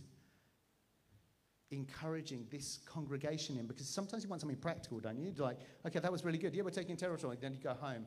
encouraging 1.71 2.45
this 2.49 2.79
congregation 2.85 3.57
in 3.57 3.65
because 3.65 3.87
sometimes 3.87 4.23
you 4.23 4.29
want 4.29 4.41
something 4.41 4.57
practical, 4.57 4.99
don't 4.99 5.17
you? 5.17 5.33
Like, 5.37 5.57
okay, 5.85 5.99
that 5.99 6.11
was 6.11 6.23
really 6.23 6.37
good. 6.37 6.53
Yeah, 6.53 6.63
we're 6.63 6.69
taking 6.69 6.97
territory. 6.97 7.37
Then 7.39 7.53
you 7.53 7.59
go 7.59 7.73
home 7.73 8.05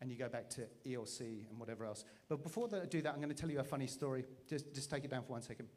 and 0.00 0.10
you 0.10 0.16
go 0.16 0.28
back 0.28 0.50
to 0.50 0.62
ELC 0.86 1.48
and 1.48 1.58
whatever 1.58 1.84
else. 1.84 2.04
But 2.28 2.42
before 2.42 2.68
I 2.72 2.84
do 2.84 3.00
that, 3.02 3.12
I'm 3.12 3.20
going 3.20 3.30
to 3.30 3.34
tell 3.34 3.50
you 3.50 3.60
a 3.60 3.64
funny 3.64 3.86
story. 3.86 4.24
Just, 4.48 4.74
just 4.74 4.90
take 4.90 5.04
it 5.04 5.10
down 5.10 5.22
for 5.22 5.32
one 5.32 5.42
second. 5.42 5.68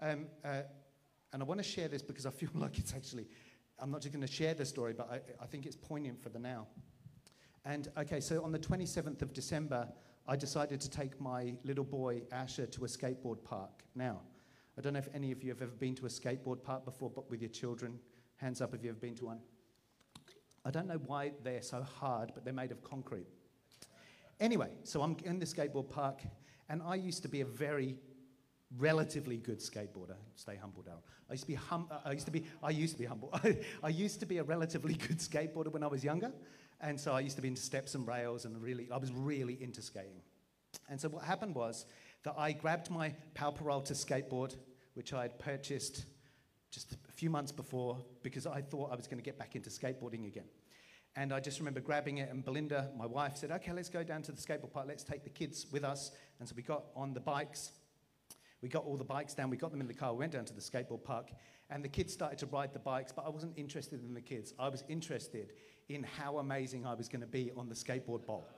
Um, 0.00 0.26
uh, 0.44 0.62
and 1.32 1.42
I 1.42 1.44
want 1.46 1.58
to 1.58 1.64
share 1.64 1.88
this 1.88 2.02
because 2.02 2.26
I 2.26 2.30
feel 2.30 2.50
like 2.54 2.78
it's 2.78 2.94
actually, 2.94 3.26
I'm 3.78 3.90
not 3.90 4.02
just 4.02 4.12
going 4.12 4.26
to 4.26 4.32
share 4.32 4.54
the 4.54 4.66
story, 4.66 4.92
but 4.92 5.10
I, 5.10 5.42
I 5.42 5.46
think 5.46 5.64
it's 5.64 5.76
poignant 5.76 6.22
for 6.22 6.28
the 6.28 6.38
now. 6.38 6.66
And 7.64 7.88
okay, 7.96 8.20
so 8.20 8.42
on 8.44 8.52
the 8.52 8.58
27th 8.58 9.22
of 9.22 9.32
December, 9.32 9.88
I 10.26 10.36
decided 10.36 10.80
to 10.80 10.90
take 10.90 11.20
my 11.20 11.54
little 11.64 11.84
boy 11.84 12.22
Asher 12.30 12.66
to 12.66 12.84
a 12.84 12.88
skateboard 12.88 13.42
park. 13.44 13.82
Now, 13.94 14.20
I 14.78 14.80
don't 14.80 14.94
know 14.94 14.98
if 14.98 15.08
any 15.14 15.32
of 15.32 15.42
you 15.42 15.50
have 15.50 15.62
ever 15.62 15.72
been 15.72 15.94
to 15.96 16.06
a 16.06 16.08
skateboard 16.08 16.62
park 16.62 16.84
before, 16.84 17.10
but 17.10 17.30
with 17.30 17.42
your 17.42 17.50
children, 17.50 17.98
hands 18.36 18.60
up 18.60 18.74
if 18.74 18.82
you 18.82 18.90
ever 18.90 18.98
been 18.98 19.14
to 19.16 19.26
one. 19.26 19.38
I 20.64 20.70
don't 20.70 20.86
know 20.86 21.00
why 21.06 21.32
they're 21.42 21.62
so 21.62 21.82
hard, 21.82 22.32
but 22.34 22.44
they're 22.44 22.54
made 22.54 22.70
of 22.70 22.82
concrete. 22.82 23.26
Anyway, 24.40 24.70
so 24.84 25.02
I'm 25.02 25.16
in 25.24 25.38
the 25.38 25.46
skateboard 25.46 25.88
park, 25.90 26.20
and 26.68 26.82
I 26.82 26.94
used 26.94 27.22
to 27.22 27.28
be 27.28 27.40
a 27.42 27.44
very 27.44 27.96
relatively 28.78 29.36
good 29.36 29.58
skateboarder. 29.58 30.16
Stay 30.36 30.56
humble, 30.56 30.82
Darryl. 30.82 31.02
I 31.28 31.34
used 31.34 31.44
to 31.44 31.48
be 31.48 31.54
hum- 31.54 31.88
uh, 31.90 31.98
I 32.04 32.12
used 32.12 32.26
to 32.26 32.32
be 32.32 32.44
I 32.62 32.70
used 32.70 32.94
to 32.94 32.98
be 32.98 33.04
humble. 33.04 33.30
I 33.82 33.88
used 33.88 34.20
to 34.20 34.26
be 34.26 34.38
a 34.38 34.42
relatively 34.42 34.94
good 34.94 35.18
skateboarder 35.18 35.70
when 35.72 35.82
I 35.82 35.86
was 35.86 36.02
younger, 36.02 36.32
and 36.80 36.98
so 36.98 37.12
I 37.12 37.20
used 37.20 37.36
to 37.36 37.42
be 37.42 37.48
into 37.48 37.60
steps 37.60 37.94
and 37.94 38.06
rails, 38.06 38.44
and 38.44 38.60
really 38.62 38.88
I 38.90 38.96
was 38.96 39.12
really 39.12 39.58
into 39.62 39.82
skating. 39.82 40.22
And 40.88 41.00
so 41.00 41.08
what 41.08 41.24
happened 41.24 41.54
was 41.54 41.86
that 42.24 42.34
I 42.36 42.52
grabbed 42.52 42.90
my 42.90 43.14
Powell 43.34 43.52
Peralta 43.52 43.94
skateboard, 43.94 44.56
which 44.94 45.12
I 45.12 45.22
had 45.22 45.38
purchased 45.38 46.04
just 46.70 46.92
a 46.92 47.12
few 47.12 47.28
months 47.28 47.52
before, 47.52 47.98
because 48.22 48.46
I 48.46 48.62
thought 48.62 48.92
I 48.92 48.96
was 48.96 49.06
going 49.06 49.18
to 49.18 49.24
get 49.24 49.38
back 49.38 49.56
into 49.56 49.70
skateboarding 49.70 50.26
again. 50.26 50.46
And 51.14 51.32
I 51.32 51.40
just 51.40 51.58
remember 51.58 51.80
grabbing 51.80 52.18
it, 52.18 52.30
and 52.30 52.42
Belinda, 52.42 52.90
my 52.96 53.04
wife, 53.04 53.36
said, 53.36 53.50
Okay, 53.50 53.72
let's 53.72 53.90
go 53.90 54.02
down 54.02 54.22
to 54.22 54.32
the 54.32 54.40
skateboard 54.40 54.72
park, 54.72 54.86
let's 54.88 55.04
take 55.04 55.24
the 55.24 55.30
kids 55.30 55.66
with 55.70 55.84
us. 55.84 56.12
And 56.40 56.48
so 56.48 56.54
we 56.56 56.62
got 56.62 56.84
on 56.96 57.12
the 57.12 57.20
bikes. 57.20 57.72
We 58.62 58.68
got 58.68 58.84
all 58.84 58.96
the 58.96 59.04
bikes 59.04 59.34
down, 59.34 59.50
we 59.50 59.56
got 59.56 59.72
them 59.72 59.80
in 59.80 59.88
the 59.88 59.94
car, 59.94 60.12
we 60.12 60.20
went 60.20 60.32
down 60.32 60.44
to 60.44 60.54
the 60.54 60.60
skateboard 60.60 61.02
park, 61.02 61.30
and 61.68 61.84
the 61.84 61.88
kids 61.88 62.12
started 62.12 62.38
to 62.38 62.46
ride 62.46 62.72
the 62.72 62.78
bikes, 62.78 63.10
but 63.10 63.26
I 63.26 63.28
wasn't 63.28 63.58
interested 63.58 64.04
in 64.04 64.14
the 64.14 64.20
kids. 64.20 64.54
I 64.56 64.68
was 64.68 64.84
interested 64.88 65.52
in 65.88 66.04
how 66.04 66.38
amazing 66.38 66.86
I 66.86 66.94
was 66.94 67.08
going 67.08 67.22
to 67.22 67.26
be 67.26 67.50
on 67.56 67.68
the 67.68 67.74
skateboard 67.74 68.24
bowl. 68.24 68.48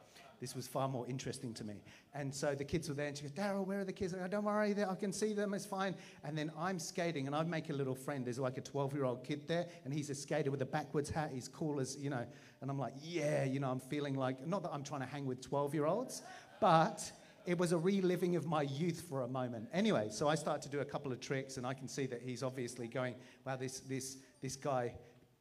This 0.40 0.54
was 0.54 0.66
far 0.66 0.88
more 0.88 1.06
interesting 1.08 1.54
to 1.54 1.64
me. 1.64 1.82
And 2.14 2.34
so 2.34 2.54
the 2.54 2.64
kids 2.64 2.88
were 2.88 2.94
there, 2.94 3.08
and 3.08 3.16
she 3.16 3.22
goes, 3.22 3.32
Darryl, 3.32 3.66
where 3.66 3.80
are 3.80 3.84
the 3.84 3.92
kids? 3.92 4.14
I 4.14 4.18
go, 4.18 4.28
don't 4.28 4.44
worry, 4.44 4.74
I 4.84 4.94
can 4.94 5.12
see 5.12 5.32
them, 5.32 5.54
it's 5.54 5.66
fine. 5.66 5.94
And 6.22 6.36
then 6.36 6.50
I'm 6.58 6.78
skating, 6.78 7.26
and 7.26 7.34
I 7.34 7.42
make 7.42 7.70
a 7.70 7.72
little 7.72 7.94
friend. 7.94 8.24
There's 8.24 8.38
like 8.38 8.58
a 8.58 8.62
12 8.62 8.94
year 8.94 9.04
old 9.04 9.24
kid 9.24 9.48
there, 9.48 9.66
and 9.84 9.92
he's 9.92 10.10
a 10.10 10.14
skater 10.14 10.50
with 10.50 10.62
a 10.62 10.66
backwards 10.66 11.10
hat. 11.10 11.30
He's 11.32 11.48
cool 11.48 11.80
as, 11.80 11.96
you 11.96 12.10
know, 12.10 12.26
and 12.60 12.70
I'm 12.70 12.78
like, 12.78 12.94
yeah, 13.02 13.44
you 13.44 13.60
know, 13.60 13.70
I'm 13.70 13.80
feeling 13.80 14.14
like, 14.14 14.46
not 14.46 14.62
that 14.62 14.72
I'm 14.72 14.84
trying 14.84 15.00
to 15.00 15.06
hang 15.06 15.26
with 15.26 15.40
12 15.40 15.74
year 15.74 15.86
olds, 15.86 16.22
but 16.60 17.10
it 17.46 17.58
was 17.58 17.72
a 17.72 17.78
reliving 17.78 18.36
of 18.36 18.46
my 18.46 18.62
youth 18.62 19.02
for 19.08 19.22
a 19.22 19.28
moment. 19.28 19.68
Anyway, 19.72 20.08
so 20.10 20.28
I 20.28 20.34
start 20.34 20.62
to 20.62 20.68
do 20.68 20.80
a 20.80 20.84
couple 20.84 21.12
of 21.12 21.20
tricks, 21.20 21.56
and 21.56 21.66
I 21.66 21.74
can 21.74 21.88
see 21.88 22.06
that 22.06 22.22
he's 22.22 22.42
obviously 22.42 22.88
going, 22.88 23.14
wow, 23.44 23.56
this, 23.56 23.80
this, 23.80 24.16
this 24.40 24.56
guy 24.56 24.94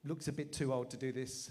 looks 0.03 0.27
a 0.27 0.33
bit 0.33 0.51
too 0.51 0.73
old 0.73 0.89
to 0.91 0.97
do 0.97 1.11
this, 1.11 1.49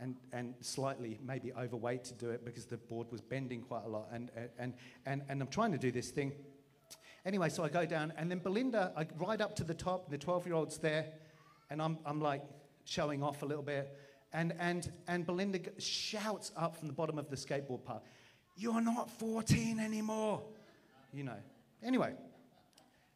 and, 0.00 0.16
and 0.32 0.54
slightly 0.60 1.18
maybe 1.24 1.52
overweight 1.52 2.04
to 2.04 2.14
do 2.14 2.30
it 2.30 2.44
because 2.44 2.64
the 2.66 2.76
board 2.76 3.06
was 3.10 3.20
bending 3.20 3.62
quite 3.62 3.84
a 3.84 3.88
lot. 3.88 4.08
And, 4.12 4.30
and, 4.58 4.74
and, 5.06 5.22
and 5.28 5.42
I'm 5.42 5.48
trying 5.48 5.72
to 5.72 5.78
do 5.78 5.90
this 5.90 6.10
thing. 6.10 6.32
Anyway, 7.26 7.50
so 7.50 7.62
I 7.62 7.68
go 7.68 7.84
down, 7.84 8.12
and 8.16 8.30
then 8.30 8.38
Belinda, 8.38 8.92
I 8.96 9.06
ride 9.18 9.42
up 9.42 9.54
to 9.56 9.64
the 9.64 9.74
top, 9.74 10.10
the 10.10 10.16
12 10.16 10.46
year 10.46 10.54
old's 10.54 10.78
there, 10.78 11.06
and 11.68 11.82
I'm, 11.82 11.98
I'm 12.06 12.20
like 12.20 12.42
showing 12.84 13.22
off 13.22 13.42
a 13.42 13.46
little 13.46 13.62
bit. 13.62 13.96
And, 14.32 14.54
and, 14.58 14.90
and 15.06 15.26
Belinda 15.26 15.60
shouts 15.78 16.52
up 16.56 16.76
from 16.76 16.88
the 16.88 16.94
bottom 16.94 17.18
of 17.18 17.28
the 17.28 17.36
skateboard 17.36 17.84
park, 17.84 18.02
You're 18.56 18.80
not 18.80 19.10
14 19.10 19.78
anymore. 19.80 20.42
You 21.12 21.24
know. 21.24 21.38
Anyway, 21.82 22.14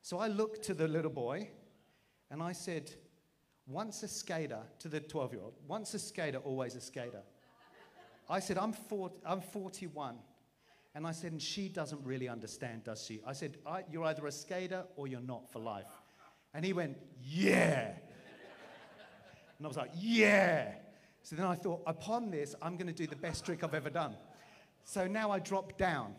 so 0.02 0.18
I 0.18 0.28
looked 0.28 0.64
to 0.64 0.74
the 0.74 0.88
little 0.88 1.10
boy 1.10 1.48
and 2.30 2.42
I 2.42 2.52
said, 2.52 2.90
Once 3.66 4.02
a 4.02 4.08
skater, 4.08 4.60
to 4.78 4.88
the 4.88 5.00
12 5.00 5.32
year 5.32 5.42
old, 5.42 5.54
once 5.66 5.94
a 5.94 5.98
skater, 5.98 6.38
always 6.38 6.74
a 6.74 6.80
skater. 6.80 7.22
I 8.28 8.40
said, 8.40 8.58
I'm, 8.58 8.72
four, 8.72 9.12
I'm 9.24 9.40
41. 9.40 10.16
And 10.94 11.06
I 11.06 11.12
said, 11.12 11.32
and 11.32 11.42
she 11.42 11.68
doesn't 11.68 12.00
really 12.04 12.28
understand, 12.28 12.84
does 12.84 13.04
she? 13.04 13.20
I 13.26 13.32
said, 13.32 13.56
I, 13.66 13.82
you're 13.90 14.04
either 14.04 14.26
a 14.26 14.32
skater 14.32 14.84
or 14.96 15.08
you're 15.08 15.20
not 15.20 15.50
for 15.50 15.58
life. 15.58 15.88
And 16.54 16.64
he 16.64 16.72
went, 16.72 16.96
yeah. 17.20 17.92
And 19.58 19.66
I 19.66 19.68
was 19.68 19.76
like, 19.76 19.90
yeah. 19.96 20.72
So 21.22 21.36
then 21.36 21.46
I 21.46 21.54
thought, 21.54 21.82
upon 21.86 22.30
this, 22.30 22.54
I'm 22.62 22.76
going 22.76 22.86
to 22.86 22.92
do 22.92 23.06
the 23.06 23.16
best 23.16 23.44
trick 23.44 23.64
I've 23.64 23.74
ever 23.74 23.90
done. 23.90 24.14
So 24.84 25.06
now 25.06 25.30
I 25.30 25.38
drop 25.38 25.76
down 25.78 26.14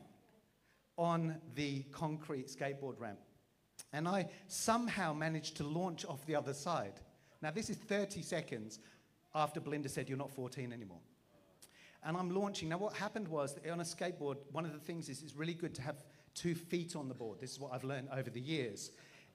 on 0.98 1.36
the 1.54 1.84
concrete 1.92 2.48
skateboard 2.48 3.00
ramp. 3.00 3.20
And 3.94 4.08
I 4.08 4.30
somehow 4.48 5.14
managed 5.14 5.58
to 5.58 5.64
launch 5.64 6.06
off 6.06 6.26
the 6.26 6.36
other 6.36 6.54
side. 6.54 7.00
Now, 7.46 7.52
this 7.52 7.70
is 7.70 7.78
30 7.78 8.24
seconds 8.24 8.80
after 9.36 9.60
Belinda 9.60 9.88
said, 9.88 10.10
You're 10.10 10.18
not 10.18 10.32
14 10.32 10.74
anymore. 10.74 10.98
And 12.04 12.18
I'm 12.18 12.32
launching. 12.32 12.70
Now, 12.70 12.80
what 12.80 12.94
happened 12.94 13.28
was 13.28 13.56
on 13.72 13.82
a 13.82 13.84
skateboard, 13.84 14.38
one 14.52 14.66
of 14.66 14.74
the 14.74 14.80
things 14.80 15.10
is 15.10 15.22
it's 15.22 15.36
really 15.36 15.54
good 15.54 15.76
to 15.76 15.84
have 15.84 16.04
two 16.34 16.56
feet 16.56 16.96
on 16.96 17.08
the 17.08 17.14
board. 17.14 17.40
This 17.40 17.52
is 17.52 17.60
what 17.60 17.72
I've 17.72 17.84
learned 17.84 18.10
over 18.12 18.32
the 18.32 18.42
years. 18.42 18.90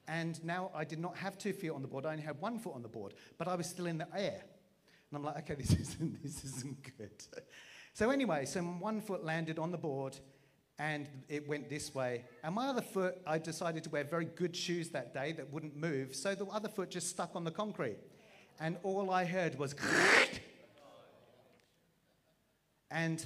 And 0.09 0.43
now 0.43 0.71
I 0.75 0.83
did 0.83 0.99
not 0.99 1.15
have 1.15 1.37
two 1.37 1.53
feet 1.53 1.69
on 1.69 1.81
the 1.81 1.87
board, 1.87 2.05
I 2.05 2.11
only 2.11 2.23
had 2.23 2.37
one 2.41 2.59
foot 2.59 2.75
on 2.75 2.81
the 2.81 2.89
board, 2.89 3.13
but 3.37 3.47
I 3.47 3.55
was 3.55 3.67
still 3.67 3.85
in 3.85 3.97
the 3.97 4.07
air. 4.13 4.43
And 5.09 5.17
I'm 5.17 5.23
like, 5.23 5.49
okay, 5.49 5.55
this 5.61 5.71
isn't, 5.71 6.21
this 6.21 6.43
isn't 6.43 6.97
good. 6.97 7.13
So, 7.93 8.09
anyway, 8.09 8.43
so 8.43 8.59
one 8.59 8.99
foot 8.99 9.23
landed 9.23 9.57
on 9.57 9.71
the 9.71 9.77
board 9.77 10.19
and 10.81 11.07
it 11.29 11.47
went 11.47 11.69
this 11.69 11.93
way. 11.93 12.23
And 12.43 12.55
my 12.55 12.67
other 12.67 12.81
foot, 12.81 13.21
I 13.27 13.37
decided 13.37 13.83
to 13.83 13.91
wear 13.91 14.03
very 14.03 14.25
good 14.25 14.55
shoes 14.55 14.89
that 14.89 15.13
day 15.13 15.31
that 15.33 15.53
wouldn't 15.53 15.75
move. 15.75 16.15
So 16.15 16.33
the 16.33 16.45
other 16.45 16.69
foot 16.69 16.89
just 16.89 17.07
stuck 17.07 17.35
on 17.35 17.43
the 17.43 17.51
concrete. 17.51 17.99
And 18.59 18.77
all 18.81 19.11
I 19.11 19.25
heard 19.25 19.59
was, 19.59 19.75
and 22.91 23.23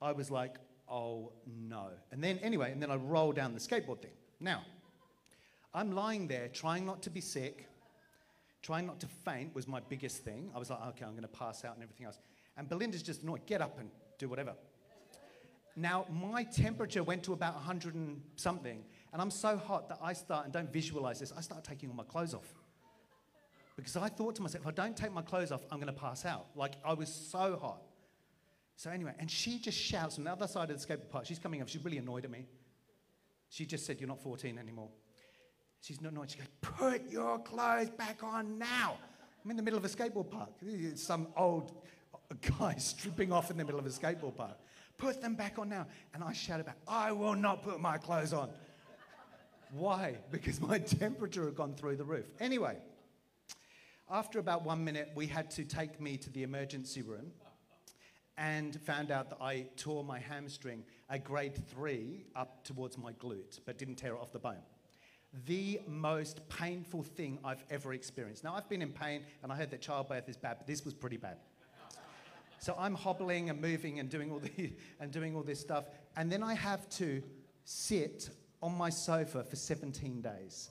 I 0.00 0.12
was 0.12 0.30
like, 0.30 0.54
oh 0.88 1.32
no. 1.68 1.88
And 2.12 2.22
then, 2.22 2.38
anyway, 2.38 2.70
and 2.70 2.80
then 2.80 2.92
I 2.92 2.96
rolled 2.96 3.34
down 3.34 3.54
the 3.54 3.60
skateboard 3.60 4.00
thing. 4.00 4.12
Now, 4.38 4.62
I'm 5.74 5.90
lying 5.90 6.28
there 6.28 6.46
trying 6.46 6.86
not 6.86 7.02
to 7.02 7.10
be 7.10 7.20
sick, 7.20 7.66
trying 8.62 8.86
not 8.86 9.00
to 9.00 9.08
faint 9.24 9.52
was 9.52 9.66
my 9.66 9.80
biggest 9.88 10.18
thing. 10.18 10.48
I 10.54 10.60
was 10.60 10.70
like, 10.70 10.80
okay, 10.90 11.04
I'm 11.04 11.12
going 11.12 11.22
to 11.22 11.28
pass 11.28 11.64
out 11.64 11.74
and 11.74 11.82
everything 11.82 12.06
else. 12.06 12.20
And 12.56 12.68
Belinda's 12.68 13.02
just 13.02 13.24
annoyed, 13.24 13.46
get 13.46 13.60
up 13.60 13.80
and 13.80 13.90
do 14.16 14.28
whatever. 14.28 14.54
Now, 15.76 16.06
my 16.10 16.44
temperature 16.44 17.02
went 17.02 17.24
to 17.24 17.32
about 17.32 17.54
100 17.54 17.94
and 17.94 18.20
something, 18.36 18.84
and 19.12 19.20
I'm 19.20 19.30
so 19.30 19.56
hot 19.56 19.88
that 19.88 19.98
I 20.00 20.12
start, 20.12 20.44
and 20.44 20.52
don't 20.52 20.72
visualize 20.72 21.18
this, 21.18 21.32
I 21.36 21.40
start 21.40 21.64
taking 21.64 21.88
all 21.88 21.96
my 21.96 22.04
clothes 22.04 22.34
off. 22.34 22.54
Because 23.76 23.96
I 23.96 24.08
thought 24.08 24.36
to 24.36 24.42
myself, 24.42 24.62
if 24.62 24.68
I 24.68 24.70
don't 24.70 24.96
take 24.96 25.12
my 25.12 25.22
clothes 25.22 25.50
off, 25.50 25.62
I'm 25.72 25.80
going 25.80 25.92
to 25.92 26.00
pass 26.00 26.24
out. 26.24 26.46
Like, 26.54 26.74
I 26.84 26.92
was 26.92 27.08
so 27.08 27.58
hot. 27.60 27.82
So, 28.76 28.90
anyway, 28.90 29.14
and 29.18 29.28
she 29.28 29.58
just 29.58 29.76
shouts 29.76 30.14
from 30.14 30.24
the 30.24 30.32
other 30.32 30.46
side 30.46 30.70
of 30.70 30.80
the 30.80 30.86
skateboard 30.86 31.10
park. 31.10 31.26
She's 31.26 31.40
coming 31.40 31.60
up. 31.60 31.68
She's 31.68 31.84
really 31.84 31.98
annoyed 31.98 32.24
at 32.24 32.30
me. 32.30 32.46
She 33.48 33.66
just 33.66 33.84
said, 33.86 34.00
You're 34.00 34.08
not 34.08 34.22
14 34.22 34.58
anymore. 34.58 34.88
She's 35.80 36.00
not 36.00 36.12
annoyed. 36.12 36.30
She 36.30 36.38
goes, 36.38 36.48
Put 36.60 37.10
your 37.10 37.38
clothes 37.40 37.90
back 37.90 38.22
on 38.22 38.58
now. 38.58 38.96
I'm 39.44 39.50
in 39.50 39.56
the 39.56 39.62
middle 39.62 39.78
of 39.78 39.84
a 39.84 39.88
skateboard 39.88 40.30
park. 40.30 40.50
Some 40.94 41.28
old 41.36 41.72
guy 42.58 42.74
stripping 42.78 43.32
off 43.32 43.50
in 43.50 43.58
the 43.58 43.64
middle 43.64 43.78
of 43.78 43.86
a 43.86 43.90
skateboard 43.90 44.36
park. 44.36 44.56
Put 44.98 45.20
them 45.20 45.34
back 45.34 45.58
on 45.58 45.68
now. 45.68 45.86
And 46.12 46.22
I 46.22 46.32
shouted 46.32 46.66
back, 46.66 46.78
I 46.86 47.12
will 47.12 47.34
not 47.34 47.62
put 47.62 47.80
my 47.80 47.98
clothes 47.98 48.32
on. 48.32 48.50
Why? 49.72 50.16
Because 50.30 50.60
my 50.60 50.78
temperature 51.00 51.44
had 51.44 51.56
gone 51.56 51.74
through 51.74 51.96
the 51.96 52.04
roof. 52.04 52.26
Anyway, 52.38 52.76
after 54.10 54.38
about 54.38 54.64
one 54.64 54.84
minute, 54.84 55.10
we 55.14 55.26
had 55.26 55.50
to 55.52 55.64
take 55.64 56.00
me 56.00 56.16
to 56.18 56.30
the 56.30 56.42
emergency 56.42 57.02
room 57.02 57.32
and 58.36 58.80
found 58.82 59.10
out 59.10 59.30
that 59.30 59.38
I 59.40 59.66
tore 59.76 60.04
my 60.04 60.18
hamstring, 60.18 60.84
a 61.08 61.18
grade 61.18 61.56
three, 61.68 62.24
up 62.34 62.64
towards 62.64 62.98
my 62.98 63.12
glute, 63.12 63.60
but 63.64 63.78
didn't 63.78 63.96
tear 63.96 64.14
it 64.14 64.20
off 64.20 64.32
the 64.32 64.38
bone. 64.38 64.62
The 65.46 65.80
most 65.88 66.48
painful 66.48 67.02
thing 67.02 67.38
I've 67.44 67.64
ever 67.70 67.92
experienced. 67.92 68.44
Now, 68.44 68.54
I've 68.54 68.68
been 68.68 68.82
in 68.82 68.92
pain, 68.92 69.22
and 69.42 69.52
I 69.52 69.56
heard 69.56 69.70
that 69.70 69.80
childbirth 69.80 70.28
is 70.28 70.36
bad, 70.36 70.58
but 70.58 70.66
this 70.66 70.84
was 70.84 70.94
pretty 70.94 71.16
bad. 71.16 71.38
So 72.64 72.74
I'm 72.78 72.94
hobbling 72.94 73.50
and 73.50 73.60
moving 73.60 73.98
and 74.00 74.08
doing 74.08 74.32
all 74.32 74.38
the 74.38 74.72
and 75.00 75.12
doing 75.12 75.36
all 75.36 75.42
this 75.42 75.60
stuff, 75.60 75.84
and 76.16 76.32
then 76.32 76.42
I 76.42 76.54
have 76.54 76.88
to 77.00 77.22
sit 77.66 78.30
on 78.62 78.74
my 78.74 78.88
sofa 78.88 79.44
for 79.44 79.54
17 79.54 80.22
days. 80.22 80.70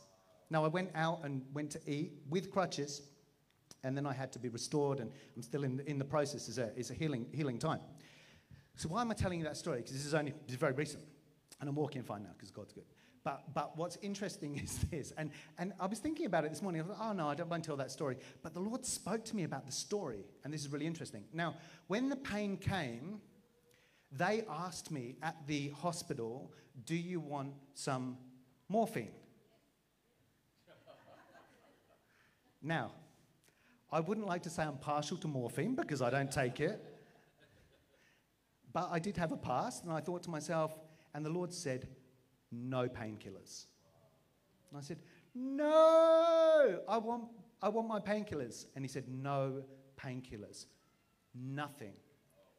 Now 0.49 0.65
I 0.65 0.69
went 0.69 0.89
out 0.95 1.19
and 1.23 1.43
went 1.53 1.69
to 1.69 1.79
eat 1.85 2.13
with 2.31 2.49
crutches, 2.49 3.03
and 3.83 3.95
then 3.95 4.07
I 4.07 4.13
had 4.13 4.31
to 4.31 4.39
be 4.39 4.49
restored, 4.49 5.01
and 5.01 5.11
I'm 5.35 5.43
still 5.43 5.63
in 5.63 5.81
in 5.81 5.99
the 5.99 6.05
process. 6.05 6.49
It's 6.49 6.57
a, 6.57 6.71
it's 6.75 6.89
a 6.89 6.95
healing 6.95 7.27
healing 7.31 7.59
time. 7.59 7.81
So 8.75 8.89
why 8.89 9.01
am 9.01 9.11
I 9.11 9.13
telling 9.13 9.37
you 9.37 9.45
that 9.45 9.57
story? 9.57 9.77
Because 9.77 9.93
this 9.93 10.07
is 10.07 10.15
only 10.15 10.31
this 10.47 10.53
is 10.53 10.55
very 10.55 10.73
recent, 10.73 11.03
and 11.59 11.69
I'm 11.69 11.75
walking 11.75 12.01
fine 12.01 12.23
now 12.23 12.31
because 12.35 12.49
God's 12.49 12.73
good. 12.73 12.85
But, 13.23 13.53
but 13.53 13.77
what's 13.77 13.97
interesting 14.01 14.57
is 14.63 14.79
this, 14.91 15.13
and, 15.17 15.31
and 15.57 15.73
I 15.79 15.87
was 15.87 15.99
thinking 15.99 16.25
about 16.25 16.45
it 16.45 16.49
this 16.49 16.61
morning. 16.61 16.81
I 16.81 16.85
thought, 16.85 16.97
oh 16.99 17.13
no, 17.13 17.29
I 17.29 17.35
don't 17.35 17.49
to 17.49 17.61
tell 17.61 17.77
that 17.77 17.91
story. 17.91 18.17
But 18.41 18.53
the 18.53 18.59
Lord 18.59 18.85
spoke 18.85 19.23
to 19.25 19.35
me 19.35 19.43
about 19.43 19.65
the 19.65 19.71
story, 19.71 20.25
and 20.43 20.53
this 20.53 20.61
is 20.61 20.71
really 20.71 20.87
interesting. 20.87 21.23
Now, 21.33 21.55
when 21.87 22.09
the 22.09 22.15
pain 22.15 22.57
came, 22.57 23.21
they 24.11 24.43
asked 24.49 24.91
me 24.91 25.15
at 25.23 25.35
the 25.47 25.69
hospital, 25.69 26.51
Do 26.85 26.95
you 26.95 27.19
want 27.19 27.53
some 27.73 28.17
morphine? 28.69 29.11
Now, 32.61 32.91
I 33.91 33.99
wouldn't 33.99 34.25
like 34.25 34.43
to 34.43 34.49
say 34.49 34.63
I'm 34.63 34.77
partial 34.77 35.17
to 35.17 35.27
morphine 35.27 35.75
because 35.75 36.01
I 36.01 36.09
don't 36.09 36.31
take 36.31 36.59
it. 36.59 36.81
But 38.71 38.89
I 38.91 38.97
did 38.99 39.17
have 39.17 39.31
a 39.31 39.37
past, 39.37 39.83
and 39.83 39.91
I 39.93 39.99
thought 39.99 40.23
to 40.23 40.31
myself, 40.31 40.79
and 41.13 41.23
the 41.23 41.29
Lord 41.29 41.53
said, 41.53 41.87
No 42.53 42.87
painkillers. 42.87 43.65
And 44.69 44.77
I 44.77 44.81
said, 44.81 44.97
No, 45.35 46.79
I 46.87 46.97
want, 46.97 47.25
I 47.61 47.69
want 47.69 47.87
my 47.87 47.99
painkillers. 47.99 48.65
And 48.75 48.83
he 48.83 48.89
said, 48.89 49.05
No 49.09 49.63
painkillers. 49.97 50.65
Nothing 51.35 51.93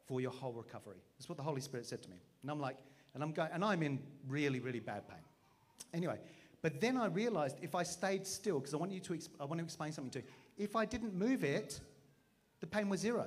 for 0.06 0.20
your 0.20 0.30
whole 0.30 0.52
recovery. 0.52 0.98
That's 1.16 1.28
what 1.28 1.38
the 1.38 1.44
Holy 1.44 1.60
Spirit 1.60 1.86
said 1.86 2.02
to 2.02 2.10
me. 2.10 2.16
And 2.42 2.50
I'm 2.50 2.60
like, 2.60 2.76
and 3.14 3.22
I'm 3.22 3.32
going, 3.32 3.50
and 3.52 3.64
I'm 3.64 3.82
in 3.82 4.00
really, 4.28 4.60
really 4.60 4.80
bad 4.80 5.08
pain. 5.08 5.18
Anyway, 5.92 6.18
but 6.60 6.80
then 6.80 6.96
I 6.96 7.06
realized 7.06 7.58
if 7.62 7.74
I 7.74 7.82
stayed 7.84 8.26
still, 8.26 8.58
because 8.58 8.74
I 8.74 8.76
want 8.76 8.92
you 8.92 9.00
to, 9.00 9.12
exp- 9.12 9.28
I 9.40 9.44
want 9.44 9.58
to 9.58 9.64
explain 9.64 9.92
something 9.92 10.10
to 10.12 10.18
you. 10.20 10.24
If 10.58 10.76
I 10.76 10.84
didn't 10.84 11.14
move 11.14 11.44
it, 11.44 11.80
the 12.60 12.66
pain 12.66 12.88
was 12.88 13.00
zero. 13.00 13.26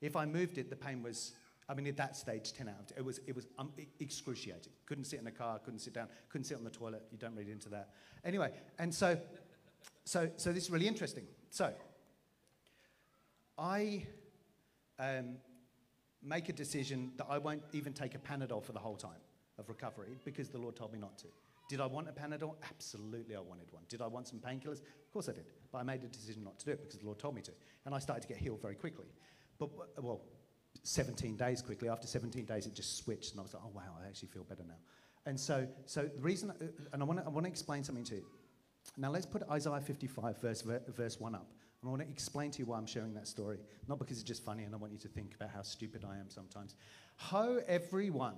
If 0.00 0.16
I 0.16 0.26
moved 0.26 0.58
it, 0.58 0.70
the 0.70 0.76
pain 0.76 1.02
was, 1.02 1.32
I 1.68 1.74
mean, 1.74 1.86
at 1.88 1.96
that 1.96 2.16
stage, 2.16 2.52
10 2.52 2.68
out 2.68 2.76
of 2.78 2.86
10. 2.86 2.98
It 2.98 3.04
was, 3.04 3.20
it 3.26 3.34
was 3.34 3.46
um, 3.58 3.72
excruciating. 3.98 4.72
Couldn't 4.86 5.04
sit 5.04 5.20
in 5.20 5.26
a 5.26 5.32
car, 5.32 5.58
couldn't 5.58 5.80
sit 5.80 5.94
down, 5.94 6.08
couldn't 6.28 6.44
sit 6.44 6.56
on 6.56 6.64
the 6.64 6.70
toilet. 6.70 7.02
You 7.10 7.18
don't 7.18 7.34
read 7.34 7.48
into 7.48 7.68
that. 7.70 7.90
Anyway, 8.24 8.52
and 8.78 8.94
so, 8.94 9.18
so, 10.04 10.30
so 10.36 10.52
this 10.52 10.64
is 10.64 10.70
really 10.70 10.86
interesting. 10.86 11.24
So, 11.50 11.72
I 13.58 14.06
um, 14.98 15.36
make 16.22 16.48
a 16.48 16.52
decision 16.52 17.12
that 17.16 17.26
I 17.28 17.38
won't 17.38 17.62
even 17.72 17.92
take 17.92 18.14
a 18.14 18.18
Panadol 18.18 18.62
for 18.62 18.72
the 18.72 18.78
whole 18.78 18.96
time 18.96 19.20
of 19.58 19.68
recovery 19.68 20.18
because 20.24 20.48
the 20.48 20.58
Lord 20.58 20.76
told 20.76 20.92
me 20.92 20.98
not 20.98 21.18
to. 21.18 21.26
Did 21.68 21.80
I 21.80 21.86
want 21.86 22.08
a 22.08 22.12
Panadol? 22.12 22.54
Absolutely, 22.62 23.34
I 23.34 23.40
wanted 23.40 23.66
one. 23.72 23.82
Did 23.88 24.00
I 24.00 24.06
want 24.06 24.28
some 24.28 24.38
painkillers? 24.38 24.82
Of 24.82 25.12
course 25.12 25.28
I 25.28 25.32
did. 25.32 25.46
But 25.72 25.78
I 25.78 25.82
made 25.82 26.04
a 26.04 26.06
decision 26.06 26.44
not 26.44 26.58
to 26.60 26.66
do 26.66 26.70
it 26.72 26.80
because 26.82 27.00
the 27.00 27.06
Lord 27.06 27.18
told 27.18 27.34
me 27.34 27.42
to. 27.42 27.50
And 27.84 27.94
I 27.94 27.98
started 27.98 28.22
to 28.22 28.28
get 28.28 28.36
healed 28.36 28.62
very 28.62 28.76
quickly. 28.76 29.06
But, 29.58 29.70
well, 30.02 30.20
17 30.82 31.36
days 31.36 31.62
quickly. 31.62 31.88
After 31.88 32.06
17 32.06 32.44
days, 32.44 32.66
it 32.66 32.74
just 32.74 32.96
switched. 32.98 33.32
And 33.32 33.40
I 33.40 33.42
was 33.42 33.54
like, 33.54 33.62
oh, 33.64 33.70
wow, 33.74 33.96
I 34.02 34.06
actually 34.06 34.28
feel 34.28 34.44
better 34.44 34.64
now. 34.66 34.74
And 35.26 35.38
so, 35.38 35.66
so 35.86 36.02
the 36.02 36.22
reason, 36.22 36.50
uh, 36.50 36.66
and 36.92 37.02
I 37.02 37.04
want 37.04 37.20
to 37.20 37.26
I 37.26 37.28
wanna 37.28 37.48
explain 37.48 37.82
something 37.82 38.04
to 38.04 38.16
you. 38.16 38.24
Now, 38.96 39.10
let's 39.10 39.26
put 39.26 39.42
Isaiah 39.50 39.80
55, 39.80 40.40
verse, 40.40 40.62
verse 40.62 41.20
1 41.20 41.34
up. 41.34 41.50
And 41.82 41.88
I 41.88 41.90
want 41.90 42.02
to 42.02 42.08
explain 42.08 42.50
to 42.52 42.58
you 42.60 42.66
why 42.66 42.78
I'm 42.78 42.86
sharing 42.86 43.14
that 43.14 43.28
story. 43.28 43.58
Not 43.88 43.98
because 43.98 44.18
it's 44.18 44.26
just 44.26 44.44
funny 44.44 44.64
and 44.64 44.74
I 44.74 44.78
want 44.78 44.92
you 44.92 44.98
to 45.00 45.08
think 45.08 45.34
about 45.34 45.50
how 45.50 45.62
stupid 45.62 46.04
I 46.08 46.16
am 46.16 46.30
sometimes. 46.30 46.74
Ho, 47.16 47.60
everyone, 47.66 48.36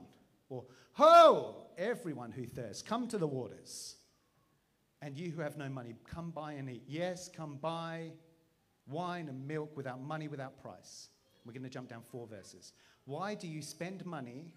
or 0.49 0.65
ho, 0.93 1.69
everyone 1.77 2.33
who 2.33 2.47
thirsts, 2.47 2.83
come 2.83 3.07
to 3.09 3.19
the 3.19 3.27
waters. 3.27 3.97
And 5.01 5.17
you 5.17 5.31
who 5.31 5.43
have 5.43 5.57
no 5.57 5.69
money, 5.69 5.95
come 6.05 6.31
buy 6.31 6.53
and 6.55 6.69
eat. 6.69 6.83
Yes, 6.89 7.29
come 7.29 7.57
buy 7.57 8.11
wine 8.89 9.29
and 9.29 9.47
milk 9.47 9.77
without 9.77 10.01
money, 10.01 10.27
without 10.27 10.61
price. 10.61 11.09
We're 11.49 11.55
going 11.55 11.63
to 11.63 11.71
jump 11.71 11.89
down 11.89 12.03
four 12.03 12.27
verses. 12.27 12.75
Why 13.07 13.35
do 13.35 13.49
you 13.49 13.63
spend 13.63 14.05
money 14.05 14.53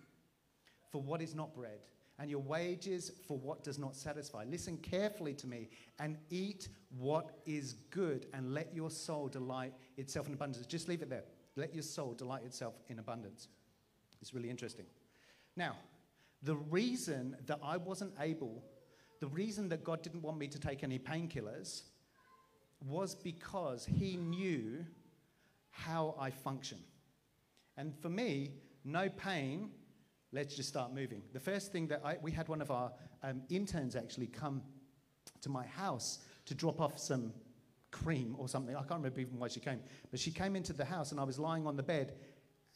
for 0.92 1.02
what 1.02 1.22
is 1.22 1.34
not 1.34 1.56
bread, 1.56 1.80
and 2.20 2.30
your 2.30 2.42
wages 2.42 3.14
for 3.26 3.38
what 3.38 3.64
does 3.64 3.80
not 3.80 3.96
satisfy? 3.96 4.44
Listen 4.44 4.76
carefully 4.76 5.34
to 5.36 5.48
me 5.48 5.70
and 6.00 6.18
eat 6.30 6.68
what 6.98 7.39
is 7.46 7.76
good, 7.92 8.26
and 8.34 8.54
let 8.54 8.76
your 8.76 8.89
soul 8.89 9.30
delight 9.30 9.74
itself 9.96 10.28
in 10.28 10.34
abundance. 10.34 10.66
Just 10.66 10.89
leave 10.89 11.02
it 11.02 11.10
there. 11.10 11.24
Let 11.56 11.74
your 11.74 11.84
soul 11.84 12.14
delight 12.14 12.44
itself 12.44 12.74
in 12.89 13.00
abundance. 13.00 13.48
It's 14.22 14.34
really 14.34 14.50
interesting. 14.50 14.86
Now, 15.56 15.78
the 16.44 16.58
reason 16.58 17.38
that 17.46 17.60
I 17.64 17.78
wasn't 17.78 18.12
able, 18.20 18.62
the 19.22 19.28
reason 19.28 19.70
that 19.70 19.86
God 19.86 20.02
didn't 20.02 20.24
want 20.24 20.38
me 20.38 20.50
to 20.50 20.60
take 20.60 20.84
any 20.84 21.00
painkillers 21.00 21.84
was 22.86 23.16
because 23.16 23.86
He 23.86 24.18
knew 24.18 24.86
how 25.72 26.16
I 26.20 26.30
function. 26.30 26.78
And 27.78 27.98
for 28.00 28.10
me, 28.10 28.52
no 28.84 29.10
pain, 29.10 29.72
let's 30.32 30.56
just 30.56 30.70
start 30.70 30.94
moving. 30.94 31.24
The 31.34 31.40
first 31.40 31.72
thing 31.72 31.88
that 31.88 32.02
I, 32.04 32.18
we 32.22 32.32
had 32.32 32.48
one 32.48 32.62
of 32.62 32.72
our 32.72 32.92
um, 33.24 33.42
interns 33.50 33.96
actually 33.96 34.28
come 34.28 34.62
to 35.42 35.50
my 35.50 35.66
house 35.66 36.20
to 36.46 36.56
drop 36.56 36.82
off 36.82 37.00
some 37.00 37.34
cream 37.92 38.36
or 38.38 38.48
something. 38.48 38.76
I 38.76 38.80
can't 38.80 39.02
remember 39.02 39.20
even 39.20 39.38
why 39.38 39.48
she 39.48 39.60
came, 39.60 39.80
but 40.10 40.20
she 40.20 40.32
came 40.32 40.56
into 40.56 40.74
the 40.74 40.86
house 40.86 41.12
and 41.12 41.20
I 41.20 41.24
was 41.24 41.40
lying 41.40 41.68
on 41.68 41.76
the 41.76 41.84
bed 41.84 42.14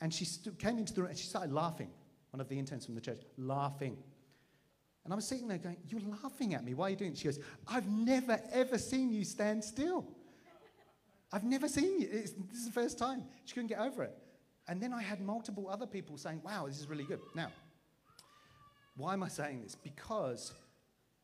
and 0.02 0.14
she 0.14 0.26
stu- 0.26 0.52
came 0.52 0.78
into 0.78 0.94
the 0.94 1.02
room 1.02 1.12
and 1.12 1.20
she 1.20 1.28
started 1.28 1.54
laughing. 1.54 1.90
One 2.32 2.42
of 2.42 2.50
the 2.50 2.60
interns 2.60 2.86
from 2.86 2.96
the 2.96 3.02
church, 3.02 3.22
laughing. 3.38 3.98
And 5.06 5.14
I 5.14 5.16
was 5.16 5.26
sitting 5.26 5.48
there 5.48 5.58
going, 5.58 5.78
You're 5.88 6.02
laughing 6.24 6.54
at 6.54 6.66
me. 6.66 6.74
Why 6.74 6.88
are 6.88 6.90
you 6.90 6.96
doing 6.96 7.12
it? 7.12 7.18
She 7.18 7.26
goes, 7.26 7.40
I've 7.68 7.88
never, 7.88 8.42
ever 8.52 8.78
seen 8.78 9.12
you 9.12 9.24
stand 9.24 9.64
still. 9.64 10.06
I've 11.36 11.44
never 11.44 11.68
seen 11.68 12.00
you. 12.00 12.08
It's, 12.10 12.32
this 12.32 12.60
is 12.60 12.66
the 12.66 12.72
first 12.72 12.98
time. 12.98 13.26
She 13.44 13.54
couldn't 13.54 13.68
get 13.68 13.80
over 13.80 14.04
it. 14.04 14.18
And 14.70 14.82
then 14.82 14.94
I 14.94 15.02
had 15.02 15.20
multiple 15.20 15.70
other 15.70 15.86
people 15.86 16.18
saying, 16.18 16.40
Wow, 16.46 16.66
this 16.66 16.80
is 16.80 16.88
really 16.88 17.04
good. 17.04 17.20
Now, 17.36 17.52
why 18.96 19.12
am 19.12 19.22
I 19.22 19.28
saying 19.28 19.62
this? 19.62 19.76
Because 19.76 20.54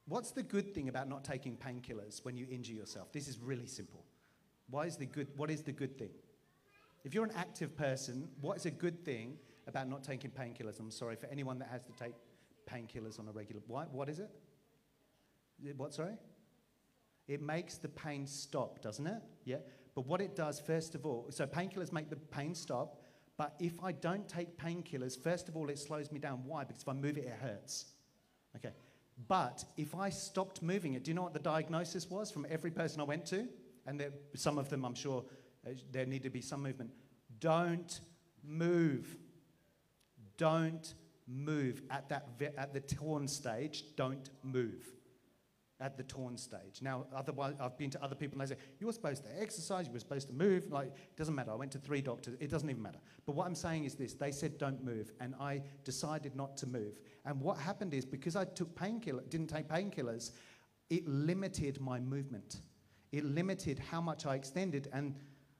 what's 0.09 0.31
the 0.31 0.43
good 0.43 0.73
thing 0.75 0.89
about 0.89 1.07
not 1.07 1.23
taking 1.23 1.55
painkillers 1.55 2.25
when 2.25 2.35
you 2.35 2.45
injure 2.51 2.73
yourself? 2.73 3.13
This 3.13 3.29
is 3.29 3.39
really 3.39 3.65
simple. 3.65 4.03
Why 4.69 4.85
is 4.85 4.97
the 4.97 5.05
good, 5.05 5.27
what 5.37 5.49
is 5.49 5.61
the 5.61 5.71
good 5.71 5.97
thing? 5.97 6.11
If 7.05 7.13
you're 7.13 7.23
an 7.23 7.33
active 7.33 7.77
person, 7.77 8.27
what 8.41 8.57
is 8.57 8.65
a 8.65 8.71
good 8.71 9.05
thing 9.05 9.37
about 9.65 9.87
not 9.87 10.03
taking 10.03 10.29
painkillers? 10.29 10.77
I'm 10.81 10.91
sorry 10.91 11.15
for 11.15 11.27
anyone 11.27 11.57
that 11.59 11.69
has 11.69 11.83
to 11.83 11.93
take 11.93 12.15
painkillers 12.69 13.17
on 13.17 13.29
a 13.29 13.31
regular. 13.31 13.61
Why, 13.65 13.85
what 13.85 14.09
is 14.09 14.19
it? 14.19 14.29
What, 15.77 15.93
sorry? 15.93 16.17
It 17.29 17.41
makes 17.41 17.77
the 17.77 17.87
pain 17.87 18.27
stop, 18.27 18.81
doesn't 18.81 19.07
it? 19.07 19.21
Yeah. 19.45 19.57
But 19.95 20.07
what 20.07 20.21
it 20.21 20.35
does, 20.35 20.59
first 20.59 20.95
of 20.95 21.05
all, 21.05 21.27
so 21.29 21.45
painkillers 21.45 21.91
make 21.91 22.09
the 22.09 22.15
pain 22.15 22.55
stop. 22.55 23.01
But 23.37 23.55
if 23.59 23.81
I 23.83 23.91
don't 23.91 24.27
take 24.27 24.57
painkillers, 24.57 25.21
first 25.21 25.49
of 25.49 25.57
all, 25.57 25.69
it 25.69 25.79
slows 25.79 26.11
me 26.11 26.19
down. 26.19 26.43
Why? 26.45 26.63
Because 26.63 26.81
if 26.83 26.89
I 26.89 26.93
move 26.93 27.17
it, 27.17 27.25
it 27.25 27.37
hurts. 27.41 27.85
Okay. 28.55 28.71
But 29.27 29.65
if 29.77 29.93
I 29.95 30.09
stopped 30.09 30.61
moving 30.61 30.93
it, 30.93 31.03
do 31.03 31.11
you 31.11 31.15
know 31.15 31.23
what 31.23 31.33
the 31.33 31.39
diagnosis 31.39 32.09
was 32.09 32.31
from 32.31 32.45
every 32.49 32.71
person 32.71 33.01
I 33.01 33.03
went 33.03 33.25
to? 33.27 33.47
And 33.85 33.99
there, 33.99 34.11
some 34.35 34.57
of 34.57 34.69
them, 34.69 34.85
I'm 34.85 34.95
sure, 34.95 35.25
uh, 35.65 35.71
there 35.91 36.05
need 36.05 36.23
to 36.23 36.29
be 36.29 36.41
some 36.41 36.61
movement. 36.61 36.91
Don't 37.39 37.99
move. 38.43 39.17
Don't 40.37 40.93
move 41.27 41.81
at 41.89 42.09
that 42.09 42.27
at 42.57 42.73
the 42.73 42.79
torn 42.79 43.27
stage. 43.27 43.83
Don't 43.95 44.29
move 44.43 44.91
at 45.81 45.97
the 45.97 46.03
torn 46.03 46.37
stage. 46.37 46.81
Now, 46.81 47.05
otherwise, 47.13 47.55
I've 47.59 47.77
been 47.77 47.89
to 47.91 48.03
other 48.03 48.15
people 48.15 48.39
and 48.39 48.49
they 48.49 48.55
say, 48.55 48.61
you 48.79 48.87
were 48.87 48.93
supposed 48.93 49.23
to 49.23 49.41
exercise, 49.41 49.87
you 49.87 49.93
were 49.93 49.99
supposed 49.99 50.27
to 50.27 50.33
move. 50.33 50.71
Like, 50.71 50.87
it 50.87 51.17
doesn't 51.17 51.35
matter. 51.35 51.51
I 51.51 51.55
went 51.55 51.71
to 51.73 51.79
three 51.79 52.01
doctors. 52.01 52.35
It 52.39 52.49
doesn't 52.49 52.69
even 52.69 52.81
matter. 52.81 52.99
But 53.25 53.35
what 53.35 53.47
I'm 53.47 53.55
saying 53.55 53.85
is 53.85 53.95
this 53.95 54.13
they 54.13 54.31
said, 54.31 54.57
don't 54.57 54.83
move. 54.83 55.11
And 55.19 55.33
I 55.39 55.63
decided 55.83 56.35
not 56.35 56.55
to 56.57 56.67
move. 56.67 56.99
And 57.25 57.41
what 57.41 57.57
happened 57.57 57.93
is 57.93 58.05
because 58.05 58.35
I 58.35 58.45
took 58.45 58.75
painkiller, 58.75 59.23
didn't 59.29 59.47
take 59.47 59.67
painkillers, 59.67 60.31
it 60.89 61.07
limited 61.07 61.79
my 61.81 61.99
movement. 61.99 62.57
It 63.11 63.25
limited 63.25 63.79
how 63.79 64.01
much 64.01 64.25
I 64.25 64.35
extended. 64.35 64.89
And 64.93 65.15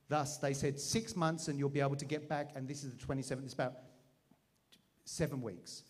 thus, 0.08 0.38
they 0.38 0.54
said, 0.54 0.80
six 0.80 1.16
months 1.16 1.48
and 1.48 1.58
you'll 1.58 1.70
be 1.70 1.82
able 1.82 1.96
to 1.96 2.06
get 2.06 2.30
back. 2.30 2.52
And 2.56 2.68
this 2.68 2.84
is 2.84 2.92
the 2.92 2.98
27th. 2.98 3.46
It's 3.46 3.54
about 3.54 3.74
seven 5.06 5.42
weeks, 5.42 5.84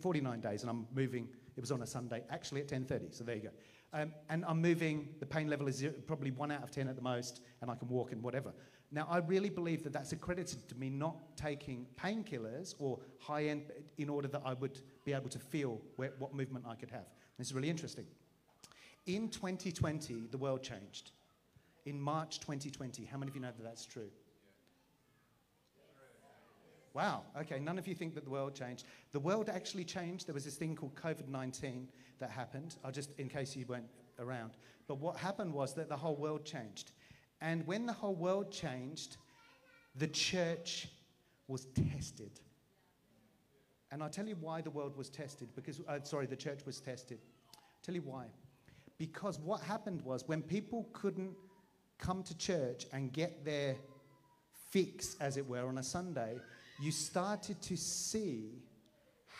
49 0.00 0.40
days. 0.40 0.62
And 0.62 0.70
I'm 0.70 0.86
moving. 0.94 1.28
It 1.56 1.60
was 1.60 1.70
on 1.70 1.82
a 1.82 1.86
Sunday, 1.86 2.22
actually 2.30 2.60
at 2.62 2.68
10.30. 2.68 3.14
So 3.14 3.24
there 3.24 3.36
you 3.36 3.42
go. 3.42 3.50
Um, 3.94 4.12
and 4.28 4.44
I'm 4.44 4.60
moving, 4.60 5.08
the 5.20 5.26
pain 5.26 5.48
level 5.48 5.68
is 5.68 5.86
probably 6.08 6.32
one 6.32 6.50
out 6.50 6.64
of 6.64 6.72
10 6.72 6.88
at 6.88 6.96
the 6.96 7.02
most, 7.02 7.42
and 7.62 7.70
I 7.70 7.76
can 7.76 7.88
walk 7.88 8.10
and 8.10 8.20
whatever. 8.24 8.52
Now, 8.90 9.06
I 9.08 9.18
really 9.18 9.50
believe 9.50 9.84
that 9.84 9.92
that's 9.92 10.12
accredited 10.12 10.68
to 10.68 10.74
me 10.74 10.90
not 10.90 11.36
taking 11.36 11.86
painkillers 11.96 12.74
or 12.80 12.98
high 13.20 13.44
end 13.46 13.62
in 13.96 14.08
order 14.08 14.26
that 14.28 14.42
I 14.44 14.54
would 14.54 14.80
be 15.04 15.12
able 15.12 15.28
to 15.30 15.38
feel 15.38 15.80
where, 15.94 16.12
what 16.18 16.34
movement 16.34 16.64
I 16.68 16.74
could 16.74 16.90
have. 16.90 17.06
This 17.38 17.48
is 17.48 17.54
really 17.54 17.70
interesting. 17.70 18.04
In 19.06 19.28
2020, 19.28 20.28
the 20.30 20.38
world 20.38 20.62
changed. 20.62 21.12
In 21.86 22.00
March 22.00 22.40
2020, 22.40 23.04
how 23.04 23.18
many 23.18 23.30
of 23.30 23.36
you 23.36 23.42
know 23.42 23.52
that 23.56 23.62
that's 23.62 23.86
true? 23.86 24.10
Wow, 26.94 27.22
okay, 27.40 27.58
none 27.58 27.76
of 27.76 27.88
you 27.88 27.94
think 27.94 28.14
that 28.14 28.24
the 28.24 28.30
world 28.30 28.54
changed. 28.54 28.86
The 29.10 29.18
world 29.18 29.48
actually 29.48 29.84
changed. 29.84 30.28
There 30.28 30.34
was 30.34 30.44
this 30.44 30.54
thing 30.54 30.76
called 30.76 30.94
COVID 30.94 31.28
19 31.28 31.88
that 32.20 32.30
happened, 32.30 32.76
I'll 32.84 32.92
just 32.92 33.10
in 33.18 33.28
case 33.28 33.56
you 33.56 33.66
weren't 33.66 33.88
around. 34.20 34.52
But 34.86 34.98
what 34.98 35.16
happened 35.16 35.52
was 35.52 35.74
that 35.74 35.88
the 35.88 35.96
whole 35.96 36.14
world 36.14 36.44
changed. 36.44 36.92
And 37.40 37.66
when 37.66 37.84
the 37.84 37.92
whole 37.92 38.14
world 38.14 38.52
changed, 38.52 39.16
the 39.96 40.06
church 40.06 40.88
was 41.48 41.66
tested. 41.92 42.40
And 43.90 44.02
I'll 44.02 44.08
tell 44.08 44.26
you 44.26 44.36
why 44.40 44.60
the 44.60 44.70
world 44.70 44.96
was 44.96 45.10
tested, 45.10 45.48
because, 45.56 45.80
uh, 45.88 45.98
sorry, 46.04 46.26
the 46.26 46.36
church 46.36 46.64
was 46.64 46.80
tested. 46.80 47.18
I'll 47.54 47.82
tell 47.82 47.94
you 47.94 48.02
why. 48.02 48.26
Because 48.98 49.40
what 49.40 49.60
happened 49.60 50.00
was 50.02 50.26
when 50.26 50.42
people 50.42 50.88
couldn't 50.92 51.34
come 51.98 52.22
to 52.22 52.36
church 52.38 52.86
and 52.92 53.12
get 53.12 53.44
their 53.44 53.76
fix, 54.70 55.16
as 55.20 55.36
it 55.36 55.46
were, 55.46 55.66
on 55.66 55.78
a 55.78 55.82
Sunday, 55.82 56.38
you 56.80 56.90
started 56.90 57.60
to 57.62 57.76
see 57.76 58.62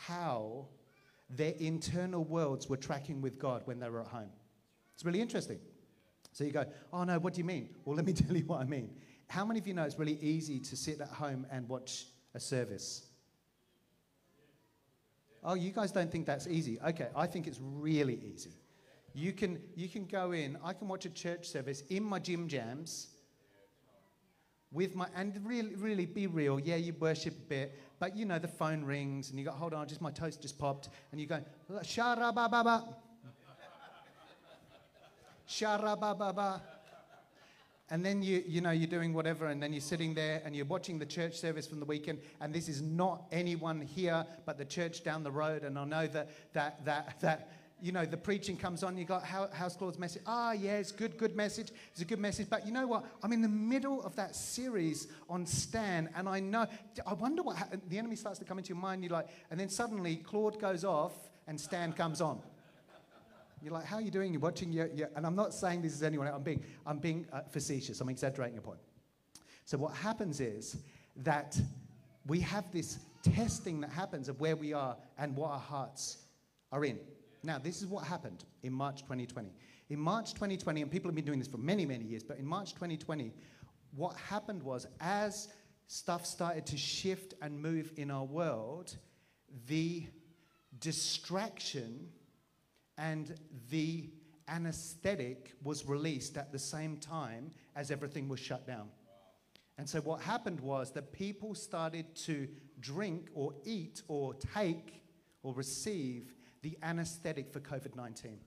how 0.07 0.67
their 1.31 1.55
internal 1.59 2.25
worlds 2.25 2.69
were 2.69 2.77
tracking 2.77 3.21
with 3.21 3.39
God 3.39 3.63
when 3.65 3.81
they 3.81 3.89
were 3.89 4.03
at 4.03 4.09
home. 4.09 4.31
It's 4.95 5.05
really 5.05 5.21
interesting. 5.21 5.59
So 6.33 6.45
you 6.45 6.53
go, 6.53 6.65
oh 6.93 7.05
no, 7.05 7.19
what 7.19 7.35
do 7.35 7.39
you 7.39 7.45
mean? 7.45 7.71
Well, 7.85 7.97
let 7.97 8.05
me 8.05 8.13
tell 8.13 8.37
you 8.37 8.45
what 8.45 8.61
I 8.61 8.65
mean. 8.65 8.91
How 9.29 9.45
many 9.45 9.59
of 9.59 9.67
you 9.67 9.75
know 9.75 9.85
it's 9.85 9.99
really 9.99 10.19
easy 10.21 10.61
to 10.61 10.77
sit 10.77 11.01
at 11.01 11.09
home 11.09 11.47
and 11.51 11.69
watch 11.69 12.07
a 12.35 12.41
service? 12.41 13.07
Oh, 15.43 15.55
you 15.55 15.73
guys 15.73 15.93
don't 15.93 16.11
think 16.11 16.27
that's 16.27 16.47
easy. 16.47 16.79
Okay, 16.81 17.09
I 17.15 17.27
think 17.27 17.47
it's 17.47 17.61
really 17.61 18.21
easy. 18.35 18.53
You 19.13 19.33
can, 19.33 19.61
you 19.77 19.89
can 19.89 20.07
go 20.07 20.33
in, 20.33 20.59
I 20.65 20.73
can 20.73 20.89
watch 20.89 21.05
a 21.05 21.11
church 21.11 21.49
service 21.49 21.83
in 21.89 22.03
my 22.03 22.19
gym 22.19 22.49
jams 22.49 23.14
with 24.75 24.97
my, 24.97 25.07
and 25.15 25.41
really, 25.45 25.77
really 25.77 26.05
be 26.05 26.27
real. 26.27 26.59
Yeah, 26.59 26.77
you 26.77 26.93
worship 26.99 27.35
a 27.35 27.49
bit, 27.49 27.81
but 28.01 28.17
you 28.17 28.27
know, 28.27 28.41
the 28.41 28.49
phone 28.49 28.85
rings 28.85 29.31
and 29.31 29.39
you 29.39 29.45
go, 29.45 29.53
hold 29.53 29.73
on, 29.73 29.87
just 29.87 30.03
my 30.03 30.11
toast 30.11 30.43
just 30.43 30.59
popped. 30.59 30.89
And 31.13 31.21
you 31.21 31.27
go, 31.27 31.41
sharabababa. 31.71 32.85
Sharabababa. 35.49 36.61
And 37.91 38.05
then 38.05 38.23
you, 38.23 38.43
you 38.47 38.61
know, 38.63 38.71
you're 38.71 38.89
doing 38.89 39.13
whatever, 39.13 39.47
and 39.47 39.63
then 39.63 39.73
you're 39.73 39.81
sitting 39.81 40.15
there 40.15 40.41
and 40.45 40.57
you're 40.57 40.65
watching 40.65 40.99
the 40.99 41.07
church 41.07 41.35
service 41.35 41.67
from 41.67 41.81
the 41.81 41.85
weekend, 41.85 42.19
and 42.41 42.53
this 42.53 42.69
is 42.69 42.81
not 42.81 43.27
anyone 43.31 43.81
here 43.81 44.25
but 44.47 44.57
the 44.59 44.65
church 44.65 45.05
down 45.05 45.23
the 45.23 45.31
road. 45.31 45.63
And 45.65 45.79
I 45.79 45.85
know 45.85 46.07
that 46.09 46.31
that 46.55 46.85
that 46.87 47.21
that 47.21 47.53
you 47.83 47.93
know 47.93 48.05
the 48.05 48.17
preaching 48.17 48.57
comes 48.57 48.83
on. 48.83 48.97
You 48.97 49.05
got 49.05 49.25
House 49.25 49.77
Claude's 49.77 49.99
message. 49.99 50.23
Ah, 50.27 50.53
yeah, 50.53 50.83
good, 50.97 51.17
good 51.19 51.37
message. 51.37 51.71
It's 51.93 52.01
a 52.01 52.05
good 52.05 52.19
message. 52.19 52.49
But 52.49 52.67
you 52.67 52.73
know 52.73 52.87
what? 52.87 53.05
I'm 53.23 53.33
in 53.33 53.43
the 53.43 53.49
middle 53.49 54.03
of 54.03 54.17
that 54.17 54.35
series 54.35 55.09
on 55.29 55.47
Stan, 55.47 56.09
and 56.17 56.29
I 56.29 56.41
know. 56.41 56.67
I 57.07 57.15
wonder 57.15 57.43
what 57.43 57.57
ha- 57.57 57.69
the 57.89 57.99
enemy 57.99 58.17
starts 58.17 58.39
to 58.39 58.45
come 58.45 58.59
into 58.59 58.69
your 58.69 58.79
mind. 58.79 59.03
You're 59.03 59.13
like, 59.13 59.29
and 59.51 59.59
then 59.59 59.69
suddenly 59.69 60.17
Claude 60.17 60.59
goes 60.61 60.85
off, 60.85 61.13
and 61.47 61.61
Stan 61.61 61.93
comes 61.93 62.21
on. 62.21 62.41
You're 63.63 63.73
like, 63.73 63.87
how 63.87 63.97
are 63.97 64.03
you 64.03 64.11
doing? 64.11 64.33
You're 64.33 64.43
watching 64.43 64.73
your 64.73 64.91
and 65.17 65.27
I'm 65.27 65.35
not 65.35 65.55
saying 65.55 65.81
this 65.81 65.95
is 65.95 66.03
anyone. 66.03 66.27
I'm 66.29 66.43
being, 66.43 66.63
I'm 66.87 66.99
being 66.99 67.27
uh, 67.33 67.41
facetious. 67.51 68.01
I'm 68.01 68.11
exaggerating 68.11 68.59
a 68.59 68.61
point. 68.61 68.81
So 69.65 69.79
what 69.79 69.95
happens 69.95 70.41
is 70.41 70.77
that 71.17 71.59
we 72.27 72.41
have 72.41 72.71
this 72.73 72.99
testing 73.23 73.81
that 73.81 73.91
happens 73.91 74.29
of 74.29 74.39
where 74.39 74.55
we 74.55 74.75
are 74.75 74.97
and 75.17 75.35
what 75.35 75.51
our 75.51 75.59
hearts 75.59 76.19
are 76.73 76.85
in. 76.85 76.99
Now, 77.45 77.59
this 77.59 77.83
is 77.83 77.87
what 77.87 78.05
happened 78.05 78.45
in 78.63 78.73
March 78.73 79.03
2020. 79.03 79.51
In 79.91 79.99
March 79.99 80.33
2020, 80.33 80.81
and 80.81 80.91
people 80.91 81.09
have 81.09 81.15
been 81.15 81.27
doing 81.27 81.39
this 81.39 81.49
for 81.49 81.59
many, 81.59 81.85
many 81.85 82.05
years, 82.05 82.23
but 82.23 82.39
in 82.39 82.47
March 82.47 82.73
2020, 82.73 83.33
what 83.95 84.17
happened 84.17 84.63
was 84.63 84.87
as 85.01 85.49
stuff 85.87 86.25
started 86.25 86.65
to 86.67 86.77
shift 86.79 87.35
and 87.43 87.61
move 87.61 87.93
in 87.97 88.11
our 88.11 88.25
world, 88.25 88.97
the 89.67 90.07
distraction 90.81 92.09
and 92.97 93.39
the 93.71 94.09
anesthetic 94.49 95.53
was 95.63 95.85
released 95.87 96.39
at 96.39 96.51
the 96.51 96.59
same 96.59 96.97
time 96.97 97.51
as 97.77 97.91
everything 97.91 98.29
was 98.29 98.41
shut 98.41 98.67
down. 98.67 98.89
And 99.77 99.89
so 99.89 100.01
what 100.01 100.21
happened 100.21 100.61
was 100.61 100.93
that 100.93 101.13
people 101.13 101.55
started 101.55 102.15
to 102.17 102.49
drink 102.81 103.29
or 103.35 103.55
eat 103.65 104.03
or 104.09 104.35
take 104.35 105.03
or 105.43 105.53
receive 105.55 106.35
the 106.65 106.77
anesthetic 106.83 107.53
for 107.53 107.61
COVID 107.61 107.95
19. 107.95 108.41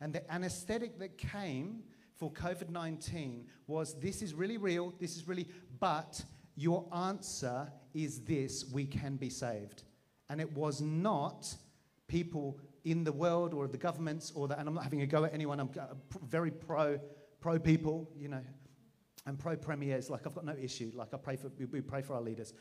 And 0.00 0.12
the 0.12 0.30
anesthetic 0.32 0.98
that 0.98 1.18
came 1.18 1.82
for 2.14 2.30
COVID 2.30 2.68
19 2.68 3.46
was 3.66 3.98
this 3.98 4.22
is 4.22 4.34
really 4.34 4.58
real, 4.58 4.94
this 5.00 5.16
is 5.16 5.26
really, 5.26 5.48
but 5.80 6.22
your 6.54 6.86
answer 6.94 7.72
is 7.94 8.20
this 8.20 8.66
we 8.72 8.84
can 8.84 9.16
be 9.16 9.30
saved. 9.30 9.82
And 10.28 10.40
it 10.40 10.52
was 10.52 10.82
not 10.82 11.52
people 12.06 12.60
in 12.84 13.04
the 13.04 13.12
world 13.12 13.54
or 13.54 13.66
the 13.66 13.78
governments 13.78 14.32
or 14.34 14.46
the, 14.46 14.58
and 14.58 14.68
I'm 14.68 14.74
not 14.74 14.84
having 14.84 15.00
a 15.00 15.06
go 15.06 15.24
at 15.24 15.32
anyone, 15.32 15.60
I'm 15.60 15.70
uh, 15.80 15.94
very 16.28 16.50
pro, 16.50 17.00
pro 17.40 17.58
people, 17.58 18.10
you 18.18 18.28
know, 18.28 18.42
and 19.26 19.38
pro 19.38 19.56
premiers. 19.56 20.10
Like 20.10 20.26
I've 20.26 20.34
got 20.34 20.44
no 20.44 20.56
issue. 20.60 20.92
Like 20.94 21.14
I 21.14 21.16
pray 21.16 21.36
for, 21.36 21.50
we 21.72 21.80
pray 21.80 22.02
for 22.02 22.14
our 22.14 22.22
leaders. 22.22 22.52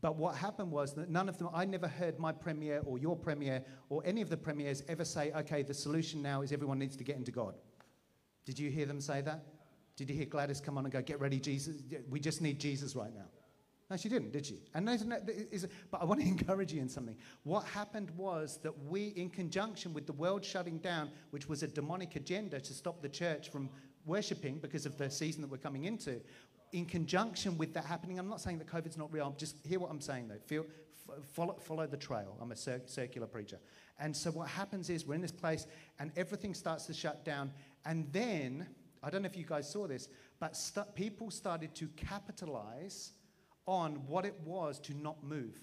But 0.00 0.16
what 0.16 0.34
happened 0.34 0.70
was 0.70 0.94
that 0.94 1.08
none 1.08 1.28
of 1.28 1.38
them, 1.38 1.48
I 1.54 1.64
never 1.64 1.86
heard 1.86 2.18
my 2.18 2.32
premier 2.32 2.82
or 2.84 2.98
your 2.98 3.16
premier 3.16 3.64
or 3.88 4.02
any 4.04 4.20
of 4.22 4.28
the 4.28 4.36
premiers 4.36 4.82
ever 4.88 5.04
say, 5.04 5.32
okay, 5.32 5.62
the 5.62 5.74
solution 5.74 6.20
now 6.22 6.42
is 6.42 6.52
everyone 6.52 6.78
needs 6.78 6.96
to 6.96 7.04
get 7.04 7.16
into 7.16 7.30
God. 7.30 7.54
Did 8.44 8.58
you 8.58 8.70
hear 8.70 8.86
them 8.86 9.00
say 9.00 9.20
that? 9.22 9.44
Did 9.96 10.10
you 10.10 10.16
hear 10.16 10.26
Gladys 10.26 10.60
come 10.60 10.76
on 10.76 10.84
and 10.84 10.92
go, 10.92 11.00
get 11.00 11.20
ready, 11.20 11.38
Jesus? 11.38 11.76
We 12.10 12.18
just 12.18 12.42
need 12.42 12.58
Jesus 12.58 12.96
right 12.96 13.14
now. 13.14 13.26
No, 13.90 13.96
she 13.96 14.08
didn't, 14.08 14.32
did 14.32 14.46
she? 14.46 14.60
And 14.74 14.86
no- 14.86 15.20
but 15.90 16.00
I 16.00 16.04
want 16.04 16.20
to 16.20 16.26
encourage 16.36 16.72
you 16.72 16.80
in 16.80 16.88
something. 16.88 17.16
What 17.44 17.64
happened 17.64 18.10
was 18.16 18.58
that 18.62 18.76
we, 18.84 19.08
in 19.08 19.30
conjunction 19.30 19.92
with 19.92 20.06
the 20.06 20.12
world 20.12 20.44
shutting 20.44 20.78
down, 20.78 21.10
which 21.30 21.48
was 21.48 21.62
a 21.62 21.68
demonic 21.68 22.16
agenda 22.16 22.60
to 22.60 22.74
stop 22.74 23.02
the 23.02 23.08
church 23.08 23.50
from 23.50 23.68
worshipping 24.06 24.58
because 24.58 24.86
of 24.86 24.96
the 24.98 25.10
season 25.10 25.42
that 25.42 25.50
we're 25.50 25.58
coming 25.58 25.84
into, 25.84 26.20
in 26.74 26.84
conjunction 26.84 27.56
with 27.56 27.72
that 27.74 27.84
happening, 27.84 28.18
I'm 28.18 28.28
not 28.28 28.40
saying 28.40 28.58
that 28.58 28.66
COVID's 28.66 28.98
not 28.98 29.12
real. 29.12 29.26
I'm 29.26 29.36
Just 29.36 29.56
hear 29.64 29.78
what 29.78 29.90
I'm 29.90 30.00
saying 30.00 30.26
though. 30.26 30.40
Feel, 30.44 30.66
follow, 31.32 31.54
follow 31.54 31.86
the 31.86 31.96
trail. 31.96 32.36
I'm 32.40 32.50
a 32.50 32.56
cir- 32.56 32.82
circular 32.86 33.28
preacher. 33.28 33.60
And 34.00 34.14
so 34.14 34.32
what 34.32 34.48
happens 34.48 34.90
is 34.90 35.06
we're 35.06 35.14
in 35.14 35.20
this 35.20 35.30
place 35.30 35.68
and 36.00 36.10
everything 36.16 36.52
starts 36.52 36.86
to 36.86 36.92
shut 36.92 37.24
down. 37.24 37.52
And 37.86 38.12
then, 38.12 38.66
I 39.04 39.10
don't 39.10 39.22
know 39.22 39.28
if 39.28 39.36
you 39.36 39.44
guys 39.44 39.70
saw 39.70 39.86
this, 39.86 40.08
but 40.40 40.56
st- 40.56 40.92
people 40.96 41.30
started 41.30 41.76
to 41.76 41.86
capitalize 41.96 43.12
on 43.66 43.94
what 44.08 44.26
it 44.26 44.34
was 44.44 44.80
to 44.80 44.94
not 44.94 45.22
move. 45.22 45.62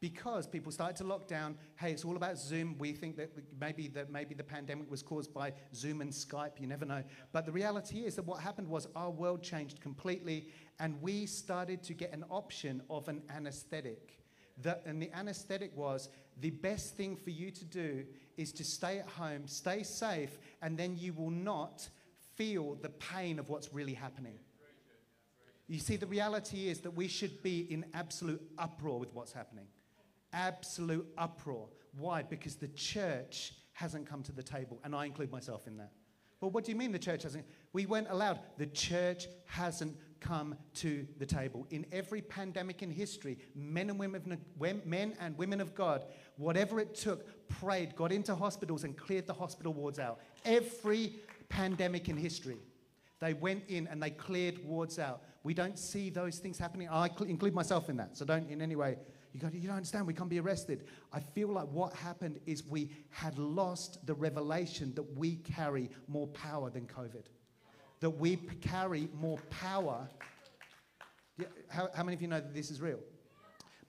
Because 0.00 0.46
people 0.46 0.72
started 0.72 0.96
to 0.96 1.04
lock 1.04 1.28
down, 1.28 1.56
hey, 1.76 1.92
it's 1.92 2.06
all 2.06 2.16
about 2.16 2.38
Zoom. 2.38 2.76
We 2.78 2.92
think 2.92 3.16
that 3.18 3.30
maybe 3.60 3.86
that 3.88 4.10
maybe 4.10 4.34
the 4.34 4.42
pandemic 4.42 4.90
was 4.90 5.02
caused 5.02 5.34
by 5.34 5.52
Zoom 5.74 6.00
and 6.00 6.10
Skype. 6.10 6.58
You 6.58 6.66
never 6.66 6.86
know. 6.86 7.04
But 7.32 7.44
the 7.44 7.52
reality 7.52 7.98
is 8.06 8.14
that 8.16 8.24
what 8.24 8.40
happened 8.40 8.68
was 8.68 8.88
our 8.96 9.10
world 9.10 9.42
changed 9.42 9.82
completely, 9.82 10.48
and 10.78 11.00
we 11.02 11.26
started 11.26 11.82
to 11.82 11.92
get 11.92 12.14
an 12.14 12.24
option 12.30 12.82
of 12.88 13.08
an 13.08 13.22
anesthetic. 13.28 14.22
The, 14.62 14.78
and 14.86 15.02
the 15.02 15.12
anesthetic 15.14 15.76
was 15.76 16.08
the 16.40 16.50
best 16.50 16.96
thing 16.96 17.14
for 17.16 17.30
you 17.30 17.50
to 17.50 17.64
do 17.64 18.04
is 18.38 18.52
to 18.52 18.64
stay 18.64 19.00
at 19.00 19.06
home, 19.06 19.46
stay 19.46 19.82
safe, 19.82 20.38
and 20.62 20.78
then 20.78 20.96
you 20.96 21.12
will 21.12 21.30
not 21.30 21.86
feel 22.36 22.74
the 22.76 22.88
pain 22.88 23.38
of 23.38 23.50
what's 23.50 23.74
really 23.74 23.94
happening. 23.94 24.38
You 25.68 25.78
see, 25.78 25.96
the 25.96 26.06
reality 26.06 26.68
is 26.68 26.80
that 26.80 26.92
we 26.92 27.06
should 27.06 27.42
be 27.42 27.66
in 27.70 27.84
absolute 27.94 28.42
uproar 28.58 28.98
with 28.98 29.14
what's 29.14 29.32
happening. 29.32 29.66
Absolute 30.32 31.06
uproar. 31.18 31.68
Why? 31.98 32.22
Because 32.22 32.56
the 32.56 32.68
church 32.68 33.54
hasn't 33.72 34.06
come 34.08 34.22
to 34.24 34.32
the 34.32 34.42
table, 34.42 34.78
and 34.84 34.94
I 34.94 35.06
include 35.06 35.32
myself 35.32 35.66
in 35.66 35.76
that. 35.78 35.92
Well, 36.40 36.50
what 36.50 36.64
do 36.64 36.72
you 36.72 36.76
mean 36.76 36.92
the 36.92 36.98
church 36.98 37.24
hasn't? 37.24 37.44
We 37.72 37.86
weren't 37.86 38.08
allowed. 38.10 38.40
The 38.56 38.66
church 38.66 39.26
hasn't 39.44 39.96
come 40.20 40.54
to 40.74 41.06
the 41.18 41.26
table. 41.26 41.66
In 41.70 41.84
every 41.92 42.22
pandemic 42.22 42.82
in 42.82 42.90
history, 42.90 43.38
men 43.54 43.90
and 43.90 43.98
women, 43.98 44.38
men 44.58 45.14
and 45.20 45.36
women 45.36 45.60
of 45.60 45.74
God, 45.74 46.04
whatever 46.36 46.80
it 46.80 46.94
took, 46.94 47.48
prayed, 47.48 47.94
got 47.96 48.12
into 48.12 48.34
hospitals, 48.34 48.84
and 48.84 48.96
cleared 48.96 49.26
the 49.26 49.34
hospital 49.34 49.72
wards 49.72 49.98
out. 49.98 50.20
Every 50.44 51.14
pandemic 51.48 52.08
in 52.08 52.16
history. 52.16 52.58
They 53.18 53.34
went 53.34 53.64
in 53.68 53.86
and 53.88 54.02
they 54.02 54.10
cleared 54.10 54.64
wards 54.64 54.98
out. 54.98 55.22
We 55.42 55.52
don't 55.52 55.78
see 55.78 56.08
those 56.08 56.38
things 56.38 56.58
happening. 56.58 56.88
I 56.88 57.10
include 57.26 57.54
myself 57.54 57.90
in 57.90 57.96
that. 57.98 58.16
So 58.16 58.24
don't 58.24 58.48
in 58.50 58.62
any 58.62 58.76
way, 58.76 58.96
you 59.32 59.40
go, 59.40 59.48
you 59.52 59.68
don't 59.68 59.76
understand, 59.76 60.06
we 60.06 60.14
can't 60.14 60.28
be 60.28 60.40
arrested. 60.40 60.84
I 61.12 61.20
feel 61.20 61.48
like 61.48 61.68
what 61.68 61.92
happened 61.94 62.40
is 62.46 62.64
we 62.64 62.90
had 63.10 63.38
lost 63.38 64.04
the 64.06 64.14
revelation 64.14 64.92
that 64.94 65.16
we 65.16 65.36
carry 65.36 65.90
more 66.08 66.26
power 66.28 66.70
than 66.70 66.86
COVID. 66.86 67.26
That 68.00 68.10
we 68.10 68.36
carry 68.36 69.08
more 69.20 69.38
power. 69.50 70.08
How, 71.68 71.88
how 71.94 72.02
many 72.02 72.14
of 72.16 72.22
you 72.22 72.28
know 72.28 72.40
that 72.40 72.54
this 72.54 72.70
is 72.70 72.80
real? 72.80 73.00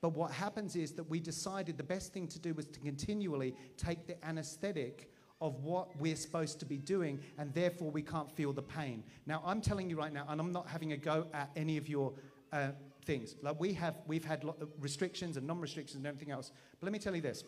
But 0.01 0.09
what 0.09 0.31
happens 0.31 0.75
is 0.75 0.93
that 0.93 1.09
we 1.09 1.19
decided 1.19 1.77
the 1.77 1.83
best 1.83 2.11
thing 2.11 2.27
to 2.27 2.39
do 2.39 2.53
was 2.53 2.65
to 2.65 2.79
continually 2.79 3.55
take 3.77 4.07
the 4.07 4.23
anesthetic 4.25 5.11
of 5.39 5.63
what 5.63 5.95
we're 5.99 6.15
supposed 6.15 6.59
to 6.59 6.65
be 6.65 6.77
doing, 6.77 7.19
and 7.39 7.51
therefore 7.53 7.89
we 7.89 8.03
can't 8.03 8.31
feel 8.31 8.53
the 8.53 8.61
pain. 8.61 9.03
Now, 9.25 9.41
I'm 9.43 9.59
telling 9.59 9.89
you 9.89 9.97
right 9.97 10.13
now, 10.13 10.25
and 10.29 10.39
I'm 10.39 10.51
not 10.51 10.67
having 10.67 10.91
a 10.91 10.97
go 10.97 11.27
at 11.33 11.49
any 11.55 11.77
of 11.77 11.87
your 11.87 12.13
uh, 12.51 12.69
things. 13.11 13.35
Like 13.41 13.59
we 13.59 13.73
have, 13.73 13.95
we've 14.07 14.23
had 14.23 14.45
restrictions 14.79 15.37
and 15.37 15.45
non-restrictions 15.45 15.97
and 15.97 16.07
everything 16.07 16.31
else. 16.31 16.51
But 16.79 16.85
let 16.85 16.93
me 16.93 16.99
tell 16.99 17.15
you 17.15 17.21
this: 17.21 17.43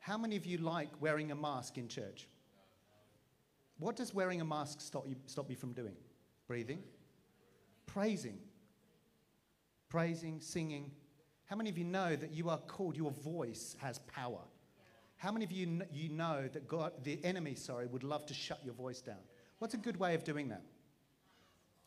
How 0.00 0.18
many 0.18 0.36
of 0.36 0.44
you 0.44 0.58
like 0.58 0.90
wearing 1.00 1.30
a 1.30 1.34
mask 1.34 1.78
in 1.78 1.88
church? 1.88 2.28
What 3.78 3.96
does 3.96 4.12
wearing 4.12 4.40
a 4.40 4.44
mask 4.44 4.80
stop 4.80 5.06
you, 5.08 5.16
stop 5.26 5.48
you 5.48 5.56
from 5.56 5.72
doing? 5.72 5.94
Breathing, 6.46 6.82
praising, 7.86 8.38
praising, 9.88 10.40
singing. 10.40 10.90
How 11.46 11.56
many 11.56 11.70
of 11.70 11.78
you 11.78 11.84
know 11.84 12.14
that 12.16 12.32
you 12.32 12.50
are 12.50 12.58
called, 12.58 12.96
your 12.96 13.12
voice 13.12 13.76
has 13.80 14.00
power? 14.00 14.42
How 15.16 15.32
many 15.32 15.44
of 15.44 15.52
you, 15.52 15.66
kn- 15.66 15.88
you 15.90 16.10
know 16.10 16.48
that 16.52 16.68
God, 16.68 16.92
the 17.02 17.18
enemy, 17.24 17.54
sorry, 17.54 17.86
would 17.86 18.04
love 18.04 18.26
to 18.26 18.34
shut 18.34 18.60
your 18.64 18.74
voice 18.74 19.00
down? 19.00 19.22
What's 19.58 19.74
a 19.74 19.78
good 19.78 19.96
way 19.96 20.14
of 20.14 20.22
doing 20.22 20.48
that? 20.50 20.62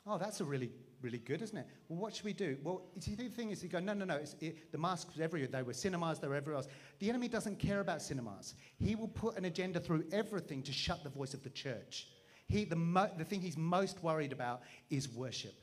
Oh, 0.08 0.18
that's 0.18 0.42
a 0.42 0.44
really 0.44 0.72
really 1.02 1.18
good, 1.20 1.42
isn't 1.42 1.58
it? 1.58 1.68
Well, 1.88 2.00
what 2.00 2.16
should 2.16 2.26
we 2.26 2.34
do? 2.34 2.58
Well, 2.64 2.84
see, 3.00 3.16
the 3.16 3.30
thing 3.30 3.52
is, 3.52 3.64
you 3.64 3.70
go, 3.70 3.80
no, 3.80 3.94
no, 3.94 4.06
no. 4.06 4.16
It's, 4.16 4.36
it, 4.40 4.72
the 4.72 4.78
masks 4.78 5.16
were 5.16 5.24
everywhere. 5.24 5.50
They 5.52 5.64
were 5.64 5.74
cinemas. 5.74 6.20
They 6.20 6.28
were 6.28 6.36
everywhere 6.36 6.58
else. 6.58 6.68
The 7.00 7.10
enemy 7.10 7.28
doesn't 7.28 7.60
care 7.60 7.80
about 7.80 8.02
cinemas. 8.02 8.56
He 8.80 8.96
will 8.96 9.08
put 9.08 9.38
an 9.38 9.46
agenda 9.46 9.80
through 9.80 10.06
everything 10.12 10.64
to 10.64 10.72
shut 10.72 11.04
the 11.04 11.10
voice 11.10 11.34
of 11.34 11.44
the 11.44 11.50
church. 11.50 12.08
He, 12.48 12.66
the, 12.66 12.76
mo- 12.76 13.12
the 13.18 13.24
thing 13.24 13.42
he's 13.42 13.58
most 13.58 14.04
worried 14.04 14.34
about 14.34 14.62
is 14.90 15.10
worship. 15.10 15.54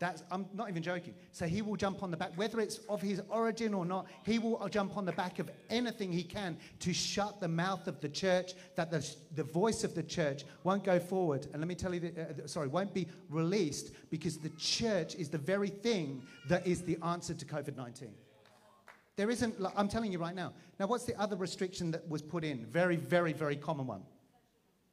That's, 0.00 0.22
I'm 0.30 0.46
not 0.54 0.70
even 0.70 0.82
joking. 0.82 1.14
So 1.30 1.46
he 1.46 1.60
will 1.60 1.76
jump 1.76 2.02
on 2.02 2.10
the 2.10 2.16
back, 2.16 2.32
whether 2.36 2.58
it's 2.58 2.78
of 2.88 3.02
his 3.02 3.20
origin 3.28 3.74
or 3.74 3.84
not, 3.84 4.06
he 4.24 4.38
will 4.38 4.66
jump 4.70 4.96
on 4.96 5.04
the 5.04 5.12
back 5.12 5.38
of 5.38 5.50
anything 5.68 6.10
he 6.10 6.22
can 6.22 6.56
to 6.80 6.94
shut 6.94 7.38
the 7.38 7.48
mouth 7.48 7.86
of 7.86 8.00
the 8.00 8.08
church, 8.08 8.54
that 8.76 8.90
the, 8.90 9.06
the 9.36 9.44
voice 9.44 9.84
of 9.84 9.94
the 9.94 10.02
church 10.02 10.44
won't 10.64 10.84
go 10.84 10.98
forward. 10.98 11.46
And 11.52 11.60
let 11.60 11.68
me 11.68 11.74
tell 11.74 11.94
you, 11.94 12.10
uh, 12.18 12.46
sorry, 12.46 12.68
won't 12.68 12.94
be 12.94 13.08
released 13.28 13.92
because 14.08 14.38
the 14.38 14.48
church 14.56 15.16
is 15.16 15.28
the 15.28 15.38
very 15.38 15.68
thing 15.68 16.22
that 16.48 16.66
is 16.66 16.80
the 16.80 16.96
answer 17.04 17.34
to 17.34 17.44
COVID 17.44 17.76
19. 17.76 18.08
There 19.16 19.28
isn't, 19.28 19.54
I'm 19.76 19.88
telling 19.88 20.12
you 20.12 20.18
right 20.18 20.34
now. 20.34 20.54
Now, 20.78 20.86
what's 20.86 21.04
the 21.04 21.20
other 21.20 21.36
restriction 21.36 21.90
that 21.90 22.08
was 22.08 22.22
put 22.22 22.42
in? 22.42 22.64
Very, 22.64 22.96
very, 22.96 23.34
very 23.34 23.56
common 23.56 23.86
one. 23.86 24.02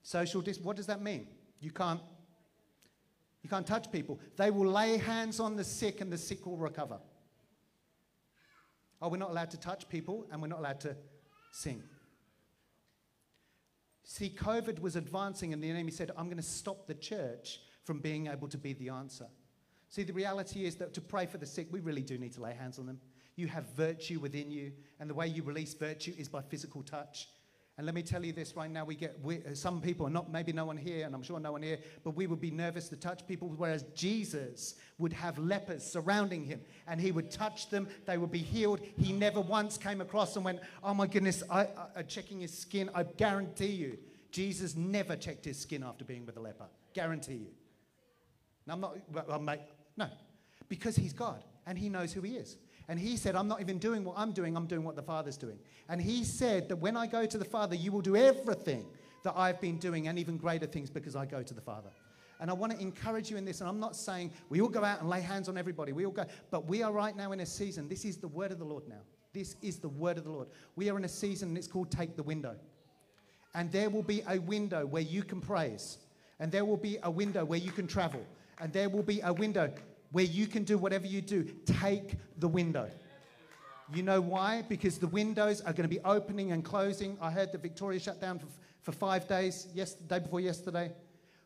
Social 0.03 0.41
dis. 0.41 0.59
What 0.59 0.75
does 0.75 0.87
that 0.87 1.01
mean? 1.01 1.27
You 1.61 1.71
can't 1.71 2.01
you 3.47 3.49
can't 3.49 3.65
touch 3.65 3.89
people. 3.93 4.19
They 4.35 4.51
will 4.51 4.69
lay 4.69 4.97
hands 4.97 5.39
on 5.39 5.55
the 5.55 5.63
sick 5.63 6.01
and 6.01 6.11
the 6.11 6.17
sick 6.17 6.45
will 6.45 6.57
recover. 6.57 6.97
Oh, 9.01 9.07
we're 9.07 9.15
not 9.15 9.29
allowed 9.29 9.51
to 9.51 9.57
touch 9.57 9.87
people 9.87 10.27
and 10.29 10.41
we're 10.41 10.49
not 10.49 10.59
allowed 10.59 10.81
to 10.81 10.97
sing. 11.53 11.81
See, 14.03 14.29
COVID 14.29 14.81
was 14.81 14.97
advancing 14.97 15.53
and 15.53 15.63
the 15.63 15.69
enemy 15.69 15.91
said, 15.91 16.11
I'm 16.17 16.25
going 16.25 16.35
to 16.35 16.43
stop 16.43 16.87
the 16.87 16.93
church 16.95 17.61
from 17.85 17.99
being 17.99 18.27
able 18.27 18.49
to 18.49 18.57
be 18.57 18.73
the 18.73 18.89
answer. 18.89 19.27
See, 19.87 20.03
the 20.03 20.11
reality 20.11 20.65
is 20.65 20.75
that 20.75 20.93
to 20.95 20.99
pray 20.99 21.25
for 21.25 21.37
the 21.37 21.45
sick, 21.45 21.67
we 21.71 21.79
really 21.79 22.01
do 22.01 22.17
need 22.17 22.33
to 22.33 22.41
lay 22.41 22.53
hands 22.53 22.79
on 22.79 22.85
them. 22.85 22.99
You 23.37 23.47
have 23.47 23.63
virtue 23.77 24.19
within 24.19 24.51
you, 24.51 24.73
and 24.99 25.09
the 25.09 25.13
way 25.13 25.27
you 25.27 25.41
release 25.41 25.73
virtue 25.73 26.13
is 26.17 26.27
by 26.27 26.41
physical 26.41 26.83
touch. 26.83 27.29
And 27.77 27.85
let 27.85 27.93
me 27.93 28.01
tell 28.01 28.25
you 28.25 28.33
this 28.33 28.55
right 28.55 28.71
now: 28.71 28.85
we 28.85 28.95
get 28.95 29.19
we, 29.21 29.37
uh, 29.37 29.53
some 29.53 29.81
people, 29.81 30.09
not 30.09 30.31
maybe 30.31 30.51
no 30.51 30.65
one 30.65 30.77
here, 30.77 31.05
and 31.05 31.13
I'm 31.13 31.21
sure 31.21 31.39
no 31.39 31.51
one 31.51 31.61
here, 31.61 31.77
but 32.03 32.15
we 32.15 32.25
would 32.25 32.41
be 32.41 32.49
nervous 32.49 32.89
to 32.89 32.95
touch 32.95 33.27
people. 33.27 33.53
Whereas 33.55 33.83
Jesus 33.93 34.75
would 34.97 35.13
have 35.13 35.37
lepers 35.37 35.83
surrounding 35.83 36.43
him, 36.43 36.61
and 36.87 36.99
he 36.99 37.11
would 37.11 37.29
touch 37.29 37.69
them; 37.69 37.87
they 38.05 38.17
would 38.17 38.31
be 38.31 38.39
healed. 38.39 38.81
He 38.97 39.13
never 39.13 39.41
once 39.41 39.77
came 39.77 40.01
across 40.01 40.35
and 40.35 40.43
went, 40.43 40.59
"Oh 40.83 40.95
my 40.95 41.05
goodness, 41.05 41.43
I, 41.51 41.67
I, 41.95 42.01
checking 42.01 42.41
his 42.41 42.57
skin." 42.57 42.89
I 42.95 43.03
guarantee 43.03 43.67
you, 43.67 43.99
Jesus 44.31 44.75
never 44.75 45.15
checked 45.15 45.45
his 45.45 45.59
skin 45.59 45.83
after 45.83 46.03
being 46.03 46.25
with 46.25 46.37
a 46.37 46.41
leper. 46.41 46.65
Guarantee 46.95 47.35
you. 47.35 47.51
Now, 48.65 48.73
I'm 48.73 48.81
not, 48.81 48.97
well, 49.27 49.39
mate, 49.39 49.61
no, 49.95 50.09
because 50.67 50.95
he's 50.95 51.13
God 51.13 51.43
and 51.65 51.77
he 51.77 51.89
knows 51.89 52.11
who 52.11 52.21
he 52.21 52.35
is. 52.35 52.57
And 52.89 52.99
he 52.99 53.17
said, 53.17 53.35
I'm 53.35 53.47
not 53.47 53.59
even 53.59 53.79
doing 53.79 54.03
what 54.03 54.15
I'm 54.17 54.31
doing, 54.31 54.55
I'm 54.55 54.65
doing 54.65 54.83
what 54.83 54.95
the 54.95 55.01
Father's 55.01 55.37
doing. 55.37 55.59
And 55.89 56.01
he 56.01 56.23
said 56.23 56.69
that 56.69 56.77
when 56.77 56.95
I 56.95 57.05
go 57.05 57.25
to 57.25 57.37
the 57.37 57.45
Father, 57.45 57.75
you 57.75 57.91
will 57.91 58.01
do 58.01 58.15
everything 58.15 58.85
that 59.23 59.33
I've 59.35 59.59
been 59.59 59.77
doing 59.77 60.07
and 60.07 60.17
even 60.17 60.37
greater 60.37 60.65
things 60.65 60.89
because 60.89 61.15
I 61.15 61.25
go 61.25 61.43
to 61.43 61.53
the 61.53 61.61
Father. 61.61 61.89
And 62.39 62.49
I 62.49 62.53
want 62.53 62.71
to 62.71 62.79
encourage 62.79 63.29
you 63.29 63.37
in 63.37 63.45
this. 63.45 63.61
And 63.61 63.69
I'm 63.69 63.79
not 63.79 63.95
saying 63.95 64.31
we 64.49 64.61
all 64.61 64.69
go 64.69 64.83
out 64.83 65.01
and 65.01 65.09
lay 65.09 65.21
hands 65.21 65.49
on 65.49 65.57
everybody. 65.57 65.91
We 65.91 66.05
all 66.05 66.11
go. 66.11 66.25
But 66.51 66.67
we 66.67 66.83
are 66.83 66.91
right 66.91 67.15
now 67.15 67.31
in 67.31 67.39
a 67.39 67.45
season. 67.45 67.89
This 67.89 68.05
is 68.05 68.17
the 68.17 68.27
word 68.27 68.51
of 68.51 68.59
the 68.59 68.65
Lord 68.65 68.87
now. 68.87 69.01
This 69.33 69.55
is 69.61 69.77
the 69.79 69.89
word 69.89 70.17
of 70.17 70.23
the 70.23 70.31
Lord. 70.31 70.47
We 70.75 70.89
are 70.89 70.97
in 70.97 71.03
a 71.03 71.09
season 71.09 71.49
and 71.49 71.57
it's 71.57 71.67
called 71.67 71.91
Take 71.91 72.15
the 72.15 72.23
Window. 72.23 72.55
And 73.53 73.71
there 73.71 73.89
will 73.89 74.03
be 74.03 74.21
a 74.27 74.39
window 74.39 74.85
where 74.85 75.01
you 75.01 75.23
can 75.23 75.41
praise. 75.41 75.97
And 76.39 76.51
there 76.51 76.63
will 76.63 76.77
be 76.77 76.99
a 77.03 77.09
window 77.09 77.43
where 77.43 77.59
you 77.59 77.71
can 77.71 77.87
travel. 77.87 78.23
And 78.59 78.71
there 78.71 78.89
will 78.89 79.03
be 79.03 79.19
a 79.21 79.33
window 79.33 79.71
where 80.11 80.25
you 80.25 80.47
can 80.47 80.63
do 80.63 80.77
whatever 80.77 81.05
you 81.05 81.21
do. 81.21 81.43
Take 81.65 82.15
the 82.37 82.47
window. 82.47 82.89
You 83.93 84.03
know 84.03 84.19
why? 84.19 84.63
Because 84.67 84.97
the 84.97 85.07
windows 85.07 85.61
are 85.61 85.71
going 85.71 85.89
to 85.89 85.95
be 85.95 86.01
opening 86.03 86.51
and 86.51 86.63
closing. 86.63 87.17
I 87.21 87.31
heard 87.31 87.51
that 87.53 87.61
Victoria 87.61 87.99
shut 87.99 88.19
down 88.19 88.39
for, 88.39 88.47
for 88.81 88.91
five 88.91 89.27
days, 89.27 89.67
yes, 89.73 89.93
the 89.93 90.03
day 90.03 90.19
before 90.19 90.41
yesterday. 90.41 90.91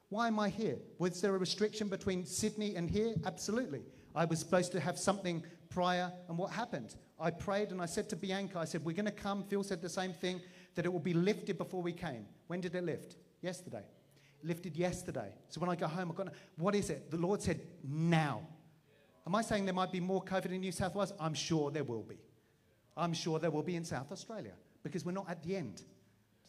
Why 0.09 0.27
am 0.27 0.39
I 0.39 0.49
here? 0.49 0.77
Was 0.97 1.21
there 1.21 1.35
a 1.35 1.37
restriction 1.37 1.87
between 1.87 2.25
Sydney 2.25 2.75
and 2.75 2.89
here? 2.89 3.13
Absolutely. 3.25 3.81
I 4.15 4.25
was 4.25 4.39
supposed 4.39 4.71
to 4.73 4.79
have 4.79 4.97
something 4.97 5.43
prior, 5.69 6.11
and 6.27 6.37
what 6.37 6.51
happened? 6.51 6.95
I 7.19 7.29
prayed 7.29 7.71
and 7.71 7.81
I 7.81 7.85
said 7.85 8.09
to 8.09 8.15
Bianca, 8.15 8.59
I 8.59 8.65
said, 8.65 8.83
We're 8.83 8.95
going 8.95 9.05
to 9.05 9.11
come. 9.11 9.43
Phil 9.43 9.63
said 9.63 9.81
the 9.81 9.89
same 9.89 10.11
thing, 10.11 10.41
that 10.75 10.85
it 10.85 10.91
will 10.91 10.99
be 10.99 11.13
lifted 11.13 11.57
before 11.57 11.81
we 11.81 11.93
came. 11.93 12.25
When 12.47 12.59
did 12.59 12.75
it 12.75 12.83
lift? 12.83 13.15
Yesterday. 13.41 13.83
Lifted 14.43 14.75
yesterday. 14.75 15.33
So 15.49 15.61
when 15.61 15.69
I 15.69 15.75
go 15.75 15.87
home, 15.87 16.09
I've 16.09 16.17
got, 16.17 16.33
what 16.57 16.75
is 16.75 16.89
it? 16.89 17.11
The 17.11 17.17
Lord 17.17 17.41
said, 17.41 17.61
Now. 17.83 18.41
Am 19.27 19.35
I 19.35 19.41
saying 19.41 19.65
there 19.65 19.73
might 19.73 19.91
be 19.91 19.99
more 19.99 20.23
COVID 20.23 20.47
in 20.47 20.61
New 20.61 20.71
South 20.71 20.95
Wales? 20.95 21.13
I'm 21.19 21.33
sure 21.33 21.69
there 21.69 21.83
will 21.83 22.01
be. 22.01 22.17
I'm 22.97 23.13
sure 23.13 23.39
there 23.39 23.51
will 23.51 23.63
be 23.63 23.75
in 23.75 23.85
South 23.85 24.11
Australia 24.11 24.53
because 24.83 25.05
we're 25.05 25.11
not 25.11 25.29
at 25.29 25.43
the 25.43 25.55
end. 25.55 25.75
Does 25.75 25.85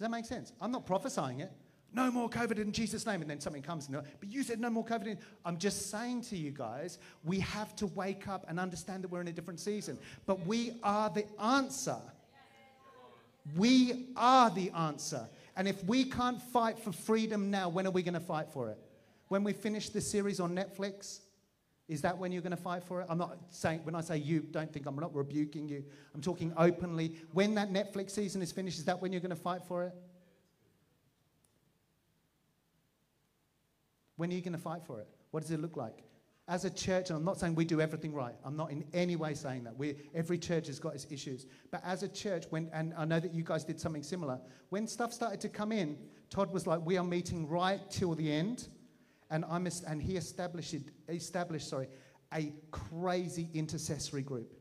that 0.00 0.10
make 0.10 0.24
sense? 0.24 0.52
I'm 0.60 0.72
not 0.72 0.86
prophesying 0.86 1.40
it. 1.40 1.52
No 1.94 2.10
more 2.10 2.30
COVID 2.30 2.58
in 2.58 2.72
Jesus' 2.72 3.04
name. 3.04 3.20
And 3.20 3.30
then 3.30 3.40
something 3.40 3.62
comes, 3.62 3.88
and, 3.88 4.02
but 4.20 4.30
you 4.30 4.42
said 4.42 4.58
no 4.58 4.70
more 4.70 4.84
COVID. 4.84 5.06
In. 5.06 5.18
I'm 5.44 5.58
just 5.58 5.90
saying 5.90 6.22
to 6.22 6.36
you 6.36 6.50
guys, 6.50 6.98
we 7.24 7.40
have 7.40 7.76
to 7.76 7.86
wake 7.88 8.28
up 8.28 8.46
and 8.48 8.58
understand 8.58 9.04
that 9.04 9.08
we're 9.08 9.20
in 9.20 9.28
a 9.28 9.32
different 9.32 9.60
season. 9.60 9.98
But 10.24 10.46
we 10.46 10.78
are 10.82 11.10
the 11.10 11.26
answer. 11.40 12.00
We 13.56 14.06
are 14.16 14.50
the 14.50 14.70
answer. 14.70 15.28
And 15.56 15.68
if 15.68 15.84
we 15.84 16.04
can't 16.04 16.40
fight 16.40 16.78
for 16.78 16.92
freedom 16.92 17.50
now, 17.50 17.68
when 17.68 17.86
are 17.86 17.90
we 17.90 18.02
going 18.02 18.14
to 18.14 18.20
fight 18.20 18.48
for 18.50 18.70
it? 18.70 18.78
When 19.28 19.44
we 19.44 19.52
finish 19.52 19.90
this 19.90 20.10
series 20.10 20.40
on 20.40 20.54
Netflix? 20.54 21.20
Is 21.88 22.00
that 22.02 22.16
when 22.16 22.32
you're 22.32 22.42
going 22.42 22.56
to 22.56 22.62
fight 22.62 22.84
for 22.84 23.00
it? 23.02 23.06
I'm 23.10 23.18
not 23.18 23.36
saying, 23.50 23.80
when 23.84 23.94
I 23.94 24.00
say 24.00 24.16
you, 24.16 24.40
don't 24.40 24.72
think 24.72 24.86
I'm 24.86 24.96
not 24.96 25.14
rebuking 25.14 25.68
you. 25.68 25.84
I'm 26.14 26.22
talking 26.22 26.52
openly. 26.56 27.16
When 27.32 27.54
that 27.56 27.70
Netflix 27.70 28.10
season 28.10 28.40
is 28.40 28.52
finished, 28.52 28.78
is 28.78 28.84
that 28.86 29.02
when 29.02 29.12
you're 29.12 29.20
going 29.20 29.30
to 29.30 29.36
fight 29.36 29.62
for 29.66 29.84
it? 29.84 29.92
When 34.16 34.30
are 34.30 34.34
you 34.34 34.40
going 34.40 34.52
to 34.52 34.58
fight 34.58 34.84
for 34.86 35.00
it? 35.00 35.08
What 35.32 35.42
does 35.42 35.50
it 35.50 35.60
look 35.60 35.76
like? 35.76 35.98
As 36.48 36.64
a 36.64 36.70
church, 36.70 37.10
and 37.10 37.16
I'm 37.16 37.24
not 37.24 37.38
saying 37.38 37.54
we 37.54 37.64
do 37.64 37.80
everything 37.80 38.12
right. 38.12 38.34
I'm 38.44 38.56
not 38.56 38.72
in 38.72 38.84
any 38.92 39.14
way 39.14 39.34
saying 39.34 39.64
that. 39.64 39.76
We, 39.76 39.94
every 40.14 40.38
church 40.38 40.66
has 40.66 40.78
got 40.80 40.94
its 40.94 41.06
issues. 41.08 41.46
But 41.70 41.82
as 41.84 42.02
a 42.02 42.08
church, 42.08 42.46
when, 42.50 42.68
and 42.72 42.92
I 42.96 43.04
know 43.04 43.20
that 43.20 43.32
you 43.32 43.44
guys 43.44 43.64
did 43.64 43.80
something 43.80 44.02
similar, 44.02 44.40
when 44.70 44.88
stuff 44.88 45.12
started 45.12 45.40
to 45.42 45.48
come 45.48 45.70
in, 45.70 45.96
Todd 46.30 46.52
was 46.52 46.66
like, 46.66 46.84
we 46.84 46.96
are 46.98 47.04
meeting 47.04 47.48
right 47.48 47.80
till 47.90 48.14
the 48.14 48.30
end 48.30 48.68
and, 49.32 49.46
I'm, 49.48 49.66
and 49.86 50.02
he 50.02 50.16
established, 50.16 50.74
established 51.08 51.68
sorry, 51.68 51.88
a 52.34 52.52
crazy 52.70 53.48
intercessory 53.54 54.22
group 54.22 54.52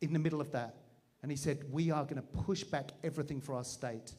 in 0.00 0.12
the 0.12 0.18
middle 0.18 0.40
of 0.40 0.50
that. 0.52 0.76
And 1.22 1.30
he 1.30 1.36
said, 1.36 1.64
We 1.70 1.90
are 1.90 2.04
going 2.04 2.16
to 2.16 2.22
push 2.22 2.64
back 2.64 2.92
everything 3.04 3.40
for 3.40 3.54
our 3.54 3.64
state. 3.64 4.14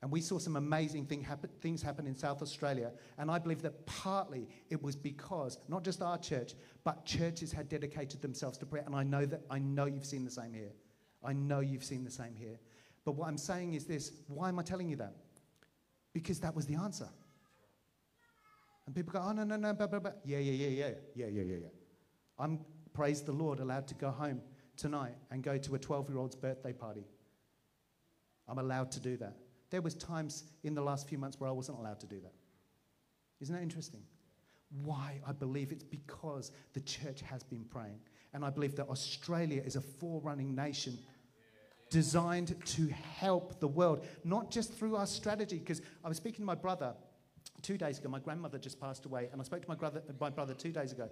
And 0.00 0.12
we 0.12 0.20
saw 0.20 0.38
some 0.38 0.54
amazing 0.54 1.06
thing 1.06 1.22
happen, 1.22 1.50
things 1.60 1.82
happen 1.82 2.06
in 2.06 2.14
South 2.14 2.40
Australia. 2.40 2.92
And 3.18 3.30
I 3.30 3.38
believe 3.38 3.62
that 3.62 3.84
partly 3.86 4.48
it 4.70 4.80
was 4.80 4.94
because 4.94 5.58
not 5.68 5.82
just 5.82 6.02
our 6.02 6.18
church, 6.18 6.54
but 6.84 7.04
churches 7.04 7.50
had 7.50 7.68
dedicated 7.68 8.22
themselves 8.22 8.58
to 8.58 8.66
prayer. 8.66 8.84
And 8.86 8.94
I 8.94 9.02
know 9.02 9.26
that 9.26 9.42
I 9.50 9.58
know 9.58 9.86
you've 9.86 10.06
seen 10.06 10.24
the 10.24 10.30
same 10.30 10.52
here. 10.52 10.72
I 11.24 11.32
know 11.32 11.60
you've 11.60 11.82
seen 11.82 12.04
the 12.04 12.10
same 12.12 12.36
here. 12.36 12.60
But 13.04 13.16
what 13.16 13.26
I'm 13.26 13.38
saying 13.38 13.74
is 13.74 13.86
this 13.86 14.12
why 14.28 14.48
am 14.48 14.58
I 14.58 14.62
telling 14.62 14.88
you 14.88 14.96
that? 14.96 15.14
Because 16.12 16.38
that 16.40 16.54
was 16.54 16.66
the 16.66 16.76
answer. 16.76 17.08
And 18.86 18.94
people 18.94 19.12
go, 19.12 19.20
oh, 19.22 19.32
no, 19.32 19.44
no, 19.44 19.56
no, 19.56 19.74
blah, 19.74 19.86
blah, 19.86 19.98
blah. 19.98 20.12
Yeah, 20.24 20.38
yeah, 20.38 20.52
yeah, 20.52 20.68
yeah, 20.68 20.94
yeah, 21.14 21.26
yeah, 21.26 21.42
yeah, 21.42 21.56
yeah. 21.56 21.68
I'm, 22.38 22.60
praise 22.94 23.20
the 23.20 23.32
Lord, 23.32 23.60
allowed 23.60 23.86
to 23.88 23.94
go 23.94 24.10
home 24.10 24.40
tonight 24.78 25.14
and 25.30 25.42
go 25.42 25.58
to 25.58 25.74
a 25.74 25.78
12-year-old's 25.78 26.36
birthday 26.36 26.72
party. 26.72 27.04
I'm 28.48 28.58
allowed 28.58 28.90
to 28.92 29.00
do 29.00 29.18
that. 29.18 29.36
There 29.70 29.82
was 29.82 29.94
times 29.94 30.44
in 30.62 30.74
the 30.74 30.82
last 30.82 31.08
few 31.08 31.18
months 31.18 31.38
where 31.38 31.48
I 31.48 31.52
wasn't 31.52 31.78
allowed 31.78 32.00
to 32.00 32.06
do 32.06 32.20
that. 32.20 32.32
Isn't 33.40 33.54
that 33.54 33.62
interesting? 33.62 34.02
Why? 34.84 35.20
I 35.26 35.32
believe 35.32 35.72
it's 35.72 35.84
because 35.84 36.52
the 36.72 36.80
church 36.80 37.20
has 37.22 37.42
been 37.42 37.64
praying. 37.64 38.00
And 38.34 38.44
I 38.44 38.50
believe 38.50 38.76
that 38.76 38.88
Australia 38.88 39.62
is 39.64 39.76
a 39.76 39.80
forerunning 39.80 40.54
nation 40.54 40.98
designed 41.90 42.54
to 42.66 42.86
help 43.18 43.60
the 43.60 43.68
world, 43.68 44.04
not 44.24 44.50
just 44.50 44.72
through 44.74 44.96
our 44.96 45.06
strategy. 45.06 45.58
Because 45.58 45.80
I 46.04 46.08
was 46.08 46.18
speaking 46.18 46.40
to 46.40 46.46
my 46.46 46.54
brother 46.54 46.94
two 47.62 47.78
days 47.78 47.98
ago, 47.98 48.08
my 48.08 48.18
grandmother 48.18 48.58
just 48.58 48.80
passed 48.80 49.06
away, 49.06 49.28
and 49.32 49.40
I 49.40 49.44
spoke 49.44 49.62
to 49.62 49.68
my 49.68 49.74
brother, 49.74 50.02
my 50.20 50.30
brother 50.30 50.54
two 50.54 50.72
days 50.72 50.92
ago. 50.92 51.08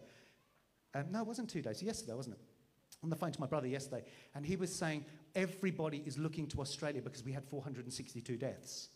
Um, 0.95 1.07
no, 1.11 1.21
it 1.21 1.27
wasn't 1.27 1.49
two 1.49 1.63
days, 1.63 1.83
yesterday, 1.83 2.15
wasn't 2.15 2.37
it? 2.37 2.43
On 3.07 3.11
the 3.11 3.15
phone 3.15 3.31
to 3.31 3.41
my 3.41 3.47
brother 3.47 3.69
yesterday, 3.69 4.03
and 4.35 4.45
he 4.45 4.57
was 4.57 4.75
saying 4.75 5.05
everybody 5.37 6.03
is 6.05 6.19
looking 6.19 6.49
to 6.49 6.61
Australia 6.61 7.01
because 7.01 7.25
we 7.25 7.31
had 7.31 7.45
462 7.45 8.37
deaths. 8.37 8.89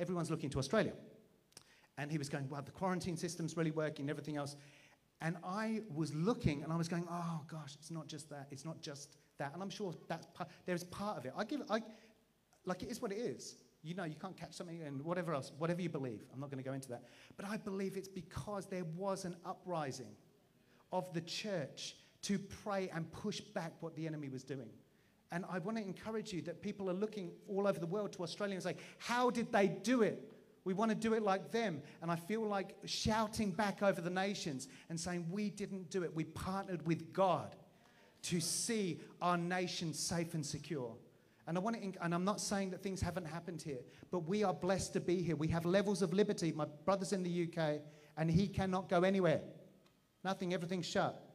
Everyone's 0.00 0.32
looking 0.32 0.50
to 0.50 0.58
Australia. 0.58 0.92
And 1.96 2.10
he 2.10 2.18
was 2.18 2.28
going, 2.28 2.48
well, 2.48 2.60
the 2.60 2.72
quarantine 2.72 3.16
system's 3.16 3.56
really 3.56 3.70
working, 3.70 4.10
everything 4.10 4.36
else. 4.36 4.56
And 5.20 5.36
I 5.44 5.82
was 5.94 6.12
looking 6.12 6.64
and 6.64 6.72
I 6.72 6.76
was 6.76 6.88
going, 6.88 7.06
oh 7.08 7.42
gosh, 7.46 7.76
it's 7.78 7.92
not 7.92 8.08
just 8.08 8.28
that. 8.30 8.48
It's 8.50 8.64
not 8.64 8.80
just 8.80 9.16
that. 9.38 9.54
And 9.54 9.62
I'm 9.62 9.70
sure 9.70 9.94
that's 10.08 10.26
part, 10.34 10.48
there's 10.66 10.82
part 10.82 11.16
of 11.16 11.24
it. 11.24 11.32
I 11.36 11.44
give, 11.44 11.62
I, 11.70 11.82
like 12.64 12.82
it 12.82 12.90
is 12.90 13.00
what 13.00 13.12
it 13.12 13.18
is 13.18 13.58
you 13.84 13.94
know 13.94 14.02
you 14.02 14.16
can't 14.20 14.36
catch 14.36 14.54
something 14.54 14.82
and 14.82 15.00
whatever 15.02 15.32
else, 15.32 15.52
whatever 15.56 15.80
you 15.80 15.88
believe. 15.88 16.22
I'm 16.34 16.40
not 16.40 16.50
going 16.50 16.60
to 16.60 16.68
go 16.68 16.74
into 16.74 16.88
that. 16.88 17.04
But 17.36 17.46
I 17.46 17.56
believe 17.56 17.96
it's 17.96 18.08
because 18.08 18.66
there 18.66 18.82
was 18.96 19.24
an 19.24 19.36
uprising. 19.44 20.16
of 20.92 21.12
the 21.12 21.20
church 21.20 21.94
to 22.26 22.38
pray 22.38 22.90
and 22.92 23.10
push 23.12 23.40
back 23.40 23.72
what 23.80 23.94
the 23.94 24.06
enemy 24.06 24.28
was 24.28 24.42
doing. 24.42 24.68
And 25.30 25.44
I 25.50 25.58
want 25.58 25.76
to 25.76 25.82
encourage 25.82 26.32
you 26.32 26.42
that 26.42 26.60
people 26.60 26.90
are 26.90 26.94
looking 26.94 27.30
all 27.48 27.66
over 27.66 27.78
the 27.78 27.86
world 27.86 28.12
to 28.14 28.22
Australia 28.22 28.54
and 28.54 28.62
say, 28.62 28.76
How 28.98 29.30
did 29.30 29.52
they 29.52 29.68
do 29.68 30.02
it? 30.02 30.32
We 30.64 30.74
want 30.74 30.90
to 30.90 30.96
do 30.96 31.14
it 31.14 31.22
like 31.22 31.52
them. 31.52 31.82
And 32.02 32.10
I 32.10 32.16
feel 32.16 32.44
like 32.44 32.76
shouting 32.84 33.52
back 33.52 33.82
over 33.82 34.00
the 34.00 34.10
nations 34.10 34.66
and 34.88 34.98
saying, 34.98 35.26
We 35.30 35.50
didn't 35.50 35.90
do 35.90 36.02
it. 36.02 36.14
We 36.14 36.24
partnered 36.24 36.84
with 36.86 37.12
God 37.12 37.54
to 38.22 38.40
see 38.40 39.00
our 39.22 39.36
nation 39.36 39.94
safe 39.94 40.34
and 40.34 40.44
secure. 40.44 40.94
And 41.46 41.56
I 41.56 41.60
want 41.60 41.80
to, 41.80 41.92
and 42.02 42.12
I'm 42.12 42.24
not 42.24 42.40
saying 42.40 42.70
that 42.70 42.82
things 42.82 43.00
haven't 43.00 43.26
happened 43.26 43.62
here, 43.62 43.78
but 44.10 44.20
we 44.26 44.42
are 44.42 44.54
blessed 44.54 44.94
to 44.94 45.00
be 45.00 45.22
here. 45.22 45.36
We 45.36 45.48
have 45.48 45.64
levels 45.64 46.02
of 46.02 46.12
liberty. 46.12 46.50
My 46.50 46.66
brother's 46.84 47.12
in 47.12 47.22
the 47.22 47.48
UK, 47.48 47.82
and 48.16 48.28
he 48.28 48.48
cannot 48.48 48.88
go 48.88 49.02
anywhere. 49.02 49.42
Nothing, 50.24 50.54
everything's 50.54 50.86
shut. 50.86 51.25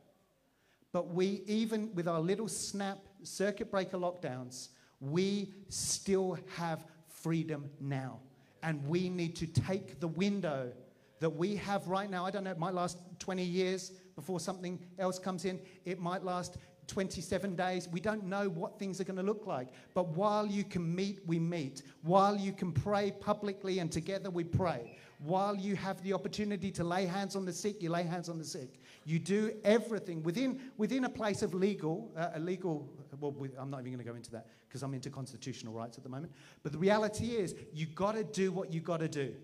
But 0.94 1.14
we, 1.14 1.44
even 1.48 1.94
with 1.96 2.08
our 2.08 2.20
little 2.20 2.48
snap 2.48 3.00
circuit 3.24 3.72
breaker 3.72 3.98
lockdowns, 3.98 4.70
we 5.00 5.54
still 5.70 6.38
have 6.56 6.86
freedom 7.08 7.70
now. 7.80 8.20
And 8.64 8.86
we 8.88 9.10
need 9.10 9.36
to 9.38 9.48
take 9.48 10.00
the 10.00 10.08
window 10.08 10.72
that 11.20 11.30
we 11.30 11.56
have 11.56 11.88
right 11.88 12.10
now. 12.10 12.26
I 12.26 12.32
don't 12.32 12.44
know, 12.44 12.52
it 12.52 12.60
might 12.60 12.74
last 12.74 12.98
20 13.20 13.44
years 13.44 13.92
before 14.16 14.40
something 14.40 14.80
else 15.00 15.18
comes 15.18 15.46
in. 15.46 15.60
It 15.86 16.00
might 16.00 16.24
last 16.24 16.58
27 16.88 17.56
days. 17.56 17.88
We 17.88 18.00
don't 18.02 18.26
know 18.26 18.50
what 18.50 18.78
things 18.78 19.00
are 19.00 19.04
going 19.04 19.18
to 19.18 19.24
look 19.24 19.48
like. 19.48 19.70
But 19.94 20.10
while 20.10 20.46
you 20.46 20.64
can 20.64 20.94
meet, 20.94 21.20
we 21.26 21.40
meet. 21.40 21.84
While 22.02 22.38
you 22.38 22.52
can 22.52 22.72
pray 22.72 23.12
publicly 23.12 23.80
and 23.80 23.92
together 23.92 24.30
we 24.30 24.44
pray. 24.44 24.98
While 25.24 25.56
you 25.56 25.76
have 25.76 26.02
the 26.02 26.14
opportunity 26.14 26.72
to 26.72 26.84
lay 26.84 27.06
hands 27.06 27.36
on 27.36 27.46
the 27.46 27.54
sick, 27.54 27.84
you 27.84 27.92
lay 27.92 28.02
hands 28.02 28.28
on 28.28 28.40
the 28.40 28.44
sick. 28.44 28.82
You 29.06 29.20
do 29.20 29.54
everything 29.64 30.24
within, 30.24 30.60
within 30.78 31.04
a 31.04 31.10
place 31.10 31.44
of 31.44 31.54
legal, 31.54 32.12
uh, 32.18 32.30
a 32.34 32.40
legal, 32.40 32.90
well, 33.20 33.32
we, 33.32 33.50
I'm 33.60 33.70
not 33.70 33.82
even 33.82 33.92
going 33.94 34.00
to 34.00 34.04
go 34.04 34.16
into 34.16 34.32
that 34.32 34.48
because 34.68 34.82
I'm 34.82 34.96
into 34.96 35.12
constitutional 35.12 35.76
rights 35.76 35.98
at 35.98 36.04
the 36.04 36.10
moment. 36.10 36.34
But 36.64 36.72
the 36.72 36.80
reality 36.80 37.36
is, 37.36 37.54
you 37.72 37.86
got 37.86 38.14
to 38.14 38.24
do 38.24 38.52
what 38.52 38.74
you 38.74 38.82
got 38.82 39.02
to 39.02 39.08
do. 39.08 39.36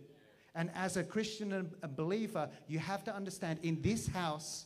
And 0.55 0.71
as 0.73 0.97
a 0.97 1.03
Christian 1.03 1.53
and 1.53 1.71
a 1.84 1.88
believer, 1.88 2.49
you 2.67 2.80
have 2.80 3.03
to 3.03 3.15
understand 3.15 3.59
in 3.61 3.80
this 3.84 4.07
house, 4.07 4.65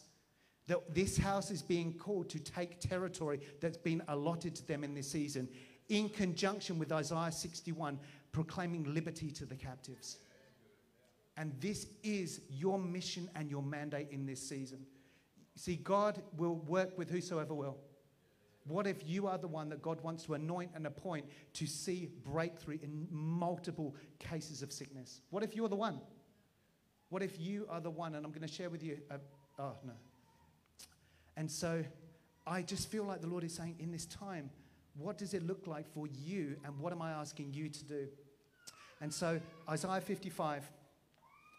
that 0.67 0.95
this 0.95 1.17
house 1.17 1.51
is 1.51 1.61
being 1.61 1.91
called 1.91 2.29
to 2.29 2.39
take 2.39 2.79
territory 2.79 3.41
that's 3.59 3.75
been 3.75 4.01
allotted 4.07 4.55
to 4.55 4.65
them 4.65 4.85
in 4.85 4.93
this 4.93 5.11
season, 5.11 5.49
in 5.89 6.07
conjunction 6.07 6.79
with 6.79 6.93
Isaiah 6.93 7.33
61, 7.33 7.99
proclaiming 8.31 8.93
liberty 8.93 9.29
to 9.31 9.45
the 9.45 9.55
captives. 9.55 10.19
And 11.37 11.53
this 11.59 11.87
is 12.03 12.41
your 12.49 12.77
mission 12.77 13.29
and 13.35 13.49
your 13.49 13.63
mandate 13.63 14.07
in 14.11 14.25
this 14.25 14.41
season. 14.41 14.85
See, 15.55 15.75
God 15.75 16.21
will 16.37 16.55
work 16.55 16.97
with 16.97 17.09
whosoever 17.09 17.53
will. 17.53 17.77
What 18.65 18.85
if 18.85 19.07
you 19.07 19.27
are 19.27 19.37
the 19.37 19.47
one 19.47 19.69
that 19.69 19.81
God 19.81 20.01
wants 20.01 20.23
to 20.25 20.35
anoint 20.35 20.71
and 20.75 20.85
appoint 20.85 21.25
to 21.53 21.65
see 21.65 22.09
breakthrough 22.23 22.77
in 22.83 23.07
multiple 23.09 23.95
cases 24.19 24.61
of 24.61 24.71
sickness? 24.71 25.21
What 25.29 25.43
if 25.43 25.55
you're 25.55 25.69
the 25.69 25.75
one? 25.75 25.99
What 27.09 27.23
if 27.23 27.39
you 27.39 27.65
are 27.69 27.81
the 27.81 27.89
one? 27.89 28.15
And 28.15 28.25
I'm 28.25 28.31
going 28.31 28.47
to 28.47 28.53
share 28.53 28.69
with 28.69 28.83
you. 28.83 28.99
A, 29.09 29.19
oh, 29.59 29.77
no. 29.83 29.93
And 31.37 31.49
so 31.49 31.83
I 32.45 32.61
just 32.61 32.89
feel 32.89 33.03
like 33.03 33.21
the 33.21 33.27
Lord 33.27 33.43
is 33.43 33.53
saying 33.53 33.77
in 33.79 33.91
this 33.91 34.05
time, 34.05 34.49
what 34.95 35.17
does 35.17 35.33
it 35.33 35.45
look 35.45 35.67
like 35.67 35.91
for 35.93 36.07
you? 36.07 36.55
And 36.63 36.77
what 36.79 36.93
am 36.93 37.01
I 37.01 37.11
asking 37.11 37.53
you 37.53 37.69
to 37.69 37.83
do? 37.83 38.07
And 38.99 39.11
so, 39.11 39.39
Isaiah 39.67 40.01
55, 40.01 40.69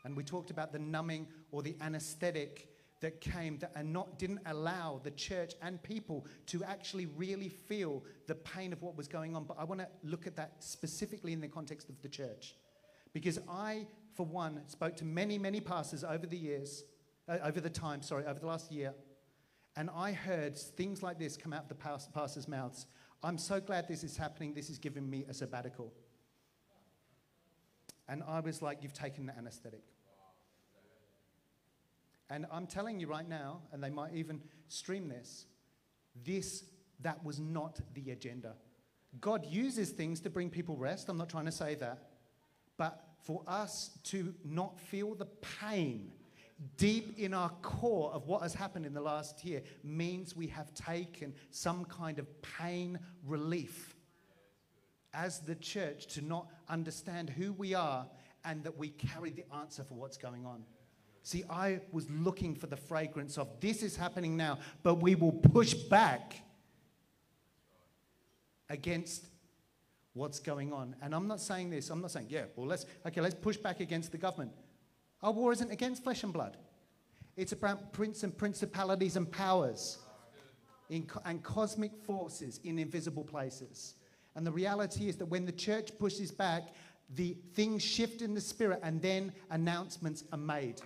and 0.04 0.16
we 0.16 0.24
talked 0.24 0.50
about 0.50 0.72
the 0.72 0.78
numbing 0.78 1.26
or 1.50 1.62
the 1.62 1.76
anesthetic 1.80 2.68
that 3.02 3.20
came 3.20 3.58
that 3.58 3.72
and 3.74 3.92
not, 3.92 4.18
didn't 4.18 4.40
allow 4.46 5.00
the 5.02 5.10
church 5.10 5.54
and 5.60 5.82
people 5.82 6.24
to 6.46 6.62
actually 6.64 7.06
really 7.06 7.48
feel 7.48 8.02
the 8.28 8.34
pain 8.34 8.72
of 8.72 8.80
what 8.80 8.96
was 8.96 9.08
going 9.08 9.36
on. 9.36 9.44
But 9.44 9.58
I 9.58 9.64
want 9.64 9.80
to 9.80 9.88
look 10.04 10.26
at 10.26 10.36
that 10.36 10.54
specifically 10.60 11.32
in 11.32 11.40
the 11.40 11.48
context 11.48 11.88
of 11.88 12.00
the 12.00 12.08
church. 12.08 12.54
Because 13.12 13.40
I, 13.48 13.86
for 14.14 14.24
one, 14.24 14.60
spoke 14.68 14.96
to 14.98 15.04
many, 15.04 15.36
many 15.36 15.60
pastors 15.60 16.04
over 16.04 16.26
the 16.26 16.36
years, 16.36 16.84
uh, 17.28 17.38
over 17.44 17.60
the 17.60 17.70
time, 17.70 18.02
sorry, 18.02 18.24
over 18.24 18.38
the 18.38 18.46
last 18.46 18.70
year. 18.70 18.94
And 19.76 19.90
I 19.94 20.12
heard 20.12 20.56
things 20.56 21.02
like 21.02 21.18
this 21.18 21.36
come 21.36 21.52
out 21.52 21.64
of 21.64 21.68
the 21.68 21.74
pastors' 21.74 22.46
mouths. 22.46 22.86
I'm 23.22 23.38
so 23.38 23.60
glad 23.60 23.88
this 23.88 24.04
is 24.04 24.16
happening. 24.16 24.54
This 24.54 24.70
is 24.70 24.78
giving 24.78 25.08
me 25.08 25.24
a 25.28 25.34
sabbatical. 25.34 25.92
And 28.08 28.22
I 28.28 28.40
was 28.40 28.62
like, 28.62 28.78
You've 28.82 28.92
taken 28.92 29.26
the 29.26 29.36
anesthetic. 29.36 29.91
And 32.32 32.46
I'm 32.50 32.66
telling 32.66 32.98
you 32.98 33.08
right 33.08 33.28
now, 33.28 33.60
and 33.72 33.84
they 33.84 33.90
might 33.90 34.14
even 34.14 34.40
stream 34.68 35.06
this, 35.06 35.44
this, 36.24 36.64
that 37.00 37.22
was 37.22 37.38
not 37.38 37.78
the 37.92 38.10
agenda. 38.10 38.54
God 39.20 39.44
uses 39.44 39.90
things 39.90 40.18
to 40.20 40.30
bring 40.30 40.48
people 40.48 40.78
rest. 40.78 41.10
I'm 41.10 41.18
not 41.18 41.28
trying 41.28 41.44
to 41.44 41.52
say 41.52 41.74
that. 41.74 42.08
But 42.78 43.04
for 43.22 43.42
us 43.46 43.90
to 44.04 44.34
not 44.46 44.80
feel 44.80 45.14
the 45.14 45.26
pain 45.60 46.10
deep 46.78 47.18
in 47.18 47.34
our 47.34 47.50
core 47.60 48.10
of 48.14 48.26
what 48.26 48.40
has 48.40 48.54
happened 48.54 48.86
in 48.86 48.94
the 48.94 49.00
last 49.00 49.44
year 49.44 49.62
means 49.84 50.34
we 50.34 50.46
have 50.46 50.72
taken 50.72 51.34
some 51.50 51.84
kind 51.84 52.18
of 52.18 52.26
pain 52.40 52.98
relief 53.26 53.94
as 55.12 55.40
the 55.40 55.56
church 55.56 56.06
to 56.06 56.22
not 56.22 56.46
understand 56.70 57.28
who 57.28 57.52
we 57.52 57.74
are 57.74 58.06
and 58.44 58.64
that 58.64 58.78
we 58.78 58.88
carry 58.88 59.30
the 59.30 59.44
answer 59.54 59.84
for 59.84 59.94
what's 59.94 60.16
going 60.16 60.46
on. 60.46 60.64
See, 61.22 61.44
I 61.48 61.80
was 61.92 62.10
looking 62.10 62.54
for 62.54 62.66
the 62.66 62.76
fragrance 62.76 63.38
of 63.38 63.48
this 63.60 63.82
is 63.82 63.96
happening 63.96 64.36
now, 64.36 64.58
but 64.82 64.96
we 64.96 65.14
will 65.14 65.32
push 65.32 65.72
back 65.72 66.34
against 68.68 69.26
what's 70.14 70.40
going 70.40 70.72
on. 70.72 70.96
And 71.00 71.14
I'm 71.14 71.28
not 71.28 71.40
saying 71.40 71.70
this, 71.70 71.90
I'm 71.90 72.00
not 72.00 72.10
saying, 72.10 72.26
yeah, 72.28 72.44
well, 72.56 72.66
let's, 72.66 72.86
okay, 73.06 73.20
let's 73.20 73.34
push 73.34 73.56
back 73.56 73.80
against 73.80 74.10
the 74.10 74.18
government. 74.18 74.50
Our 75.22 75.32
war 75.32 75.52
isn't 75.52 75.70
against 75.70 76.02
flesh 76.02 76.24
and 76.24 76.32
blood, 76.32 76.56
it's 77.36 77.52
about 77.52 77.92
prince 77.92 78.24
and 78.24 78.36
principalities 78.36 79.16
and 79.16 79.30
powers 79.30 79.98
in, 80.90 81.08
and 81.24 81.42
cosmic 81.42 81.92
forces 82.04 82.60
in 82.64 82.78
invisible 82.78 83.24
places. 83.24 83.94
And 84.34 84.46
the 84.46 84.52
reality 84.52 85.08
is 85.08 85.16
that 85.16 85.26
when 85.26 85.44
the 85.46 85.52
church 85.52 85.90
pushes 85.98 86.30
back, 86.30 86.74
the 87.14 87.36
things 87.54 87.82
shift 87.82 88.22
in 88.22 88.34
the 88.34 88.40
spirit 88.40 88.80
and 88.82 89.00
then 89.00 89.32
announcements 89.50 90.24
are 90.32 90.38
made. 90.38 90.80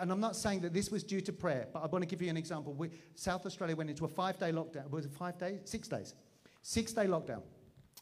And 0.00 0.12
I'm 0.12 0.20
not 0.20 0.36
saying 0.36 0.60
that 0.60 0.74
this 0.74 0.90
was 0.90 1.02
due 1.02 1.22
to 1.22 1.32
prayer, 1.32 1.66
but 1.72 1.82
I 1.82 1.86
want 1.86 2.02
to 2.02 2.06
give 2.06 2.20
you 2.20 2.28
an 2.28 2.36
example. 2.36 2.74
We, 2.74 2.90
South 3.14 3.46
Australia 3.46 3.74
went 3.74 3.88
into 3.88 4.04
a 4.04 4.08
five 4.08 4.38
day 4.38 4.52
lockdown. 4.52 4.90
Was 4.90 5.06
it 5.06 5.12
five 5.12 5.38
days? 5.38 5.60
Six 5.64 5.88
days. 5.88 6.14
Six 6.62 6.92
day 6.92 7.06
lockdown. 7.06 7.42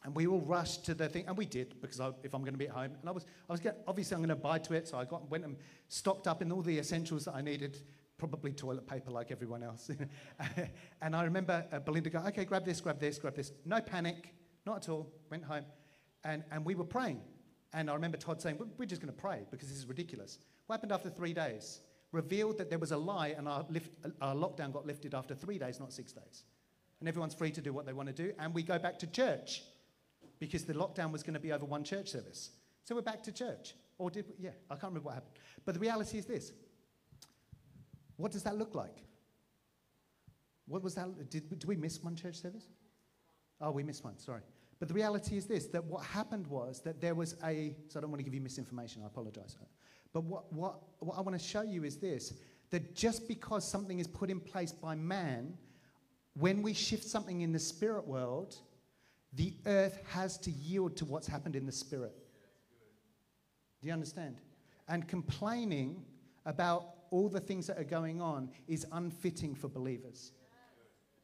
And 0.04 0.14
we 0.14 0.26
all 0.26 0.40
rushed 0.40 0.84
to 0.86 0.94
the 0.94 1.08
thing, 1.08 1.24
and 1.26 1.36
we 1.36 1.46
did 1.46 1.80
because 1.80 2.00
I, 2.00 2.10
if 2.22 2.34
I'm 2.34 2.42
going 2.42 2.54
to 2.54 2.58
be 2.58 2.66
at 2.66 2.74
home, 2.74 2.92
and 3.00 3.08
I 3.08 3.12
was, 3.12 3.24
I 3.48 3.52
was 3.52 3.60
obviously 3.86 4.14
I'm 4.14 4.20
going 4.20 4.28
to 4.28 4.36
buy 4.36 4.58
to 4.58 4.74
it, 4.74 4.86
so 4.88 4.98
I 4.98 5.04
got 5.04 5.28
went 5.30 5.44
and 5.44 5.56
stocked 5.88 6.26
up 6.26 6.42
in 6.42 6.52
all 6.52 6.62
the 6.62 6.78
essentials 6.78 7.24
that 7.24 7.34
I 7.34 7.40
needed, 7.40 7.78
probably 8.18 8.52
toilet 8.52 8.86
paper 8.86 9.10
like 9.10 9.30
everyone 9.30 9.62
else. 9.62 9.90
and 11.02 11.16
I 11.16 11.24
remember 11.24 11.64
uh, 11.72 11.80
Belinda 11.80 12.10
go, 12.10 12.18
okay, 12.28 12.44
grab 12.44 12.64
this, 12.64 12.80
grab 12.80 13.00
this, 13.00 13.18
grab 13.18 13.34
this. 13.34 13.52
No 13.64 13.80
panic, 13.80 14.34
not 14.64 14.76
at 14.76 14.88
all. 14.88 15.12
Went 15.30 15.44
home, 15.44 15.64
and 16.24 16.44
and 16.50 16.64
we 16.64 16.74
were 16.74 16.84
praying, 16.84 17.20
and 17.72 17.90
I 17.90 17.94
remember 17.94 18.16
Todd 18.16 18.40
saying, 18.40 18.58
we're 18.76 18.86
just 18.86 19.00
going 19.00 19.12
to 19.12 19.20
pray 19.20 19.46
because 19.50 19.68
this 19.68 19.78
is 19.78 19.86
ridiculous. 19.86 20.38
What 20.66 20.74
happened 20.74 20.92
after 20.92 21.10
three 21.10 21.32
days? 21.32 21.80
Revealed 22.12 22.58
that 22.58 22.70
there 22.70 22.78
was 22.78 22.92
a 22.92 22.96
lie 22.96 23.28
and 23.28 23.48
our, 23.48 23.64
lift, 23.68 23.90
our 24.20 24.34
lockdown 24.34 24.72
got 24.72 24.86
lifted 24.86 25.14
after 25.14 25.34
three 25.34 25.58
days, 25.58 25.80
not 25.80 25.92
six 25.92 26.12
days. 26.12 26.44
And 27.00 27.08
everyone's 27.08 27.34
free 27.34 27.50
to 27.50 27.60
do 27.60 27.72
what 27.72 27.84
they 27.84 27.92
want 27.92 28.08
to 28.08 28.14
do. 28.14 28.32
And 28.38 28.54
we 28.54 28.62
go 28.62 28.78
back 28.78 28.98
to 29.00 29.06
church 29.06 29.62
because 30.38 30.64
the 30.64 30.74
lockdown 30.74 31.12
was 31.12 31.22
going 31.22 31.34
to 31.34 31.40
be 31.40 31.52
over 31.52 31.64
one 31.64 31.84
church 31.84 32.10
service. 32.10 32.50
So 32.84 32.94
we're 32.94 33.02
back 33.02 33.22
to 33.24 33.32
church. 33.32 33.74
Or 33.98 34.10
did 34.10 34.26
we? 34.28 34.34
Yeah, 34.38 34.50
I 34.70 34.74
can't 34.74 34.84
remember 34.84 35.06
what 35.06 35.14
happened. 35.14 35.34
But 35.64 35.74
the 35.74 35.80
reality 35.80 36.18
is 36.18 36.26
this 36.26 36.52
what 38.16 38.32
does 38.32 38.42
that 38.44 38.56
look 38.56 38.74
like? 38.74 39.04
What 40.66 40.82
was 40.82 40.94
that? 40.94 41.30
Did, 41.30 41.48
did 41.48 41.64
we 41.64 41.76
miss 41.76 42.02
one 42.02 42.16
church 42.16 42.36
service? 42.36 42.68
Oh, 43.60 43.70
we 43.70 43.82
missed 43.82 44.04
one, 44.04 44.18
sorry. 44.18 44.42
But 44.78 44.88
the 44.88 44.94
reality 44.94 45.36
is 45.36 45.46
this 45.46 45.66
that 45.68 45.84
what 45.84 46.04
happened 46.04 46.46
was 46.46 46.80
that 46.82 47.00
there 47.00 47.14
was 47.14 47.36
a, 47.44 47.74
so 47.88 47.98
I 47.98 48.00
don't 48.02 48.10
want 48.10 48.20
to 48.20 48.24
give 48.24 48.34
you 48.34 48.40
misinformation, 48.40 49.02
I 49.02 49.06
apologize. 49.06 49.56
But 50.16 50.24
what, 50.24 50.50
what, 50.50 50.78
what 51.00 51.18
I 51.18 51.20
want 51.20 51.38
to 51.38 51.46
show 51.46 51.60
you 51.60 51.84
is 51.84 51.98
this 51.98 52.32
that 52.70 52.94
just 52.94 53.28
because 53.28 53.68
something 53.68 53.98
is 53.98 54.06
put 54.06 54.30
in 54.30 54.40
place 54.40 54.72
by 54.72 54.94
man, 54.94 55.52
when 56.38 56.62
we 56.62 56.72
shift 56.72 57.04
something 57.04 57.42
in 57.42 57.52
the 57.52 57.58
spirit 57.58 58.08
world, 58.08 58.56
the 59.34 59.52
earth 59.66 59.98
has 60.08 60.38
to 60.38 60.50
yield 60.50 60.96
to 60.96 61.04
what's 61.04 61.26
happened 61.26 61.54
in 61.54 61.66
the 61.66 61.72
spirit. 61.72 62.14
Do 63.82 63.88
you 63.88 63.92
understand? 63.92 64.36
And 64.88 65.06
complaining 65.06 66.02
about 66.46 66.94
all 67.10 67.28
the 67.28 67.38
things 67.38 67.66
that 67.66 67.78
are 67.78 67.84
going 67.84 68.22
on 68.22 68.48
is 68.68 68.86
unfitting 68.92 69.54
for 69.54 69.68
believers. 69.68 70.32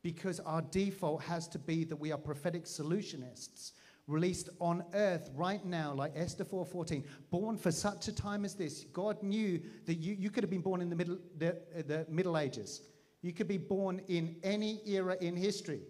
Because 0.02 0.39
our 0.40 0.60
default 0.60 1.23
has 1.23 1.48
to 1.48 1.59
be 1.59 1.85
that 1.85 1.97
we 1.97 2.12
are 2.12 2.19
prophetic 2.19 2.66
solutionists 2.66 3.73
released 4.07 4.49
on 4.61 4.85
earth 4.95 5.31
right 5.35 5.65
now, 5.65 5.95
like 5.95 6.12
Esther 6.15 6.45
4:14, 6.45 7.05
born 7.31 7.57
for 7.57 7.70
such 7.70 8.09
a 8.09 8.12
time 8.12 8.45
as 8.45 8.55
this. 8.55 8.85
God 8.93 9.23
knew 9.23 9.61
that 9.87 9.95
you, 9.95 10.15
you 10.15 10.31
could 10.31 10.43
have 10.43 10.51
been 10.51 10.61
born 10.61 10.81
in 10.81 10.91
the 10.91 10.97
middle, 10.97 11.19
the, 11.39 11.57
the 11.87 12.07
Middle 12.09 12.37
Ages. 12.37 12.83
You 13.23 13.33
could 13.33 13.49
be 13.49 13.59
born 13.59 14.01
in 14.09 14.37
any 14.43 14.81
era 14.87 15.16
in 15.20 15.37
history. 15.37 15.83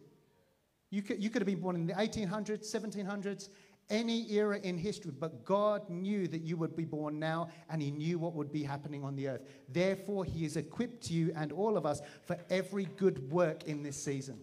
You 0.90 1.00
could, 1.00 1.22
you 1.22 1.30
could 1.30 1.40
have 1.40 1.46
been 1.46 1.60
born 1.60 1.76
in 1.76 1.86
the 1.86 1.94
1800s, 1.94 2.70
1700s, 2.70 3.48
any 3.88 4.30
era 4.30 4.58
in 4.62 4.76
history, 4.76 5.10
but 5.18 5.44
God 5.44 5.88
knew 5.88 6.28
that 6.28 6.42
you 6.42 6.56
would 6.58 6.76
be 6.76 6.84
born 6.84 7.18
now 7.18 7.48
and 7.70 7.80
He 7.80 7.90
knew 7.90 8.18
what 8.18 8.34
would 8.34 8.52
be 8.52 8.62
happening 8.62 9.02
on 9.02 9.16
the 9.16 9.28
earth. 9.28 9.42
Therefore, 9.70 10.24
He 10.24 10.42
has 10.42 10.56
equipped 10.56 11.10
you 11.10 11.32
and 11.34 11.50
all 11.50 11.78
of 11.78 11.86
us 11.86 12.02
for 12.26 12.36
every 12.50 12.84
good 12.96 13.30
work 13.30 13.64
in 13.64 13.82
this 13.82 14.02
season. 14.02 14.38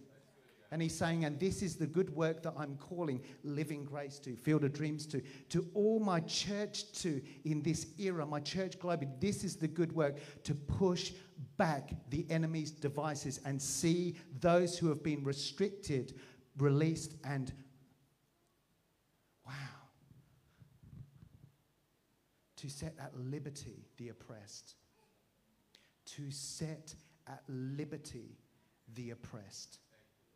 And 0.71 0.81
he's 0.83 0.95
saying, 0.95 1.25
and 1.25 1.39
this 1.39 1.63
is 1.63 1.77
the 1.77 1.87
good 1.87 2.15
work 2.15 2.43
that 2.43 2.53
I'm 2.55 2.77
calling 2.77 3.21
Living 3.43 3.85
Grace 3.85 4.19
to, 4.19 4.35
Field 4.35 4.63
of 4.63 4.73
Dreams 4.73 5.07
to, 5.07 5.21
to 5.49 5.67
all 5.73 5.99
my 5.99 6.19
church 6.19 6.91
to 7.01 7.21
in 7.43 7.63
this 7.63 7.87
era, 7.97 8.23
my 8.25 8.39
church 8.39 8.77
globally. 8.77 9.19
This 9.19 9.43
is 9.43 9.55
the 9.55 9.67
good 9.67 9.91
work 9.91 10.17
to 10.43 10.53
push 10.53 11.11
back 11.57 11.89
the 12.11 12.25
enemy's 12.29 12.69
devices 12.69 13.39
and 13.45 13.59
see 13.59 14.15
those 14.41 14.77
who 14.77 14.89
have 14.89 15.01
been 15.01 15.23
restricted, 15.23 16.13
released, 16.57 17.15
and 17.23 17.51
wow, 19.47 19.53
to 22.57 22.69
set 22.69 22.93
at 22.99 23.17
liberty 23.17 23.87
the 23.97 24.09
oppressed, 24.09 24.75
to 26.05 26.29
set 26.29 26.93
at 27.25 27.41
liberty 27.47 28.37
the 28.93 29.09
oppressed. 29.09 29.79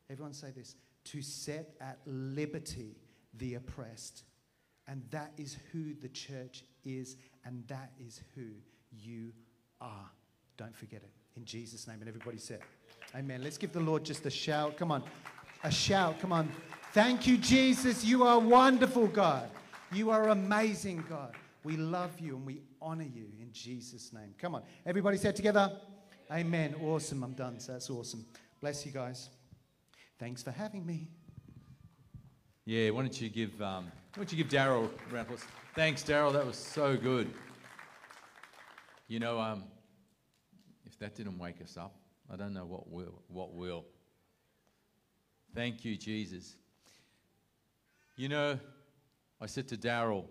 Everyone 0.10 0.34
say 0.34 0.52
this 0.56 0.76
to 1.06 1.22
set 1.22 1.76
at 1.82 2.00
liberty 2.06 2.96
the 3.36 3.56
oppressed. 3.56 4.24
And 4.88 5.02
that 5.12 5.32
is 5.38 5.58
who 5.72 5.94
the 5.94 6.10
church 6.10 6.64
is, 6.84 7.16
and 7.46 7.64
that 7.68 7.92
is 8.00 8.22
who 8.36 8.48
you 8.92 9.32
are. 9.80 10.10
Don't 10.58 10.76
forget 10.76 11.02
it. 11.04 11.12
In 11.36 11.46
Jesus' 11.46 11.88
name. 11.88 11.98
And 12.00 12.08
everybody 12.08 12.38
said, 12.38 12.60
Amen. 13.16 13.44
Let's 13.44 13.58
give 13.58 13.72
the 13.72 13.80
Lord 13.80 14.04
just 14.04 14.26
a 14.26 14.30
shout. 14.30 14.78
Come 14.78 14.92
on. 14.92 15.04
A 15.64 15.72
shout. 15.72 16.20
Come 16.20 16.34
on. 16.34 16.50
Thank 16.92 17.26
you, 17.28 17.38
Jesus. 17.38 18.04
You 18.04 18.24
are 18.24 18.40
wonderful, 18.40 19.08
God. 19.08 19.50
You 19.92 20.10
are 20.12 20.30
amazing, 20.30 21.04
God. 21.10 21.36
We 21.64 21.78
love 21.78 22.20
you 22.20 22.36
and 22.36 22.46
we 22.46 22.62
honor 22.82 23.06
you 23.06 23.28
in 23.40 23.52
Jesus' 23.52 24.12
name. 24.12 24.34
Come 24.38 24.56
on. 24.56 24.64
Everybody 24.86 25.18
said 25.18 25.36
together, 25.36 25.72
Amen. 26.32 26.76
Awesome. 26.84 27.24
I'm 27.24 27.34
done. 27.34 27.60
So 27.60 27.74
that's 27.74 27.90
awesome. 27.90 28.26
Bless 28.60 28.86
you 28.86 28.92
guys. 28.92 29.30
Thanks 30.24 30.42
for 30.42 30.52
having 30.52 30.86
me. 30.86 31.10
Yeah, 32.64 32.92
why 32.92 33.02
don't 33.02 33.20
you 33.20 33.28
give 33.28 33.62
um, 33.62 33.92
why 34.14 34.24
don't 34.24 34.32
you 34.32 34.38
give 34.38 34.48
Daryl 34.48 34.86
a 34.86 35.14
round 35.14 35.28
of 35.28 35.34
applause? 35.34 35.44
Thanks, 35.76 36.02
Daryl. 36.02 36.32
That 36.32 36.46
was 36.46 36.56
so 36.56 36.96
good. 36.96 37.30
You 39.10 39.20
know, 39.20 39.38
um, 39.38 39.66
if 40.86 40.98
that 41.00 41.16
didn't 41.16 41.38
wake 41.38 41.62
us 41.62 41.76
up, 41.76 41.94
I 42.32 42.38
don't 42.38 42.54
know 42.54 42.64
what 42.64 42.90
will. 42.90 43.22
What 43.28 43.54
will? 43.54 43.84
Thank 45.54 45.84
you, 45.84 45.98
Jesus. 45.98 46.56
You 48.16 48.30
know, 48.30 48.58
I 49.42 49.46
said 49.46 49.68
to 49.68 49.76
Daryl 49.76 50.24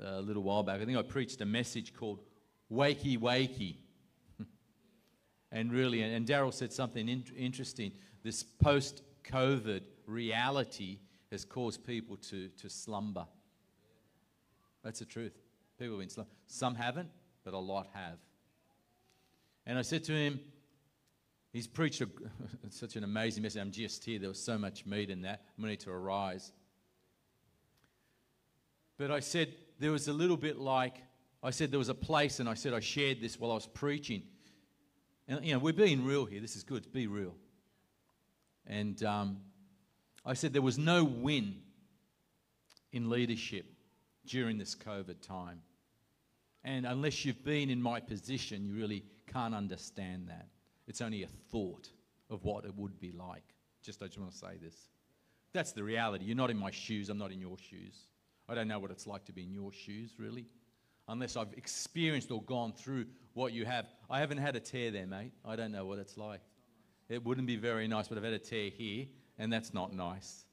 a 0.00 0.22
little 0.22 0.44
while 0.44 0.62
back. 0.62 0.80
I 0.80 0.86
think 0.86 0.96
I 0.96 1.02
preached 1.02 1.42
a 1.42 1.46
message 1.46 1.92
called 1.92 2.20
"Wakey 2.72 3.18
Wakey," 3.18 3.76
and 5.52 5.70
really, 5.70 6.00
and, 6.00 6.26
Daryl 6.26 6.54
said 6.54 6.72
something 6.72 7.06
in, 7.06 7.22
interesting. 7.36 7.92
This 8.22 8.42
post-COVID 9.30 9.82
reality 10.06 10.98
has 11.30 11.44
caused 11.44 11.84
people 11.84 12.16
to, 12.16 12.48
to 12.48 12.68
slumber. 12.68 13.26
That's 14.82 15.00
the 15.00 15.04
truth. 15.04 15.32
People 15.78 15.94
have 15.94 16.00
been 16.00 16.08
slumber. 16.08 16.30
Some 16.46 16.74
haven't, 16.74 17.10
but 17.44 17.54
a 17.54 17.58
lot 17.58 17.88
have. 17.92 18.18
And 19.66 19.78
I 19.78 19.82
said 19.82 20.04
to 20.04 20.12
him, 20.12 20.40
he's 21.52 21.66
preached 21.66 22.00
a, 22.00 22.08
such 22.70 22.96
an 22.96 23.04
amazing 23.04 23.42
message. 23.42 23.60
I'm 23.60 23.72
just 23.72 24.04
here. 24.04 24.18
There 24.18 24.28
was 24.28 24.42
so 24.42 24.56
much 24.56 24.86
meat 24.86 25.10
in 25.10 25.22
that. 25.22 25.42
I'm 25.56 25.62
going 25.62 25.68
to 25.68 25.72
need 25.72 25.80
to 25.80 25.90
arise. 25.90 26.52
But 28.98 29.10
I 29.10 29.20
said, 29.20 29.54
there 29.78 29.90
was 29.90 30.08
a 30.08 30.12
little 30.12 30.36
bit 30.36 30.58
like, 30.58 31.02
I 31.42 31.50
said 31.50 31.70
there 31.70 31.78
was 31.78 31.90
a 31.90 31.94
place, 31.94 32.40
and 32.40 32.48
I 32.48 32.54
said 32.54 32.72
I 32.72 32.80
shared 32.80 33.20
this 33.20 33.38
while 33.38 33.50
I 33.50 33.54
was 33.54 33.66
preaching. 33.66 34.22
And, 35.28 35.44
you 35.44 35.52
know, 35.52 35.58
we're 35.58 35.72
being 35.72 36.04
real 36.04 36.24
here. 36.24 36.40
This 36.40 36.56
is 36.56 36.62
good. 36.62 36.90
Be 36.92 37.08
real. 37.08 37.34
And 38.66 39.02
um, 39.04 39.38
I 40.24 40.34
said 40.34 40.52
there 40.52 40.62
was 40.62 40.78
no 40.78 41.04
win 41.04 41.56
in 42.92 43.10
leadership 43.10 43.66
during 44.26 44.58
this 44.58 44.74
COVID 44.74 45.20
time. 45.20 45.60
And 46.64 46.84
unless 46.84 47.24
you've 47.24 47.44
been 47.44 47.70
in 47.70 47.80
my 47.80 48.00
position, 48.00 48.66
you 48.66 48.74
really 48.74 49.04
can't 49.32 49.54
understand 49.54 50.28
that. 50.28 50.48
It's 50.88 51.00
only 51.00 51.22
a 51.22 51.28
thought 51.50 51.88
of 52.28 52.44
what 52.44 52.64
it 52.64 52.74
would 52.76 52.98
be 52.98 53.12
like. 53.12 53.44
Just, 53.82 54.02
I 54.02 54.06
just 54.06 54.18
want 54.18 54.32
to 54.32 54.38
say 54.38 54.58
this. 54.60 54.74
That's 55.52 55.72
the 55.72 55.84
reality. 55.84 56.24
You're 56.24 56.36
not 56.36 56.50
in 56.50 56.58
my 56.58 56.70
shoes, 56.70 57.08
I'm 57.08 57.18
not 57.18 57.30
in 57.30 57.40
your 57.40 57.56
shoes. 57.56 58.06
I 58.48 58.54
don't 58.54 58.68
know 58.68 58.78
what 58.78 58.90
it's 58.90 59.06
like 59.06 59.24
to 59.26 59.32
be 59.32 59.42
in 59.42 59.52
your 59.52 59.72
shoes, 59.72 60.12
really, 60.18 60.46
unless 61.08 61.36
I've 61.36 61.52
experienced 61.56 62.30
or 62.30 62.42
gone 62.42 62.72
through 62.72 63.06
what 63.34 63.52
you 63.52 63.64
have. 63.64 63.86
I 64.10 64.20
haven't 64.20 64.38
had 64.38 64.56
a 64.56 64.60
tear 64.60 64.90
there, 64.90 65.06
mate. 65.06 65.32
I 65.44 65.56
don't 65.56 65.72
know 65.72 65.84
what 65.84 65.98
it's 65.98 66.16
like. 66.16 66.40
It 67.08 67.24
wouldn't 67.24 67.46
be 67.46 67.56
very 67.56 67.86
nice, 67.86 68.08
but 68.08 68.18
I've 68.18 68.24
had 68.24 68.32
a 68.32 68.38
tear 68.38 68.70
here, 68.70 69.06
and 69.38 69.52
that's 69.52 69.72
not 69.72 69.94
nice. 69.94 70.44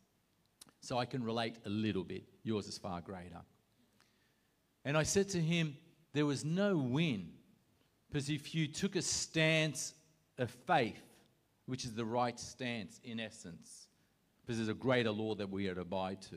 So 0.82 0.98
I 0.98 1.06
can 1.06 1.24
relate 1.24 1.56
a 1.66 1.70
little 1.70 2.04
bit. 2.04 2.24
Yours 2.44 2.68
is 2.68 2.78
far 2.78 3.02
greater. 3.02 3.42
And 4.86 4.98
I 4.98 5.04
said 5.04 5.30
to 5.30 5.40
him, 5.40 5.78
there 6.14 6.26
was 6.26 6.44
no 6.44 6.78
win. 6.78 7.32
Because 8.10 8.30
if 8.30 8.54
you 8.54 8.68
took 8.68 8.96
a 8.96 9.02
stance 9.02 9.94
of 10.38 10.52
faith, 10.68 11.02
which 11.66 11.86
is 11.86 11.94
the 11.94 12.06
right 12.06 12.40
stance 12.40 13.00
in 13.04 13.20
essence, 13.20 13.88
because 14.42 14.58
there's 14.58 14.70
a 14.70 14.74
greater 14.74 15.10
law 15.10 15.34
that 15.36 15.50
we 15.50 15.68
are 15.70 15.76
to 15.76 15.82
abide 15.82 16.22
to. 16.24 16.36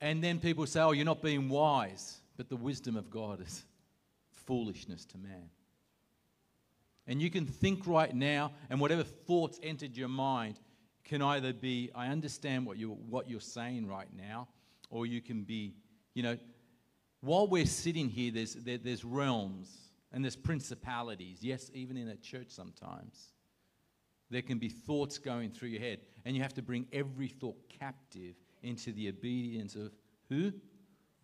And 0.00 0.22
then 0.22 0.38
people 0.38 0.66
say, 0.66 0.80
oh, 0.80 0.92
you're 0.92 1.06
not 1.06 1.22
being 1.22 1.48
wise. 1.48 2.18
But 2.36 2.48
the 2.48 2.56
wisdom 2.56 2.96
of 2.96 3.10
God 3.10 3.40
is 3.40 3.64
foolishness 4.30 5.04
to 5.06 5.18
man. 5.18 5.48
And 7.06 7.20
you 7.20 7.30
can 7.30 7.46
think 7.46 7.86
right 7.86 8.14
now, 8.14 8.52
and 8.70 8.80
whatever 8.80 9.02
thoughts 9.02 9.58
entered 9.62 9.96
your 9.96 10.08
mind 10.08 10.58
can 11.04 11.20
either 11.20 11.52
be, 11.52 11.90
I 11.94 12.08
understand 12.08 12.64
what, 12.64 12.78
you're, 12.78 12.90
what 12.90 13.28
you're 13.28 13.40
saying 13.40 13.86
right 13.86 14.08
now, 14.16 14.48
or 14.88 15.04
you 15.04 15.20
can 15.20 15.44
be, 15.44 15.74
you 16.14 16.22
know, 16.22 16.38
while 17.20 17.46
we're 17.46 17.66
sitting 17.66 18.08
here, 18.08 18.32
there's, 18.32 18.54
there, 18.54 18.78
there's 18.78 19.04
realms 19.04 19.70
and 20.12 20.24
there's 20.24 20.36
principalities. 20.36 21.38
Yes, 21.40 21.70
even 21.74 21.96
in 21.96 22.08
a 22.08 22.16
church 22.16 22.48
sometimes. 22.48 23.32
There 24.30 24.42
can 24.42 24.58
be 24.58 24.68
thoughts 24.68 25.18
going 25.18 25.50
through 25.50 25.68
your 25.68 25.80
head, 25.80 26.00
and 26.24 26.34
you 26.34 26.42
have 26.42 26.54
to 26.54 26.62
bring 26.62 26.86
every 26.92 27.28
thought 27.28 27.56
captive 27.68 28.34
into 28.62 28.92
the 28.92 29.08
obedience 29.08 29.74
of 29.74 29.92
who? 30.28 30.52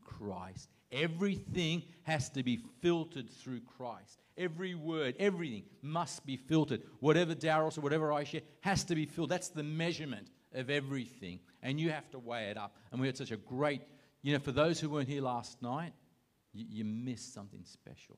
Christ. 0.04 0.68
Everything 0.92 1.82
has 2.02 2.28
to 2.30 2.42
be 2.42 2.60
filtered 2.80 3.30
through 3.30 3.60
Christ. 3.60 4.18
Every 4.36 4.74
word, 4.74 5.14
everything 5.18 5.64
must 5.82 6.26
be 6.26 6.36
filtered. 6.36 6.82
Whatever 6.98 7.34
Daryl 7.34 7.76
or 7.76 7.80
whatever 7.80 8.12
I 8.12 8.24
share 8.24 8.40
has 8.60 8.84
to 8.84 8.94
be 8.94 9.06
filled. 9.06 9.28
That's 9.28 9.48
the 9.48 9.62
measurement 9.62 10.28
of 10.54 10.70
everything. 10.70 11.40
And 11.62 11.78
you 11.78 11.90
have 11.90 12.10
to 12.10 12.18
weigh 12.18 12.50
it 12.50 12.56
up. 12.56 12.76
And 12.90 13.00
we 13.00 13.06
had 13.06 13.16
such 13.16 13.30
a 13.30 13.36
great, 13.36 13.82
you 14.22 14.32
know, 14.32 14.40
for 14.40 14.52
those 14.52 14.80
who 14.80 14.90
weren't 14.90 15.08
here 15.08 15.22
last 15.22 15.62
night, 15.62 15.92
you, 16.52 16.64
you 16.68 16.84
missed 16.84 17.34
something 17.34 17.62
special. 17.64 18.16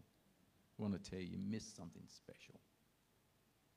I 0.79 0.83
want 0.83 1.03
to 1.03 1.11
tell 1.11 1.21
you, 1.21 1.27
you 1.33 1.39
missed 1.39 1.77
something 1.77 2.05
special. 2.07 2.59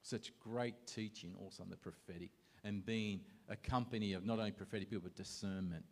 Such 0.03 0.31
great 0.39 0.76
teaching 0.85 1.34
also 1.38 1.63
on 1.63 1.69
the 1.69 1.76
prophetic 1.76 2.30
and 2.63 2.85
being 2.85 3.22
a 3.49 3.55
company 3.55 4.13
of 4.13 4.26
not 4.26 4.39
only 4.39 4.51
prophetic 4.51 4.89
people, 4.89 5.03
but 5.03 5.15
discernment. 5.15 5.84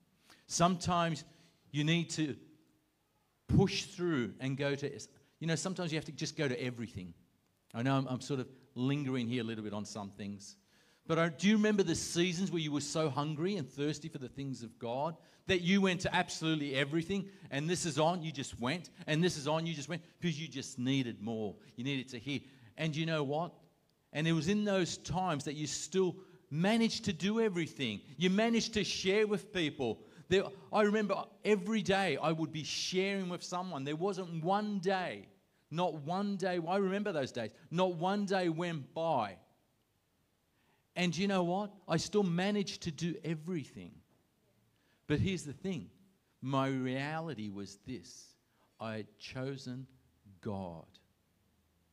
Sometimes 0.48 1.24
you 1.72 1.84
need 1.84 2.10
to 2.12 2.36
push 3.48 3.84
through 3.84 4.34
and 4.40 4.58
go 4.58 4.76
to, 4.76 5.00
you 5.40 5.48
know, 5.48 5.56
sometimes 5.56 5.92
you 5.92 5.98
have 5.98 6.06
to 6.06 6.12
just 6.12 6.38
go 6.38 6.48
to 6.48 6.62
everything. 6.64 7.14
I 7.74 7.84
know 7.84 7.96
I'm, 7.96 8.08
I'm 8.08 8.22
sort 8.22 8.40
of 8.40 8.48
lingering 8.76 9.28
here 9.28 9.42
a 9.42 9.46
little 9.46 9.64
bit 9.64 9.74
on 9.74 9.86
some 9.86 10.10
things. 10.10 10.56
But 11.06 11.20
I, 11.20 11.30
do 11.30 11.50
you 11.50 11.58
remember 11.58 11.84
the 11.84 11.96
seasons 11.96 12.50
where 12.52 12.62
you 12.62 12.72
were 12.72 12.82
so 12.82 13.10
hungry 13.10 13.58
and 13.58 13.70
thirsty 13.70 14.08
for 14.08 14.20
the 14.20 14.30
things 14.30 14.64
of 14.64 14.80
God 14.80 15.18
that 15.48 15.62
you 15.62 15.82
went 15.82 16.00
to 16.02 16.16
absolutely 16.16 16.76
everything? 16.76 17.28
And 17.52 17.70
this 17.70 17.86
is 17.86 18.00
on, 18.00 18.24
you 18.24 18.32
just 18.32 18.60
went. 18.60 18.90
And 19.06 19.22
this 19.22 19.38
is 19.38 19.48
on, 19.48 19.66
you 19.66 19.74
just 19.74 19.90
went 19.90 20.02
because 20.20 20.40
you 20.40 20.48
just 20.48 20.80
needed 20.80 21.22
more. 21.22 21.56
You 21.76 21.84
needed 21.84 22.08
to 22.10 22.20
hear. 22.20 22.40
And 22.78 22.96
you 22.96 23.06
know 23.06 23.24
what? 23.24 23.54
And 24.14 24.28
it 24.28 24.34
was 24.34 24.48
in 24.48 24.64
those 24.64 24.98
times 24.98 25.44
that 25.44 25.56
you 25.56 25.68
still 25.68 26.16
managed 26.50 27.06
to 27.06 27.14
do 27.14 27.42
everything. 27.42 28.00
You 28.16 28.30
managed 28.30 28.76
to 28.76 28.84
share 28.84 29.28
with 29.28 29.52
people. 29.52 30.00
There, 30.30 30.44
I 30.72 30.82
remember 30.82 31.24
every 31.46 31.82
day 31.82 32.18
I 32.22 32.32
would 32.32 32.52
be 32.52 32.64
sharing 32.64 33.30
with 33.30 33.44
someone. 33.44 33.84
There 33.84 33.96
wasn't 33.96 34.44
one 34.44 34.80
day, 34.80 35.28
not 35.72 35.94
one 35.94 36.38
day, 36.38 36.60
I 36.68 36.78
remember 36.78 37.12
those 37.12 37.32
days, 37.32 37.52
not 37.72 37.96
one 37.96 38.26
day 38.26 38.50
went 38.50 38.94
by 38.94 39.38
And 40.96 41.16
you 41.16 41.28
know 41.28 41.44
what? 41.44 41.74
I 41.88 41.98
still 41.98 42.24
managed 42.24 42.84
to 42.84 42.92
do 42.92 43.16
everything. 43.24 43.92
But 45.08 45.20
here's 45.20 45.44
the 45.44 45.54
thing 45.54 45.90
my 46.42 46.68
reality 46.68 47.50
was 47.50 47.78
this 47.88 48.36
I 48.80 48.98
had 48.98 49.18
chosen 49.18 49.88
God 50.42 50.86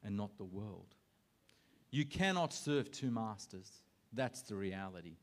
and 0.02 0.16
not 0.16 0.36
the 0.36 0.44
world. 0.44 0.94
You 1.90 2.04
cannot 2.04 2.52
serve 2.52 2.90
two 2.90 3.10
masters. 3.10 3.70
That's 4.12 4.42
the 4.42 4.54
reality. 4.54 5.16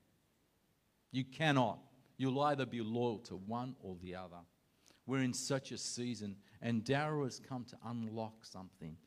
You 1.11 1.23
cannot. 1.23 1.79
You'll 2.17 2.41
either 2.41 2.65
be 2.65 2.81
loyal 2.81 3.19
to 3.19 3.35
one 3.35 3.75
or 3.81 3.95
the 4.01 4.15
other. 4.15 4.37
We're 5.05 5.21
in 5.21 5.33
such 5.33 5.71
a 5.71 5.77
season, 5.77 6.35
and 6.61 6.83
Daryl 6.83 7.23
has 7.23 7.39
come 7.39 7.63
to 7.65 7.77
unlock 7.85 8.45
something. 8.45 8.97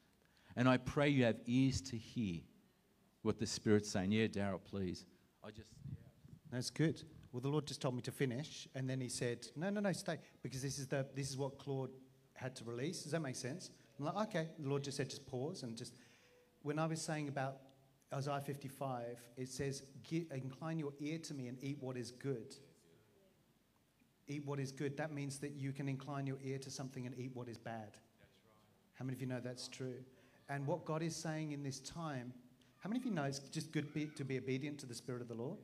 And 0.56 0.68
I 0.68 0.78
pray 0.78 1.08
you 1.08 1.24
have 1.24 1.40
ears 1.46 1.80
to 1.82 1.96
hear 1.96 2.40
what 3.22 3.38
the 3.38 3.46
Spirit's 3.46 3.90
saying. 3.90 4.12
Yeah, 4.12 4.26
Daryl, 4.26 4.60
please. 4.64 5.06
I 5.44 5.50
just. 5.50 5.70
That's 6.50 6.70
good. 6.70 7.02
Well, 7.32 7.40
the 7.40 7.48
Lord 7.48 7.66
just 7.66 7.80
told 7.80 7.94
me 7.94 8.02
to 8.02 8.10
finish, 8.10 8.66
and 8.74 8.88
then 8.88 9.00
He 9.00 9.08
said, 9.08 9.46
"No, 9.54 9.70
no, 9.70 9.80
no, 9.80 9.92
stay," 9.92 10.18
because 10.42 10.62
this 10.62 10.78
is 10.78 10.88
the 10.88 11.06
this 11.14 11.30
is 11.30 11.36
what 11.36 11.58
Claude 11.58 11.90
had 12.34 12.56
to 12.56 12.64
release. 12.64 13.02
Does 13.02 13.12
that 13.12 13.20
make 13.20 13.36
sense? 13.36 13.70
I'm 13.98 14.06
like, 14.06 14.28
okay. 14.28 14.48
The 14.58 14.68
Lord 14.68 14.82
just 14.82 14.96
said, 14.96 15.10
just 15.10 15.26
pause 15.26 15.62
and 15.62 15.76
just. 15.76 15.94
When 16.62 16.78
I 16.78 16.86
was 16.86 17.00
saying 17.00 17.28
about 17.28 17.58
Isaiah 18.12 18.40
55, 18.40 19.18
it 19.36 19.48
says, 19.48 19.82
"Incline 20.32 20.78
your 20.78 20.92
ear 20.98 21.18
to 21.18 21.34
me 21.34 21.48
and 21.48 21.58
eat 21.62 21.78
what 21.80 21.96
is 21.96 22.10
good." 22.10 22.56
Eat 24.30 24.46
what 24.46 24.60
is 24.60 24.70
good. 24.70 24.96
That 24.96 25.12
means 25.12 25.38
that 25.38 25.56
you 25.56 25.72
can 25.72 25.88
incline 25.88 26.24
your 26.24 26.38
ear 26.44 26.58
to 26.58 26.70
something 26.70 27.04
and 27.04 27.18
eat 27.18 27.32
what 27.34 27.48
is 27.48 27.58
bad. 27.58 27.96
How 28.94 29.04
many 29.04 29.16
of 29.16 29.20
you 29.20 29.26
know 29.26 29.40
that's 29.42 29.66
true? 29.66 29.96
And 30.48 30.64
what 30.66 30.84
God 30.84 31.02
is 31.02 31.16
saying 31.16 31.50
in 31.50 31.64
this 31.64 31.80
time, 31.80 32.32
how 32.78 32.88
many 32.88 33.00
of 33.00 33.06
you 33.06 33.10
know 33.10 33.24
it's 33.24 33.40
just 33.40 33.72
good 33.72 33.92
be, 33.92 34.06
to 34.06 34.24
be 34.24 34.38
obedient 34.38 34.78
to 34.78 34.86
the 34.86 34.94
Spirit 34.94 35.20
of 35.20 35.26
the 35.26 35.34
Lord? 35.34 35.58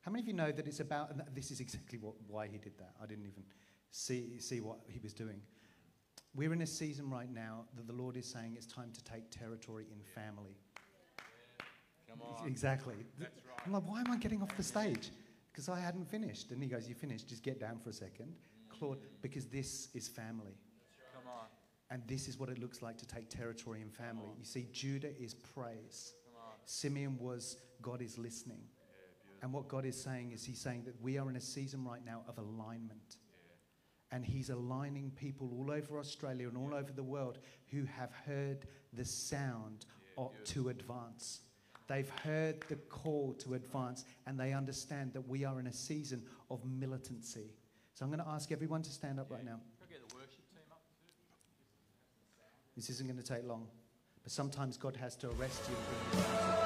How 0.00 0.10
many 0.10 0.22
of 0.22 0.26
you 0.26 0.34
know 0.34 0.50
that 0.50 0.66
it's 0.66 0.80
about, 0.80 1.10
and 1.10 1.22
this 1.32 1.52
is 1.52 1.60
exactly 1.60 1.98
what, 1.98 2.14
why 2.26 2.48
he 2.48 2.58
did 2.58 2.76
that. 2.78 2.92
I 3.00 3.06
didn't 3.06 3.26
even 3.26 3.44
see, 3.90 4.38
see 4.40 4.60
what 4.60 4.78
he 4.88 4.98
was 4.98 5.12
doing. 5.12 5.40
We're 6.34 6.52
in 6.52 6.62
a 6.62 6.66
season 6.66 7.08
right 7.08 7.32
now 7.32 7.66
that 7.76 7.86
the 7.86 7.92
Lord 7.92 8.16
is 8.16 8.26
saying 8.26 8.54
it's 8.56 8.66
time 8.66 8.90
to 8.94 9.04
take 9.04 9.30
territory 9.30 9.86
in 9.92 9.98
family. 10.02 10.56
Come 12.08 12.20
Exactly. 12.46 12.94
I'm 13.66 13.72
like, 13.72 13.82
why 13.86 14.00
am 14.00 14.10
I 14.10 14.16
getting 14.16 14.42
off 14.42 14.56
the 14.56 14.62
stage? 14.62 15.10
Because 15.58 15.70
I 15.70 15.80
hadn't 15.80 16.08
finished. 16.08 16.52
And 16.52 16.62
he 16.62 16.68
goes, 16.68 16.88
You 16.88 16.94
finished, 16.94 17.28
just 17.28 17.42
get 17.42 17.58
down 17.58 17.80
for 17.80 17.90
a 17.90 17.92
second. 17.92 18.32
Claude, 18.68 18.98
because 19.22 19.46
this 19.46 19.88
is 19.92 20.06
family. 20.06 20.54
Come 21.12 21.24
on. 21.26 21.46
And 21.90 22.00
this 22.06 22.28
is 22.28 22.38
what 22.38 22.48
it 22.48 22.60
looks 22.60 22.80
like 22.80 22.96
to 22.98 23.06
take 23.06 23.28
territory 23.28 23.82
in 23.82 23.90
family. 23.90 24.36
You 24.38 24.44
see, 24.44 24.68
Judah 24.72 25.10
is 25.20 25.34
praise. 25.34 26.12
Simeon 26.64 27.18
was 27.18 27.56
God 27.82 28.02
is 28.02 28.18
listening. 28.18 28.60
And 29.42 29.52
what 29.52 29.66
God 29.66 29.84
is 29.84 30.00
saying 30.00 30.30
is 30.30 30.44
He's 30.44 30.60
saying 30.60 30.84
that 30.84 30.94
we 31.02 31.18
are 31.18 31.28
in 31.28 31.34
a 31.34 31.40
season 31.40 31.84
right 31.84 32.06
now 32.06 32.22
of 32.28 32.38
alignment. 32.38 33.16
And 34.12 34.24
He's 34.24 34.50
aligning 34.50 35.10
people 35.16 35.50
all 35.58 35.72
over 35.72 35.98
Australia 35.98 36.46
and 36.46 36.56
all 36.56 36.72
over 36.72 36.92
the 36.92 37.02
world 37.02 37.38
who 37.72 37.82
have 37.82 38.12
heard 38.24 38.68
the 38.92 39.04
sound 39.04 39.86
to 40.44 40.68
advance. 40.68 41.40
They've 41.88 42.10
heard 42.22 42.60
the 42.68 42.76
call 42.76 43.34
to 43.40 43.54
advance 43.54 44.04
and 44.26 44.38
they 44.38 44.52
understand 44.52 45.14
that 45.14 45.26
we 45.26 45.44
are 45.44 45.58
in 45.58 45.66
a 45.66 45.72
season 45.72 46.22
of 46.50 46.64
militancy. 46.64 47.50
So 47.94 48.04
I'm 48.04 48.10
going 48.10 48.22
to 48.22 48.28
ask 48.28 48.52
everyone 48.52 48.82
to 48.82 48.90
stand 48.90 49.18
up 49.18 49.30
right 49.30 49.44
now. 49.44 49.60
This 52.76 52.90
isn't 52.90 53.08
going 53.08 53.20
to 53.20 53.24
take 53.24 53.44
long. 53.44 53.66
But 54.22 54.30
sometimes 54.30 54.76
God 54.76 54.94
has 54.96 55.16
to 55.16 55.30
arrest 55.30 55.62
you 55.68 56.57